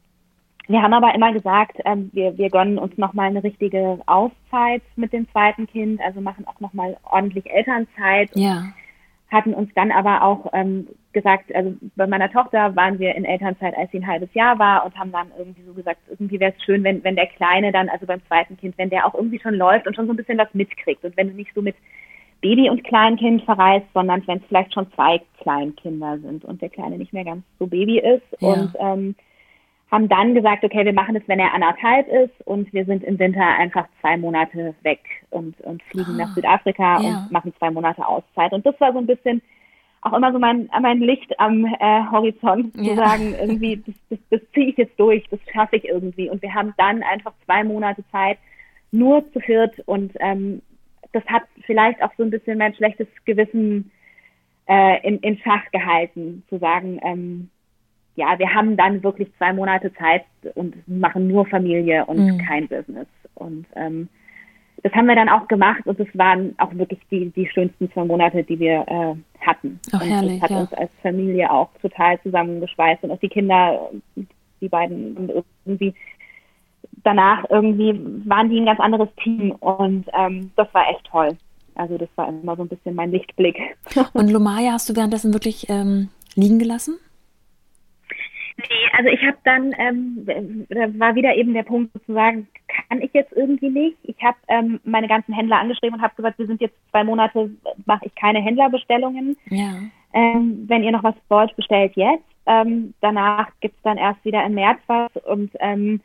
wir 0.69 0.81
haben 0.81 0.95
aber 0.95 1.15
immer 1.15 1.33
gesagt, 1.33 1.79
ähm, 1.85 2.11
wir, 2.15 2.39
wir 2.39 2.49
gönnen 2.49 2.79
uns 2.79 2.97
nochmal 2.97 3.29
eine 3.29 3.45
richtige 3.45 3.99
Auszeit 4.07 4.83
mit 4.97 5.13
dem 5.13 5.31
zweiten 5.31 5.67
Kind, 5.67 6.01
also 6.01 6.23
machen 6.23 6.47
auch 6.47 6.61
nochmal 6.61 6.97
ordentlich 7.05 7.51
Elternzeit. 7.51 8.31
Ja. 8.35 8.73
Hatten 9.31 9.53
uns 9.53 9.71
dann 9.75 9.93
aber 9.93 10.23
auch 10.23 10.51
ähm, 10.55 10.89
gesagt, 11.13 11.55
also 11.55 11.75
bei 11.97 12.07
meiner 12.07 12.31
Tochter 12.31 12.75
waren 12.75 12.99
wir 12.99 13.15
in 13.15 13.25
Elternzeit, 13.25 13.77
als 13.77 13.91
sie 13.91 13.99
ein 13.99 14.07
halbes 14.07 14.33
Jahr 14.33 14.59
war 14.59 14.85
und 14.87 14.97
haben 14.99 15.13
dann 15.13 15.31
irgendwie 15.37 15.63
so 15.63 15.75
gesagt, 15.75 16.01
irgendwie 16.09 16.41
wäre 16.41 16.55
es 16.57 16.65
schön, 16.65 16.85
wenn, 16.85 17.05
wenn 17.05 17.17
der 17.17 17.27
Kleine 17.27 17.71
dann, 17.73 17.91
also 17.91 18.07
beim 18.07 18.25
zweiten 18.27 18.57
Kind, 18.57 18.79
wenn 18.79 18.91
der 18.91 19.07
auch 19.07 19.15
irgendwie 19.15 19.41
schon 19.41 19.55
läuft 19.55 19.87
und 19.87 19.95
schon 19.95 20.07
so 20.07 20.13
ein 20.13 20.17
bisschen 20.17 20.39
was 20.39 20.53
mitkriegt. 20.55 21.05
Und 21.05 21.17
wenn 21.17 21.29
du 21.29 21.35
nicht 21.35 21.53
so 21.55 21.61
mit 21.61 21.77
Baby 22.43 22.69
und 22.69 22.85
Kleinkind 22.85 23.45
verreist, 23.45 23.87
sondern 23.95 24.27
wenn 24.27 24.39
es 24.39 24.45
vielleicht 24.49 24.75
schon 24.75 24.93
zwei 24.93 25.23
Kleinkinder 25.41 26.19
sind 26.19 26.45
und 26.45 26.61
der 26.61 26.69
Kleine 26.69 26.99
nicht 26.99 27.13
mehr 27.13 27.25
ganz 27.25 27.45
so 27.59 27.67
Baby 27.67 27.99
ist 27.99 28.23
ja. 28.41 28.49
und 28.49 28.73
ähm, 28.79 29.15
haben 29.91 30.09
dann 30.09 30.35
gesagt, 30.35 30.65
okay, 30.65 30.85
wir 30.85 30.93
machen 30.93 31.15
das, 31.15 31.23
wenn 31.27 31.39
er 31.39 31.55
anderthalb 31.55 32.09
ist 32.09 32.47
und 32.47 32.73
wir 32.73 32.85
sind 32.85 33.05
im 33.05 33.19
Winter 33.19 33.47
einfach 33.47 33.87
zwei 34.01 34.17
Monate 34.17 34.75
weg 34.83 35.01
und, 35.31 35.61
und 35.61 35.83
fliegen 35.85 36.15
ah, 36.15 36.25
nach 36.25 36.35
Südafrika 36.35 37.01
ja. 37.01 37.09
und 37.09 37.33
machen 37.33 37.55
zwei 37.59 37.71
Monate 37.71 38.07
Auszeit. 38.07 38.53
Und 38.53 38.67
das 38.67 38.79
war 38.81 38.93
so 38.93 38.99
ein 38.99 39.07
bisschen 39.07 39.41
auch 40.01 40.15
immer 40.15 40.33
so 40.33 40.39
mein, 40.39 40.69
mein 40.81 40.99
Licht 40.99 41.39
am 41.39 41.65
äh, 41.65 42.03
Horizont, 42.11 42.75
zu 42.75 42.83
ja. 42.83 42.97
sagen, 42.97 43.35
irgendwie, 43.39 43.77
das, 43.87 43.95
das, 44.11 44.19
das 44.31 44.41
ziehe 44.53 44.71
ich 44.71 44.77
jetzt 44.77 44.99
durch, 44.99 45.25
das 45.31 45.39
schaffe 45.53 45.77
ich 45.77 45.85
irgendwie. 45.85 46.29
Und 46.29 46.43
wir 46.43 46.53
haben 46.53 46.75
dann 46.77 47.03
einfach 47.03 47.33
zwei 47.45 47.63
Monate 47.63 48.03
Zeit, 48.11 48.39
nur 48.91 49.25
zu 49.33 49.41
viert 49.41 49.79
und 49.87 50.13
ähm, 50.21 50.61
das 51.13 51.25
hat 51.27 51.43
vielleicht 51.65 52.03
auch 52.03 52.13
so 52.17 52.23
ein 52.23 52.31
bisschen 52.31 52.59
mein 52.59 52.75
schlechtes 52.75 53.07
Gewissen 53.25 53.91
äh, 54.69 55.07
in, 55.07 55.19
in 55.21 55.39
Schach 55.39 55.71
gehalten, 55.73 56.43
zu 56.49 56.59
sagen, 56.59 57.01
ähm, 57.03 57.51
ja, 58.15 58.39
wir 58.39 58.53
haben 58.53 58.77
dann 58.77 59.03
wirklich 59.03 59.29
zwei 59.39 59.53
Monate 59.53 59.93
Zeit 59.95 60.25
und 60.55 60.77
machen 60.87 61.29
nur 61.29 61.47
Familie 61.47 62.05
und 62.05 62.19
mhm. 62.19 62.39
kein 62.39 62.69
Business. 62.69 63.07
Und 63.35 63.67
ähm, 63.75 64.09
das 64.83 64.93
haben 64.93 65.07
wir 65.07 65.15
dann 65.15 65.29
auch 65.29 65.49
gemacht 65.49 65.87
und 65.87 65.99
es 66.01 66.09
waren 66.15 66.55
auch 66.59 66.75
wirklich 66.75 67.01
die, 67.11 67.31
die 67.31 67.49
schönsten 67.49 67.91
zwei 67.93 68.05
Monate, 68.05 68.43
die 68.43 68.59
wir 68.59 68.85
äh, 68.87 69.45
hatten. 69.47 69.81
Ach, 69.93 70.03
und 70.03 70.09
herrlich, 70.09 70.41
das 70.41 70.43
hat 70.43 70.51
ja. 70.51 70.61
uns 70.61 70.73
als 70.75 70.91
Familie 71.01 71.51
auch 71.51 71.71
total 71.81 72.21
zusammengeschweißt 72.23 73.05
und 73.05 73.13
auch 73.13 73.21
die 73.21 73.29
Kinder, 73.29 73.91
die 74.61 74.69
beiden 74.69 75.31
irgendwie 75.65 75.95
danach 77.05 77.45
irgendwie 77.51 77.99
waren 78.29 78.49
die 78.49 78.61
ein 78.61 78.67
ganz 78.67 78.81
anderes 78.81 79.09
Team 79.23 79.53
und 79.53 80.07
ähm, 80.17 80.51
das 80.57 80.73
war 80.73 80.89
echt 80.91 81.05
toll. 81.05 81.37
Also 81.75 81.99
das 81.99 82.09
war 82.17 82.29
immer 82.29 82.57
so 82.57 82.63
ein 82.63 82.69
bisschen 82.69 82.95
mein 82.95 83.11
Lichtblick. 83.11 83.59
Und 84.13 84.31
Lomaya 84.31 84.73
hast 84.73 84.91
du 84.91 84.97
währenddessen 84.97 85.33
wirklich 85.33 85.71
ähm, 85.71 86.11
liegen 86.35 86.59
gelassen? 86.59 86.99
Nee, 88.59 88.91
also 88.97 89.09
ich 89.09 89.23
habe 89.23 89.39
dann, 89.45 89.75
ähm, 89.79 90.67
da 90.69 90.99
war 90.99 91.15
wieder 91.15 91.35
eben 91.35 91.55
der 91.55 91.63
Punkt 91.63 91.93
sozusagen, 91.95 92.47
kann 92.89 93.01
ich 93.01 93.13
jetzt 93.15 93.33
irgendwie 93.33 93.71
nicht. 93.71 93.97
Ich 94.03 94.23
habe 94.23 94.37
ähm, 94.49 94.81
meine 94.85 95.09
ganzen 95.09 95.33
Händler 95.33 95.59
angeschrieben 95.59 95.97
und 95.97 96.03
habe 96.03 96.15
gesagt, 96.15 96.39
wir 96.39 96.47
sind 96.47 96.61
jetzt 96.61 96.77
zwei 96.91 97.03
Monate, 97.03 97.51
mache 97.87 98.07
ich 98.07 98.15
keine 98.15 98.41
Händlerbestellungen. 98.41 99.37
Ja. 99.49 99.73
Ähm, 100.13 100.65
wenn 100.67 100.83
ihr 100.83 100.93
noch 100.93 101.03
was 101.03 101.15
wollt, 101.29 101.57
bestellt 101.57 101.93
jetzt. 101.97 102.25
Ähm, 102.45 102.93
danach 103.01 103.49
gibt's 103.61 103.81
dann 103.83 103.97
erst 103.97 104.23
wieder 104.25 104.45
im 104.45 104.55
März 104.55 104.81
was 104.87 105.11
und 105.25 105.51
ähm, 105.61 106.01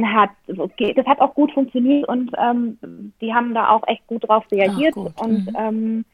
hat, 0.00 0.30
okay, 0.56 0.94
das 0.94 1.06
hat 1.06 1.20
auch 1.20 1.34
gut 1.34 1.52
funktioniert 1.52 2.08
und 2.08 2.30
ähm, 2.38 2.78
die 3.20 3.34
haben 3.34 3.54
da 3.54 3.70
auch 3.70 3.86
echt 3.86 4.06
gut 4.06 4.26
drauf 4.28 4.44
reagiert 4.50 4.94
Ach, 4.96 5.04
gut. 5.04 5.20
und 5.20 5.46
mhm. 5.46 5.56
ähm, 5.58 6.04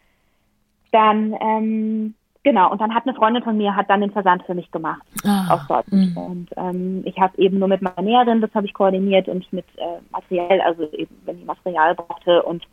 dann 0.91 1.37
ähm, 1.41 2.15
Genau, 2.45 2.71
und 2.71 2.81
dann 2.81 2.95
hat 2.95 3.03
eine 3.05 3.15
Freundin 3.15 3.43
von 3.43 3.59
mir 3.59 3.77
hat 3.77 3.91
dann 3.91 4.01
den 4.01 4.13
Versand 4.13 4.43
für 4.45 4.55
mich 4.55 4.71
gemacht 4.71 5.03
ah, 5.25 5.53
aus 5.53 5.67
Dortmund. 5.67 6.15
Mh. 6.15 6.23
Und 6.23 6.49
ähm, 6.57 7.03
ich 7.05 7.19
habe 7.19 7.37
eben 7.37 7.59
nur 7.59 7.69
mit 7.69 7.83
meiner 7.83 8.01
Näherin, 8.01 8.41
das 8.41 8.55
habe 8.55 8.65
ich 8.65 8.73
koordiniert 8.73 9.29
und 9.29 9.53
mit 9.53 9.67
äh, 9.77 10.01
Material, 10.13 10.61
also 10.63 10.91
eben 10.93 11.15
wenn 11.27 11.41
ich 11.41 11.45
Material 11.45 11.95
brauchte 11.95 12.43
und 12.45 12.65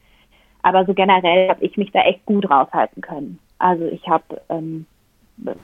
aber 0.61 0.85
so 0.85 0.93
generell 0.93 1.49
habe 1.49 1.65
ich 1.65 1.75
mich 1.77 1.91
da 1.91 1.99
echt 2.01 2.25
gut 2.25 2.49
raushalten 2.49 3.01
können. 3.01 3.37
Also 3.59 3.85
ich 3.85 4.07
habe 4.07 4.41
ähm, 4.49 4.85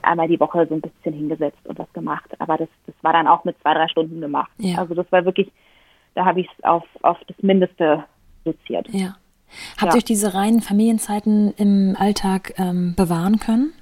einmal 0.01 0.27
die 0.27 0.39
Woche 0.39 0.67
so 0.67 0.75
ein 0.75 0.81
bisschen 0.81 1.13
hingesetzt 1.13 1.59
und 1.65 1.79
was 1.79 1.91
gemacht, 1.93 2.29
aber 2.39 2.57
das, 2.57 2.67
das 2.85 2.95
war 3.01 3.13
dann 3.13 3.27
auch 3.27 3.43
mit 3.43 3.59
zwei, 3.61 3.73
drei 3.73 3.87
Stunden 3.87 4.19
gemacht. 4.19 4.51
Ja. 4.57 4.79
Also 4.79 4.93
das 4.93 5.09
war 5.11 5.23
wirklich, 5.25 5.51
da 6.13 6.25
habe 6.25 6.41
ich 6.41 6.49
es 6.57 6.63
auf, 6.63 6.83
auf 7.01 7.17
das 7.27 7.37
Mindeste 7.41 8.03
reduziert. 8.45 8.87
Ja. 8.91 9.15
Habt 9.77 9.93
ihr 9.93 9.97
euch 9.97 10.05
diese 10.05 10.33
reinen 10.33 10.61
Familienzeiten 10.61 11.53
im 11.57 11.95
Alltag 11.99 12.53
ähm, 12.57 12.95
bewahren 12.95 13.39
können? 13.39 13.73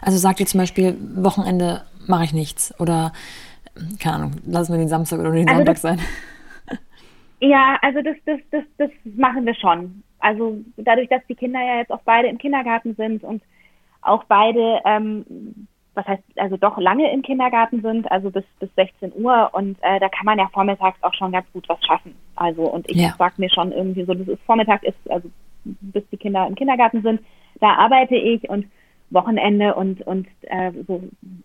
Also 0.00 0.18
sagt 0.18 0.40
ihr 0.40 0.46
zum 0.46 0.60
Beispiel, 0.60 0.96
Wochenende 1.16 1.82
mache 2.06 2.24
ich 2.24 2.32
nichts 2.32 2.78
oder 2.80 3.12
keine 3.98 4.16
Ahnung, 4.16 4.32
lassen 4.46 4.72
wir 4.72 4.78
den 4.78 4.88
Samstag 4.88 5.18
oder 5.18 5.32
den 5.32 5.48
also 5.48 5.58
Sonntag 5.58 5.74
das, 5.74 5.82
sein. 5.82 6.00
Ja, 7.40 7.76
also 7.82 8.00
das, 8.00 8.16
das, 8.24 8.40
das, 8.50 8.62
das 8.78 8.90
machen 9.04 9.44
wir 9.44 9.54
schon. 9.54 10.02
Also 10.18 10.56
dadurch, 10.78 11.10
dass 11.10 11.20
die 11.28 11.34
Kinder 11.34 11.60
ja 11.60 11.76
jetzt 11.76 11.90
auch 11.90 12.00
beide 12.04 12.28
im 12.28 12.38
Kindergarten 12.38 12.94
sind 12.94 13.22
und 13.22 13.42
auch 14.04 14.24
beide, 14.24 14.80
ähm, 14.84 15.66
was 15.94 16.06
heißt, 16.06 16.22
also 16.36 16.56
doch 16.56 16.76
lange 16.78 17.12
im 17.12 17.22
Kindergarten 17.22 17.82
sind, 17.82 18.10
also 18.10 18.30
bis, 18.30 18.44
bis 18.58 18.68
16 18.74 19.12
Uhr 19.14 19.50
und 19.52 19.78
äh, 19.82 20.00
da 20.00 20.08
kann 20.08 20.26
man 20.26 20.38
ja 20.38 20.48
vormittags 20.52 21.02
auch 21.02 21.14
schon 21.14 21.32
ganz 21.32 21.46
gut 21.52 21.68
was 21.68 21.82
schaffen. 21.84 22.14
Also 22.36 22.62
und 22.62 22.90
ich 22.90 22.96
ja. 22.96 23.14
sag 23.18 23.38
mir 23.38 23.50
schon 23.50 23.72
irgendwie 23.72 24.04
so, 24.04 24.14
das 24.14 24.28
ist 24.28 24.42
Vormittag 24.42 24.82
ist, 24.82 24.98
also 25.08 25.30
bis 25.64 26.02
die 26.10 26.16
Kinder 26.16 26.46
im 26.46 26.54
Kindergarten 26.54 27.02
sind, 27.02 27.20
da 27.60 27.74
arbeite 27.74 28.16
ich 28.16 28.48
und 28.48 28.66
Wochenende 29.10 29.74
und 29.74 30.02
und 30.02 30.26
äh, 30.42 30.72
so 30.88 31.02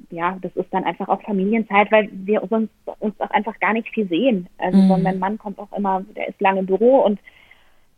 ja, 0.09 0.37
das 0.41 0.55
ist 0.55 0.73
dann 0.73 0.85
einfach 0.85 1.07
auch 1.07 1.21
Familienzeit, 1.21 1.91
weil 1.91 2.09
wir 2.11 2.41
sonst 2.49 2.71
uns 2.99 3.19
auch 3.19 3.29
einfach 3.29 3.59
gar 3.59 3.73
nicht 3.73 3.89
viel 3.89 4.07
sehen. 4.07 4.47
Also 4.57 4.77
mhm. 4.77 4.87
so 4.87 4.97
mein 4.97 5.19
Mann 5.19 5.37
kommt 5.37 5.59
auch 5.59 5.71
immer, 5.77 6.03
der 6.15 6.29
ist 6.29 6.41
lange 6.41 6.61
im 6.61 6.65
Büro 6.65 6.99
und 7.01 7.19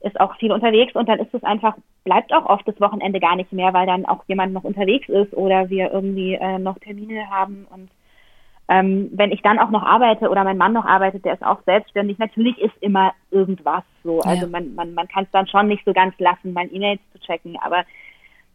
ist 0.04 0.20
auch 0.20 0.36
viel 0.38 0.52
unterwegs 0.52 0.95
und 0.95 1.08
dann 1.08 1.20
ist 1.20 1.34
es 1.34 1.43
einfach, 1.43 1.76
bleibt 2.04 2.34
auch 2.34 2.45
oft 2.45 2.68
das 2.68 2.80
Wochenende 2.80 3.20
gar 3.20 3.36
nicht 3.36 3.52
mehr, 3.54 3.74
weil 3.74 3.86
dann 3.86 4.06
auch 4.06 4.24
jemand 4.28 4.54
noch 4.54 4.64
unterwegs 4.64 5.08
ist 5.10 5.34
oder 5.34 5.70
wir 5.70 5.91
irgendwie 5.91 6.34
äh, 6.34 6.58
noch 6.60 6.80
Termine 6.80 7.30
haben 7.30 7.68
und 7.70 7.89
ähm, 8.68 9.10
wenn 9.14 9.34
ich 9.34 9.41
dann 9.41 9.60
auch 9.60 9.70
noch 9.70 9.84
arbeite 9.84 10.30
oder 10.30 10.45
mein 10.45 10.58
Mann 10.58 10.72
noch 10.72 10.86
arbeitet, 10.86 11.26
der 11.26 11.34
ist 11.34 11.43
auch 11.43 11.62
selbstständig, 11.66 12.18
natürlich 12.20 12.58
ist 12.58 12.76
immer 12.80 13.14
irgendwas 13.30 13.84
so. 14.02 14.22
Also 14.22 14.45
ja. 14.45 14.47
man, 14.47 14.74
man, 14.76 14.93
man 14.93 15.10
kann 15.10 15.26
es 15.26 15.32
dann 15.32 15.47
schon 15.47 15.68
nicht 15.68 15.84
so 15.84 15.91
ganz 15.91 16.18
lassen, 16.20 16.54
mein 16.54 16.74
E-Mails 16.74 17.02
zu 17.12 17.20
checken, 17.20 17.58
aber 17.62 17.84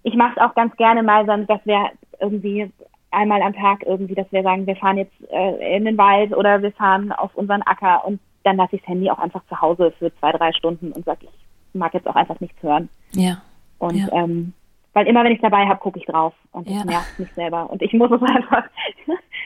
ich 0.05 0.15
mache 0.15 0.33
es 0.37 0.43
auch 0.43 0.55
ganz 0.55 0.75
gerne 0.77 1.03
mal, 1.03 1.27
dass 1.27 1.61
wir 1.67 1.91
irgendwie 2.19 2.71
einmal 3.11 3.43
am 3.43 3.55
Tag 3.55 3.83
irgendwie, 3.85 4.15
dass 4.15 4.31
wir 4.33 4.43
sagen, 4.43 4.67
wir 4.67 4.77
fahren 4.77 4.99
jetzt 4.99 5.15
äh, 5.31 5.77
in 5.77 5.85
den 5.85 5.99
Wald 5.99 6.35
oder 6.35 6.63
wir 6.63 6.73
fahren 6.73 7.13
auf 7.13 7.35
unseren 7.35 7.63
Acker 7.63 8.05
und 8.07 8.21
dann 8.47 8.57
lasse 8.57 8.77
ich 8.77 8.83
das 8.83 8.89
Handy 8.89 9.11
auch 9.11 9.19
einfach 9.19 9.43
zu 9.49 9.61
Hause 9.61 9.93
für 9.99 10.15
zwei, 10.19 10.33
drei 10.33 10.53
Stunden 10.53 10.93
und 10.93 11.05
sage, 11.05 11.27
ich 11.27 11.79
mag 11.79 11.93
jetzt 11.95 12.07
auch 12.07 12.15
einfach 12.15 12.39
nichts 12.41 12.63
hören. 12.63 12.89
Ja. 13.13 13.43
Und 13.79 13.97
ja. 13.97 14.09
Ähm, 14.13 14.53
weil 14.93 15.09
immer 15.09 15.25
wenn 15.25 15.33
ich 15.33 15.43
dabei 15.43 15.67
habe, 15.67 15.79
gucke 15.79 15.99
ich 15.99 16.07
drauf 16.07 16.33
und 16.53 16.67
ja. 16.71 16.77
das 16.77 16.85
nervt 16.87 17.19
mich 17.19 17.33
selber. 17.35 17.69
Und 17.69 17.83
ich 17.83 17.93
muss 17.93 18.11
es 18.11 18.23
einfach, 18.35 18.65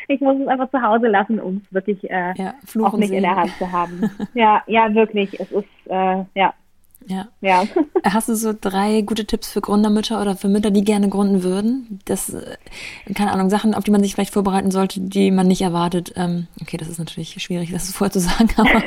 ich 0.06 0.20
muss 0.20 0.36
es 0.40 0.46
einfach 0.46 0.70
zu 0.70 0.80
Hause 0.80 1.08
lassen, 1.08 1.40
um 1.40 1.62
es 1.64 1.74
wirklich 1.74 2.08
äh, 2.08 2.34
ja, 2.36 2.54
auch 2.82 2.96
nicht 2.96 3.08
sehen. 3.08 3.16
in 3.16 3.22
der 3.22 3.36
Hand 3.36 3.50
zu 3.58 3.72
haben. 3.72 4.10
ja, 4.34 4.62
ja, 4.66 4.94
wirklich. 4.94 5.40
Es 5.40 5.50
ist, 5.50 5.66
äh, 5.86 6.24
ja. 6.34 6.54
Ja. 7.06 7.28
ja. 7.40 7.64
Hast 8.04 8.28
du 8.28 8.34
so 8.34 8.52
drei 8.58 9.02
gute 9.02 9.24
Tipps 9.24 9.50
für 9.50 9.60
Gründermütter 9.60 10.20
oder 10.20 10.36
für 10.36 10.48
Mütter, 10.48 10.70
die 10.70 10.84
gerne 10.84 11.08
gründen 11.08 11.42
würden? 11.42 12.00
Das, 12.04 12.32
äh, 12.32 12.56
keine 13.14 13.32
Ahnung, 13.32 13.50
Sachen, 13.50 13.74
auf 13.74 13.84
die 13.84 13.90
man 13.90 14.02
sich 14.02 14.14
vielleicht 14.14 14.32
vorbereiten 14.32 14.70
sollte, 14.70 15.00
die 15.00 15.30
man 15.30 15.48
nicht 15.48 15.62
erwartet. 15.62 16.12
Ähm, 16.16 16.46
okay, 16.60 16.76
das 16.76 16.88
ist 16.88 16.98
natürlich 16.98 17.42
schwierig, 17.42 17.72
das 17.72 17.92
vorher 17.94 18.12
zu 18.12 18.20
sagen, 18.20 18.50
aber 18.56 18.82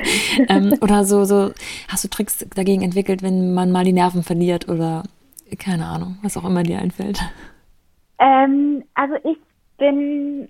ähm, 0.48 0.74
oder 0.82 1.06
so, 1.06 1.26
so, 1.26 1.52
hast 1.88 2.04
du 2.04 2.08
Tricks 2.08 2.46
dagegen 2.56 2.82
entwickelt, 2.82 3.22
wenn 3.22 3.54
man 3.54 3.72
mal 3.72 3.86
die 3.86 3.94
Nerven 3.94 4.24
verliert 4.24 4.70
oder 4.70 5.04
keine 5.60 5.86
Ahnung, 5.86 6.18
was 6.22 6.38
auch 6.38 6.46
immer 6.46 6.64
dir 6.64 6.80
einfällt? 6.80 7.20
Ähm, 8.20 8.84
also 8.96 9.16
ich 9.24 9.38
bin 9.78 10.50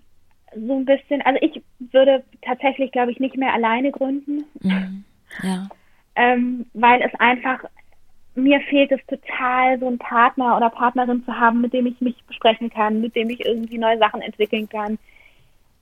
so 0.56 0.78
ein 0.78 0.86
bisschen, 0.86 1.22
also 1.24 1.40
ich 1.42 1.62
würde 1.92 2.24
tatsächlich, 2.42 2.92
glaube 2.92 3.12
ich, 3.12 3.20
nicht 3.20 3.36
mehr 3.36 3.54
alleine 3.54 3.92
gründen. 3.92 4.46
Mhm. 4.62 5.04
Ja 5.42 5.68
ähm, 6.16 6.66
weil 6.74 7.02
es 7.02 7.12
einfach, 7.20 7.60
mir 8.36 8.60
fehlt 8.62 8.92
es 8.92 9.06
total, 9.08 9.80
so 9.80 9.88
einen 9.88 10.00
Partner 10.00 10.58
oder 10.58 10.70
Partnerin 10.70 11.24
zu 11.26 11.40
haben, 11.40 11.62
mit 11.62 11.74
dem 11.74 11.86
ich 11.86 12.00
mich 12.02 12.16
besprechen 12.26 12.70
kann, 12.70 13.02
mit 13.02 13.16
dem 13.16 13.30
ich 13.30 13.46
irgendwie 13.46 13.78
neue 13.78 14.00
Sachen 14.00 14.22
entwickeln 14.22 14.68
kann, 14.70 14.98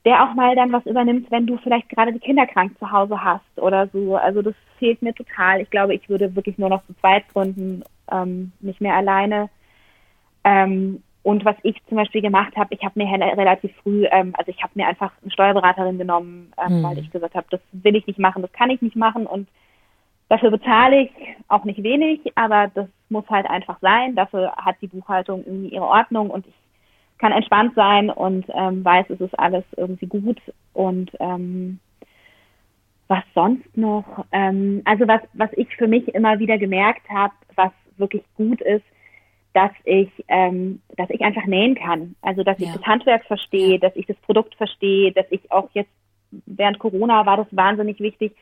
der 0.04 0.24
auch 0.24 0.34
mal 0.34 0.56
dann 0.56 0.72
was 0.72 0.84
übernimmt, 0.84 1.30
wenn 1.30 1.46
du 1.46 1.56
vielleicht 1.58 1.88
gerade 1.88 2.12
die 2.12 2.18
Kinder 2.18 2.46
krank 2.46 2.76
zu 2.78 2.90
Hause 2.90 3.22
hast 3.22 3.58
oder 3.58 3.86
so. 3.88 4.16
Also 4.16 4.42
das 4.42 4.54
fehlt 4.78 5.00
mir 5.00 5.14
total. 5.14 5.60
Ich 5.60 5.70
glaube, 5.70 5.94
ich 5.94 6.08
würde 6.08 6.34
wirklich 6.34 6.58
nur 6.58 6.68
noch 6.68 6.84
zu 6.86 6.94
zweit 6.94 7.28
gründen, 7.28 7.84
ähm, 8.10 8.52
nicht 8.60 8.80
mehr 8.80 8.94
alleine. 8.94 9.48
Ähm, 10.44 11.02
und 11.22 11.44
was 11.44 11.54
ich 11.62 11.76
zum 11.88 11.98
Beispiel 11.98 12.20
gemacht 12.20 12.56
habe, 12.56 12.74
ich 12.74 12.84
habe 12.84 12.98
mir 12.98 13.06
relativ 13.06 13.70
früh, 13.82 14.06
ähm, 14.10 14.34
also 14.36 14.50
ich 14.50 14.60
habe 14.60 14.72
mir 14.74 14.88
einfach 14.88 15.12
eine 15.22 15.30
Steuerberaterin 15.30 15.98
genommen, 15.98 16.52
ähm, 16.58 16.80
mhm. 16.80 16.82
weil 16.82 16.98
ich 16.98 17.10
gesagt 17.12 17.36
habe, 17.36 17.46
das 17.50 17.60
will 17.70 17.94
ich 17.94 18.06
nicht 18.08 18.18
machen, 18.18 18.42
das 18.42 18.52
kann 18.52 18.70
ich 18.70 18.82
nicht 18.82 18.96
machen 18.96 19.26
und 19.26 19.46
Dafür 20.32 20.50
bezahle 20.50 21.02
ich 21.02 21.10
auch 21.48 21.64
nicht 21.64 21.82
wenig, 21.82 22.20
aber 22.36 22.70
das 22.74 22.88
muss 23.10 23.28
halt 23.28 23.44
einfach 23.50 23.78
sein. 23.82 24.14
Dafür 24.14 24.50
hat 24.56 24.76
die 24.80 24.86
Buchhaltung 24.86 25.44
irgendwie 25.44 25.74
ihre 25.74 25.84
Ordnung 25.84 26.30
und 26.30 26.46
ich 26.46 26.54
kann 27.18 27.32
entspannt 27.32 27.74
sein 27.74 28.08
und 28.08 28.46
ähm, 28.54 28.82
weiß, 28.82 29.10
es 29.10 29.20
ist 29.20 29.38
alles 29.38 29.62
irgendwie 29.76 30.06
gut. 30.06 30.40
Und 30.72 31.10
ähm, 31.20 31.80
was 33.08 33.22
sonst 33.34 33.76
noch? 33.76 34.24
Ähm, 34.32 34.80
also 34.86 35.06
was, 35.06 35.20
was 35.34 35.50
ich 35.52 35.68
für 35.76 35.86
mich 35.86 36.08
immer 36.14 36.38
wieder 36.38 36.56
gemerkt 36.56 37.06
habe, 37.10 37.34
was 37.54 37.72
wirklich 37.98 38.22
gut 38.34 38.62
ist, 38.62 38.86
dass 39.52 39.72
ich, 39.84 40.08
ähm, 40.28 40.80
dass 40.96 41.10
ich 41.10 41.20
einfach 41.20 41.44
nähen 41.44 41.74
kann. 41.74 42.14
Also 42.22 42.42
dass 42.42 42.58
ja. 42.58 42.68
ich 42.68 42.72
das 42.72 42.86
Handwerk 42.86 43.26
verstehe, 43.26 43.78
dass 43.78 43.94
ich 43.96 44.06
das 44.06 44.16
Produkt 44.22 44.54
verstehe, 44.54 45.12
dass 45.12 45.26
ich 45.28 45.52
auch 45.52 45.68
jetzt 45.74 45.92
während 46.46 46.78
Corona 46.78 47.26
war 47.26 47.36
das 47.36 47.48
wahnsinnig 47.50 48.00
wichtig, 48.00 48.34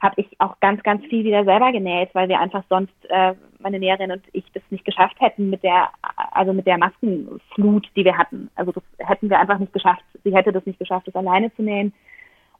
habe 0.00 0.20
ich 0.20 0.28
auch 0.40 0.60
ganz, 0.60 0.82
ganz 0.82 1.04
viel 1.06 1.24
wieder 1.24 1.44
selber 1.44 1.72
genäht, 1.72 2.10
weil 2.14 2.28
wir 2.28 2.38
einfach 2.38 2.62
sonst, 2.68 2.94
äh, 3.08 3.34
meine 3.58 3.78
Näherin 3.78 4.12
und 4.12 4.22
ich, 4.32 4.44
das 4.52 4.62
nicht 4.70 4.84
geschafft 4.84 5.16
hätten 5.20 5.48
mit 5.48 5.62
der, 5.62 5.88
also 6.32 6.52
mit 6.52 6.66
der 6.66 6.78
Maskenflut, 6.78 7.88
die 7.96 8.04
wir 8.04 8.18
hatten. 8.18 8.50
Also 8.54 8.72
das 8.72 8.82
hätten 8.98 9.30
wir 9.30 9.38
einfach 9.38 9.58
nicht 9.58 9.72
geschafft. 9.72 10.04
Sie 10.22 10.34
hätte 10.34 10.52
das 10.52 10.66
nicht 10.66 10.78
geschafft, 10.78 11.08
das 11.08 11.14
alleine 11.14 11.54
zu 11.54 11.62
nähen. 11.62 11.94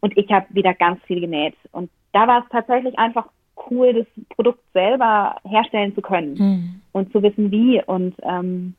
Und 0.01 0.17
ich 0.17 0.31
habe 0.31 0.47
wieder 0.51 0.73
ganz 0.73 1.03
viel 1.05 1.21
genäht. 1.21 1.55
Und 1.73 1.91
da 2.13 2.27
war 2.27 2.41
es 2.41 2.49
tatsächlich 2.51 2.99
einfach 2.99 3.27
cool, 3.71 3.93
das 3.93 4.07
Produkt 4.31 4.61
selber 4.73 5.37
herstellen 5.45 5.95
zu 5.95 6.01
können 6.01 6.35
mhm. 6.35 6.81
und 6.93 7.13
zu 7.13 7.23
wissen, 7.23 7.51
wie. 7.51 7.83
Und 7.85 8.15
ähm, 8.23 8.75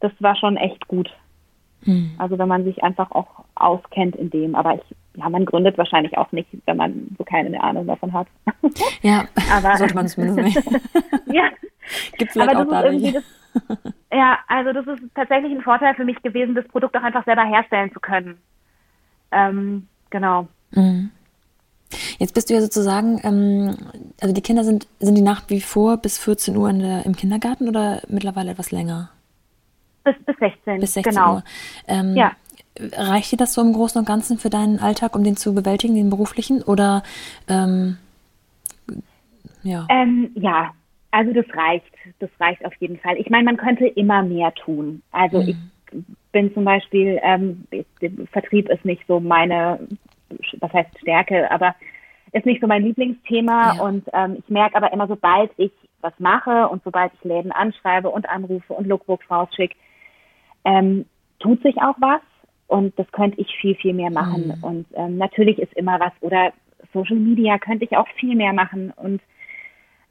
das 0.00 0.12
war 0.20 0.36
schon 0.36 0.56
echt 0.56 0.88
gut. 0.88 1.10
Mhm. 1.84 2.12
Also 2.18 2.38
wenn 2.38 2.48
man 2.48 2.64
sich 2.64 2.82
einfach 2.82 3.10
auch 3.10 3.44
auskennt 3.54 4.16
in 4.16 4.30
dem. 4.30 4.54
Aber 4.54 4.76
ich 4.76 4.96
ja, 5.14 5.28
man 5.28 5.44
gründet 5.44 5.76
wahrscheinlich 5.78 6.16
auch 6.16 6.32
nicht, 6.32 6.48
wenn 6.66 6.76
man 6.76 7.14
so 7.18 7.24
keine 7.24 7.62
Ahnung 7.62 7.86
davon 7.86 8.12
hat. 8.12 8.26
Ja, 9.02 9.24
aber, 9.52 9.76
sollte 9.78 9.94
man 9.94 10.08
zumindest 10.08 10.56
nicht. 10.56 10.80
ja. 11.26 11.48
Gibt 12.16 12.32
vielleicht 12.32 12.56
auch 12.56 12.68
da 12.68 12.90
nicht. 12.90 13.16
Das, 13.16 13.24
ja, 14.12 14.38
also 14.48 14.72
das 14.72 14.86
ist 14.86 15.02
tatsächlich 15.14 15.52
ein 15.52 15.62
Vorteil 15.62 15.94
für 15.94 16.04
mich 16.04 16.20
gewesen, 16.22 16.54
das 16.54 16.66
Produkt 16.68 16.96
auch 16.96 17.02
einfach 17.02 17.24
selber 17.24 17.44
herstellen 17.44 17.92
zu 17.92 18.00
können. 18.00 18.38
Ähm, 19.30 19.88
genau. 20.10 20.48
Mhm. 20.70 21.10
Jetzt 22.18 22.32
bist 22.32 22.48
du 22.48 22.54
ja 22.54 22.60
sozusagen, 22.60 23.20
ähm, 23.22 23.76
also 24.20 24.32
die 24.32 24.40
Kinder 24.40 24.64
sind, 24.64 24.86
sind 25.00 25.14
die 25.14 25.22
nach 25.22 25.42
wie 25.48 25.60
vor 25.60 25.98
bis 25.98 26.18
14 26.18 26.56
Uhr 26.56 26.72
der, 26.72 27.04
im 27.04 27.14
Kindergarten 27.14 27.68
oder 27.68 28.00
mittlerweile 28.08 28.52
etwas 28.52 28.70
länger? 28.70 29.10
Bis, 30.04 30.16
bis 30.24 30.36
16. 30.38 30.80
Bis 30.80 30.94
16 30.94 31.14
genau. 31.14 31.34
Uhr. 31.34 31.44
Ähm, 31.86 32.16
ja. 32.16 32.32
Reicht 32.92 33.32
dir 33.32 33.36
das 33.36 33.54
so 33.54 33.60
im 33.60 33.72
Großen 33.72 33.98
und 33.98 34.06
Ganzen 34.06 34.38
für 34.38 34.50
deinen 34.50 34.78
Alltag, 34.78 35.14
um 35.14 35.24
den 35.24 35.36
zu 35.36 35.54
bewältigen, 35.54 35.94
den 35.94 36.10
beruflichen? 36.10 36.62
Oder 36.62 37.02
ähm, 37.48 37.98
ja? 39.62 39.86
Ähm, 39.90 40.30
ja, 40.34 40.72
also 41.10 41.32
das 41.32 41.46
reicht. 41.54 41.86
Das 42.18 42.30
reicht 42.40 42.64
auf 42.64 42.74
jeden 42.80 42.98
Fall. 42.98 43.16
Ich 43.18 43.30
meine, 43.30 43.44
man 43.44 43.56
könnte 43.56 43.86
immer 43.86 44.22
mehr 44.22 44.52
tun. 44.54 45.02
Also 45.12 45.42
mhm. 45.42 45.48
ich 45.48 45.56
bin 46.32 46.52
zum 46.54 46.64
Beispiel, 46.64 47.20
ähm, 47.22 47.66
Vertrieb 48.32 48.68
ist 48.68 48.84
nicht 48.84 49.02
so 49.06 49.20
meine, 49.20 49.78
was 50.60 50.72
heißt 50.72 50.98
Stärke, 51.00 51.50
aber 51.50 51.74
ist 52.32 52.46
nicht 52.46 52.60
so 52.60 52.66
mein 52.66 52.82
Lieblingsthema. 52.82 53.76
Ja. 53.76 53.82
Und 53.82 54.08
ähm, 54.12 54.36
ich 54.38 54.48
merke 54.48 54.76
aber 54.76 54.92
immer, 54.92 55.06
sobald 55.06 55.50
ich 55.58 55.72
was 56.00 56.14
mache 56.18 56.68
und 56.68 56.82
sobald 56.82 57.12
ich 57.14 57.24
Läden 57.24 57.52
anschreibe 57.52 58.08
und 58.10 58.28
anrufe 58.28 58.72
und 58.72 58.86
Lookbooks 58.86 59.30
rausschicke, 59.30 59.76
ähm, 60.64 61.04
tut 61.38 61.62
sich 61.62 61.76
auch 61.76 61.94
was. 61.98 62.20
Und 62.72 62.98
das 62.98 63.06
könnte 63.12 63.38
ich 63.38 63.54
viel, 63.60 63.74
viel 63.74 63.92
mehr 63.92 64.10
machen. 64.10 64.54
Mhm. 64.56 64.64
Und 64.64 64.86
ähm, 64.94 65.18
natürlich 65.18 65.58
ist 65.58 65.74
immer 65.74 66.00
was, 66.00 66.12
oder 66.22 66.54
Social 66.94 67.18
Media 67.18 67.58
könnte 67.58 67.84
ich 67.84 67.98
auch 67.98 68.08
viel 68.18 68.34
mehr 68.34 68.54
machen. 68.54 68.94
Und 68.96 69.20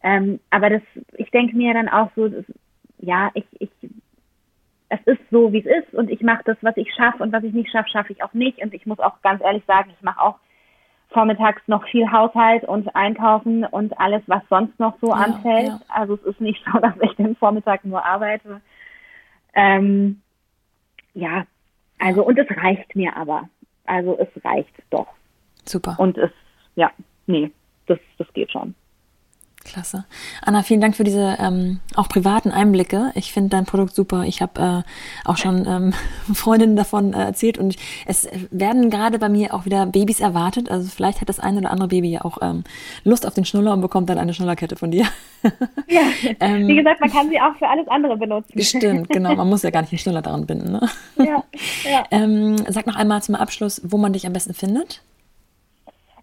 ähm, 0.03 0.39
aber 0.51 0.69
das, 0.69 0.83
ich 1.17 1.31
denke 1.31 1.57
mir 1.57 1.73
dann 1.73 1.89
auch 1.89 2.11
so, 2.15 2.27
das, 2.27 2.45
ja, 2.99 3.31
ich, 3.33 3.45
ich, 3.57 3.71
es 4.89 4.99
ist 5.05 5.21
so, 5.31 5.51
wie 5.51 5.65
es 5.65 5.65
ist 5.65 5.95
und 5.95 6.11
ich 6.11 6.21
mache 6.21 6.43
das, 6.45 6.57
was 6.61 6.77
ich 6.77 6.93
schaffe 6.93 7.23
und 7.23 7.33
was 7.33 7.43
ich 7.43 7.53
nicht 7.53 7.71
schaffe, 7.71 7.89
schaffe 7.89 8.13
ich 8.13 8.23
auch 8.23 8.33
nicht. 8.33 8.59
Und 8.61 8.75
ich 8.75 8.85
muss 8.85 8.99
auch 8.99 9.19
ganz 9.23 9.41
ehrlich 9.41 9.63
sagen, 9.65 9.89
ich 9.95 10.03
mache 10.03 10.21
auch 10.21 10.35
vormittags 11.09 11.63
noch 11.65 11.83
viel 11.87 12.11
Haushalt 12.11 12.63
und 12.63 12.95
Einkaufen 12.95 13.65
und 13.65 13.99
alles, 13.99 14.21
was 14.27 14.43
sonst 14.51 14.79
noch 14.79 14.99
so 15.01 15.07
ja, 15.07 15.15
anfällt. 15.15 15.67
Ja. 15.67 15.79
Also 15.87 16.13
es 16.13 16.23
ist 16.25 16.41
nicht 16.41 16.63
so, 16.71 16.77
dass 16.79 16.93
ich 17.01 17.15
den 17.15 17.35
Vormittag 17.37 17.85
nur 17.85 18.05
arbeite. 18.05 18.61
Ähm, 19.55 20.21
ja, 21.15 21.47
also, 22.01 22.23
und 22.25 22.37
es 22.37 22.47
reicht 22.57 22.95
mir 22.95 23.15
aber. 23.15 23.47
Also, 23.85 24.17
es 24.19 24.27
reicht 24.43 24.73
doch. 24.89 25.07
Super. 25.65 25.95
Und 25.97 26.17
es, 26.17 26.31
ja, 26.75 26.91
nee, 27.27 27.51
das, 27.85 27.99
das 28.17 28.31
geht 28.33 28.51
schon. 28.51 28.75
Klasse. 29.63 30.05
Anna, 30.41 30.63
vielen 30.63 30.81
Dank 30.81 30.95
für 30.95 31.03
diese 31.03 31.37
ähm, 31.39 31.79
auch 31.95 32.09
privaten 32.09 32.51
Einblicke. 32.51 33.11
Ich 33.15 33.31
finde 33.31 33.49
dein 33.49 33.65
Produkt 33.65 33.95
super. 33.95 34.23
Ich 34.25 34.41
habe 34.41 34.83
äh, 34.85 35.27
auch 35.29 35.37
schon 35.37 35.65
ähm, 35.67 35.93
Freundinnen 36.33 36.75
davon 36.75 37.13
äh, 37.13 37.23
erzählt 37.25 37.57
und 37.57 37.75
es 38.05 38.27
werden 38.49 38.89
gerade 38.89 39.19
bei 39.19 39.29
mir 39.29 39.53
auch 39.53 39.65
wieder 39.65 39.85
Babys 39.85 40.19
erwartet. 40.19 40.69
Also 40.69 40.89
vielleicht 40.89 41.21
hat 41.21 41.29
das 41.29 41.39
eine 41.39 41.59
oder 41.59 41.71
andere 41.71 41.89
Baby 41.89 42.09
ja 42.09 42.25
auch 42.25 42.39
ähm, 42.41 42.63
Lust 43.03 43.25
auf 43.25 43.33
den 43.33 43.45
Schnuller 43.45 43.73
und 43.73 43.81
bekommt 43.81 44.09
dann 44.09 44.17
eine 44.17 44.33
Schnullerkette 44.33 44.75
von 44.75 44.91
dir. 44.91 45.05
ja, 45.87 46.01
ähm, 46.39 46.67
wie 46.67 46.75
gesagt, 46.75 46.99
man 46.99 47.11
kann 47.11 47.29
sie 47.29 47.39
auch 47.39 47.55
für 47.57 47.67
alles 47.67 47.87
andere 47.87 48.17
benutzen. 48.17 48.61
Stimmt, 48.61 49.09
genau. 49.13 49.35
Man 49.35 49.49
muss 49.49 49.63
ja 49.63 49.69
gar 49.69 49.81
nicht 49.81 49.91
den 49.91 49.99
Schnuller 49.99 50.21
daran 50.21 50.45
binden. 50.45 50.71
Ne? 50.71 50.89
Ja, 51.17 51.43
ja. 51.83 52.03
Ähm, 52.11 52.57
sag 52.67 52.87
noch 52.87 52.95
einmal 52.95 53.21
zum 53.21 53.35
Abschluss, 53.35 53.81
wo 53.83 53.97
man 53.97 54.13
dich 54.13 54.25
am 54.25 54.33
besten 54.33 54.53
findet. 54.53 55.01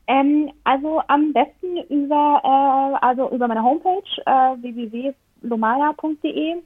Ähm, 0.09 0.51
also 0.65 1.03
am 1.07 1.33
besten 1.35 1.77
über, 1.91 2.41
äh, 2.43 2.97
also 3.05 3.31
über 3.31 3.47
meine 3.47 3.63
Homepage 3.63 4.03
äh, 4.25 4.57
www.lomaya.de 4.63 6.57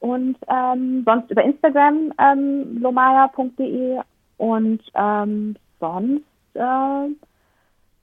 und 0.00 0.36
ähm, 0.48 1.02
sonst 1.06 1.30
über 1.30 1.42
Instagram 1.42 2.12
ähm, 2.18 2.78
lomaya.de 2.80 4.00
und 4.36 4.80
ähm, 4.94 5.56
sonst 5.80 6.24
äh, 6.54 7.08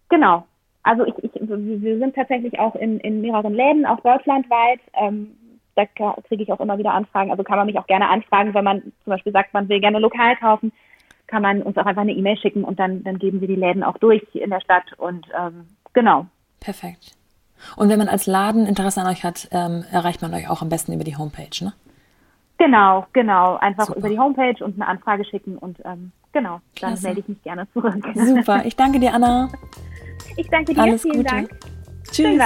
genau. 0.09 0.45
Also 0.81 1.05
ich, 1.05 1.13
ich, 1.23 1.31
wir 1.35 1.99
sind 1.99 2.15
tatsächlich 2.15 2.57
auch 2.59 2.73
in, 2.75 2.99
in 3.01 3.21
mehreren 3.21 3.53
Läden, 3.53 3.85
auch 3.85 3.99
deutschlandweit. 3.99 4.79
Ähm, 4.93 5.35
da 5.75 5.85
kriege 5.85 6.41
ich 6.41 6.51
auch 6.51 6.59
immer 6.59 6.79
wieder 6.79 6.93
Anfragen. 6.93 7.29
Also 7.29 7.43
kann 7.43 7.57
man 7.57 7.67
mich 7.67 7.77
auch 7.77 7.85
gerne 7.85 8.09
anfragen, 8.09 8.55
wenn 8.55 8.63
man 8.63 8.81
zum 9.03 9.11
Beispiel 9.11 9.33
sagt, 9.33 9.53
man 9.53 9.69
will 9.69 9.79
gerne 9.79 9.99
lokal 9.99 10.35
kaufen 10.37 10.71
kann 11.27 11.41
man 11.41 11.61
uns 11.61 11.77
auch 11.77 11.85
einfach 11.85 12.01
eine 12.01 12.13
E-Mail 12.13 12.37
schicken 12.37 12.63
und 12.63 12.79
dann, 12.79 13.03
dann 13.03 13.19
geben 13.19 13.41
wir 13.41 13.47
die 13.47 13.55
Läden 13.55 13.83
auch 13.83 13.97
durch 13.97 14.23
in 14.33 14.49
der 14.49 14.61
Stadt 14.61 14.93
und 14.97 15.27
ähm, 15.37 15.67
genau. 15.93 16.25
Perfekt. 16.59 17.15
Und 17.75 17.89
wenn 17.89 17.99
man 17.99 18.07
als 18.07 18.27
Laden 18.27 18.65
Interesse 18.65 19.01
an 19.01 19.07
euch 19.07 19.23
hat, 19.23 19.47
ähm, 19.51 19.83
erreicht 19.91 20.21
man 20.21 20.33
euch 20.33 20.49
auch 20.49 20.61
am 20.61 20.69
besten 20.69 20.93
über 20.93 21.03
die 21.03 21.17
Homepage, 21.17 21.63
ne? 21.63 21.73
Genau, 22.57 23.05
genau. 23.13 23.57
Einfach 23.57 23.85
Super. 23.85 23.99
über 23.99 24.09
die 24.09 24.19
Homepage 24.19 24.63
und 24.63 24.75
eine 24.75 24.87
Anfrage 24.87 25.25
schicken 25.25 25.57
und 25.57 25.77
ähm, 25.85 26.11
genau, 26.31 26.59
dann 26.81 26.93
Klasse. 26.93 27.05
melde 27.05 27.19
ich 27.21 27.27
mich 27.27 27.41
gerne 27.43 27.67
zurück. 27.73 28.03
Super, 28.15 28.65
ich 28.65 28.75
danke 28.75 28.99
dir, 28.99 29.13
Anna. 29.13 29.49
Ich 30.37 30.47
danke 30.49 30.73
dir, 30.73 30.81
Alles 30.81 31.01
vielen 31.03 31.17
Gute. 31.17 31.29
Dank. 31.29 31.49
Tschüss. 32.11 32.41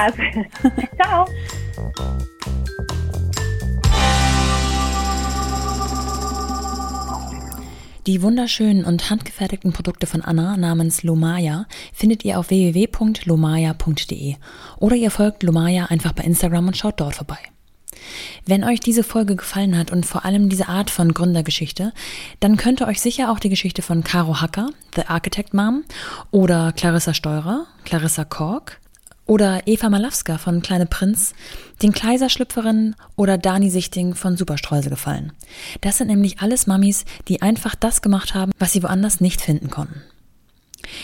Ciao. 1.02 1.26
Die 8.08 8.24
wunderschönen 8.24 8.84
und 8.84 9.12
handgefertigten 9.12 9.74
Produkte 9.74 10.08
von 10.08 10.24
Anna 10.24 10.58
namens 10.58 11.04
Lomaya 11.04 11.68
findet 11.94 12.26
ihr 12.26 12.40
auf 12.40 12.50
www.lomaya.de 12.50 14.36
oder 14.78 14.96
ihr 14.96 15.12
folgt 15.12 15.44
Lomaya 15.44 15.86
einfach 15.86 16.14
bei 16.14 16.24
Instagram 16.24 16.70
und 16.70 16.78
schaut 16.78 17.00
dort 17.00 17.14
vorbei. 17.14 17.38
Wenn 18.48 18.64
euch 18.64 18.80
diese 18.80 19.04
Folge 19.04 19.36
gefallen 19.36 19.78
hat 19.78 19.92
und 19.92 20.08
vor 20.08 20.26
allem 20.26 20.50
diese 20.50 20.68
Art 20.68 20.90
von 20.90 21.14
Gründergeschichte, 21.14 21.94
dann 22.40 22.58
könnte 22.58 22.88
euch 22.88 23.00
sicher 23.00 23.32
auch 23.32 23.38
die 23.38 23.50
Geschichte 23.50 23.84
von 23.84 24.04
Caro 24.04 24.42
Hacker, 24.42 24.70
The 24.96 25.06
Architect 25.06 25.54
Mom, 25.54 25.84
oder 26.32 26.72
Clarissa 26.72 27.14
Steurer, 27.14 27.68
Clarissa 27.86 28.26
Kork, 28.26 28.81
oder 29.32 29.66
Eva 29.66 29.90
Malawska 29.90 30.38
von 30.38 30.62
Kleine 30.62 30.86
Prinz, 30.86 31.34
den 31.82 31.94
Kleiserschlüpferinnen 31.94 32.98
oder 33.16 33.38
Dani 33.38 33.70
Sichting 33.70 34.14
von 34.14 34.36
Superstreusel 34.36 34.90
gefallen. 34.90 35.32
Das 35.80 35.98
sind 35.98 36.08
nämlich 36.08 36.42
alles 36.42 36.68
Mamis, 36.68 37.06
die 37.30 37.42
einfach 37.42 37.74
das 37.76 38.02
gemacht 38.02 38.36
haben, 38.36 38.52
was 38.60 38.74
sie 38.74 38.84
woanders 38.84 39.22
nicht 39.22 39.40
finden 39.40 39.70
konnten. 39.70 40.02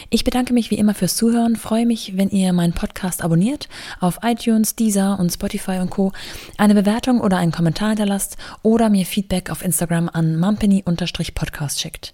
Ich 0.09 0.25
bedanke 0.25 0.53
mich 0.53 0.71
wie 0.71 0.77
immer 0.77 0.93
fürs 0.93 1.15
Zuhören, 1.15 1.55
freue 1.55 1.85
mich, 1.85 2.17
wenn 2.17 2.27
ihr 2.27 2.51
meinen 2.51 2.73
Podcast 2.73 3.23
abonniert, 3.23 3.69
auf 4.01 4.19
iTunes, 4.23 4.75
Deezer 4.75 5.17
und 5.17 5.31
Spotify 5.31 5.79
und 5.79 5.89
Co. 5.89 6.11
eine 6.57 6.75
Bewertung 6.75 7.21
oder 7.21 7.37
einen 7.37 7.53
Kommentar 7.53 7.89
hinterlasst 7.91 8.35
oder 8.61 8.89
mir 8.89 9.05
Feedback 9.05 9.49
auf 9.49 9.63
Instagram 9.63 10.09
an 10.11 10.37
mumpany-podcast 10.37 11.79
schickt. 11.79 12.11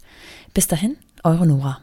Bis 0.53 0.67
dahin, 0.67 0.95
eure 1.23 1.47
Nora. 1.47 1.79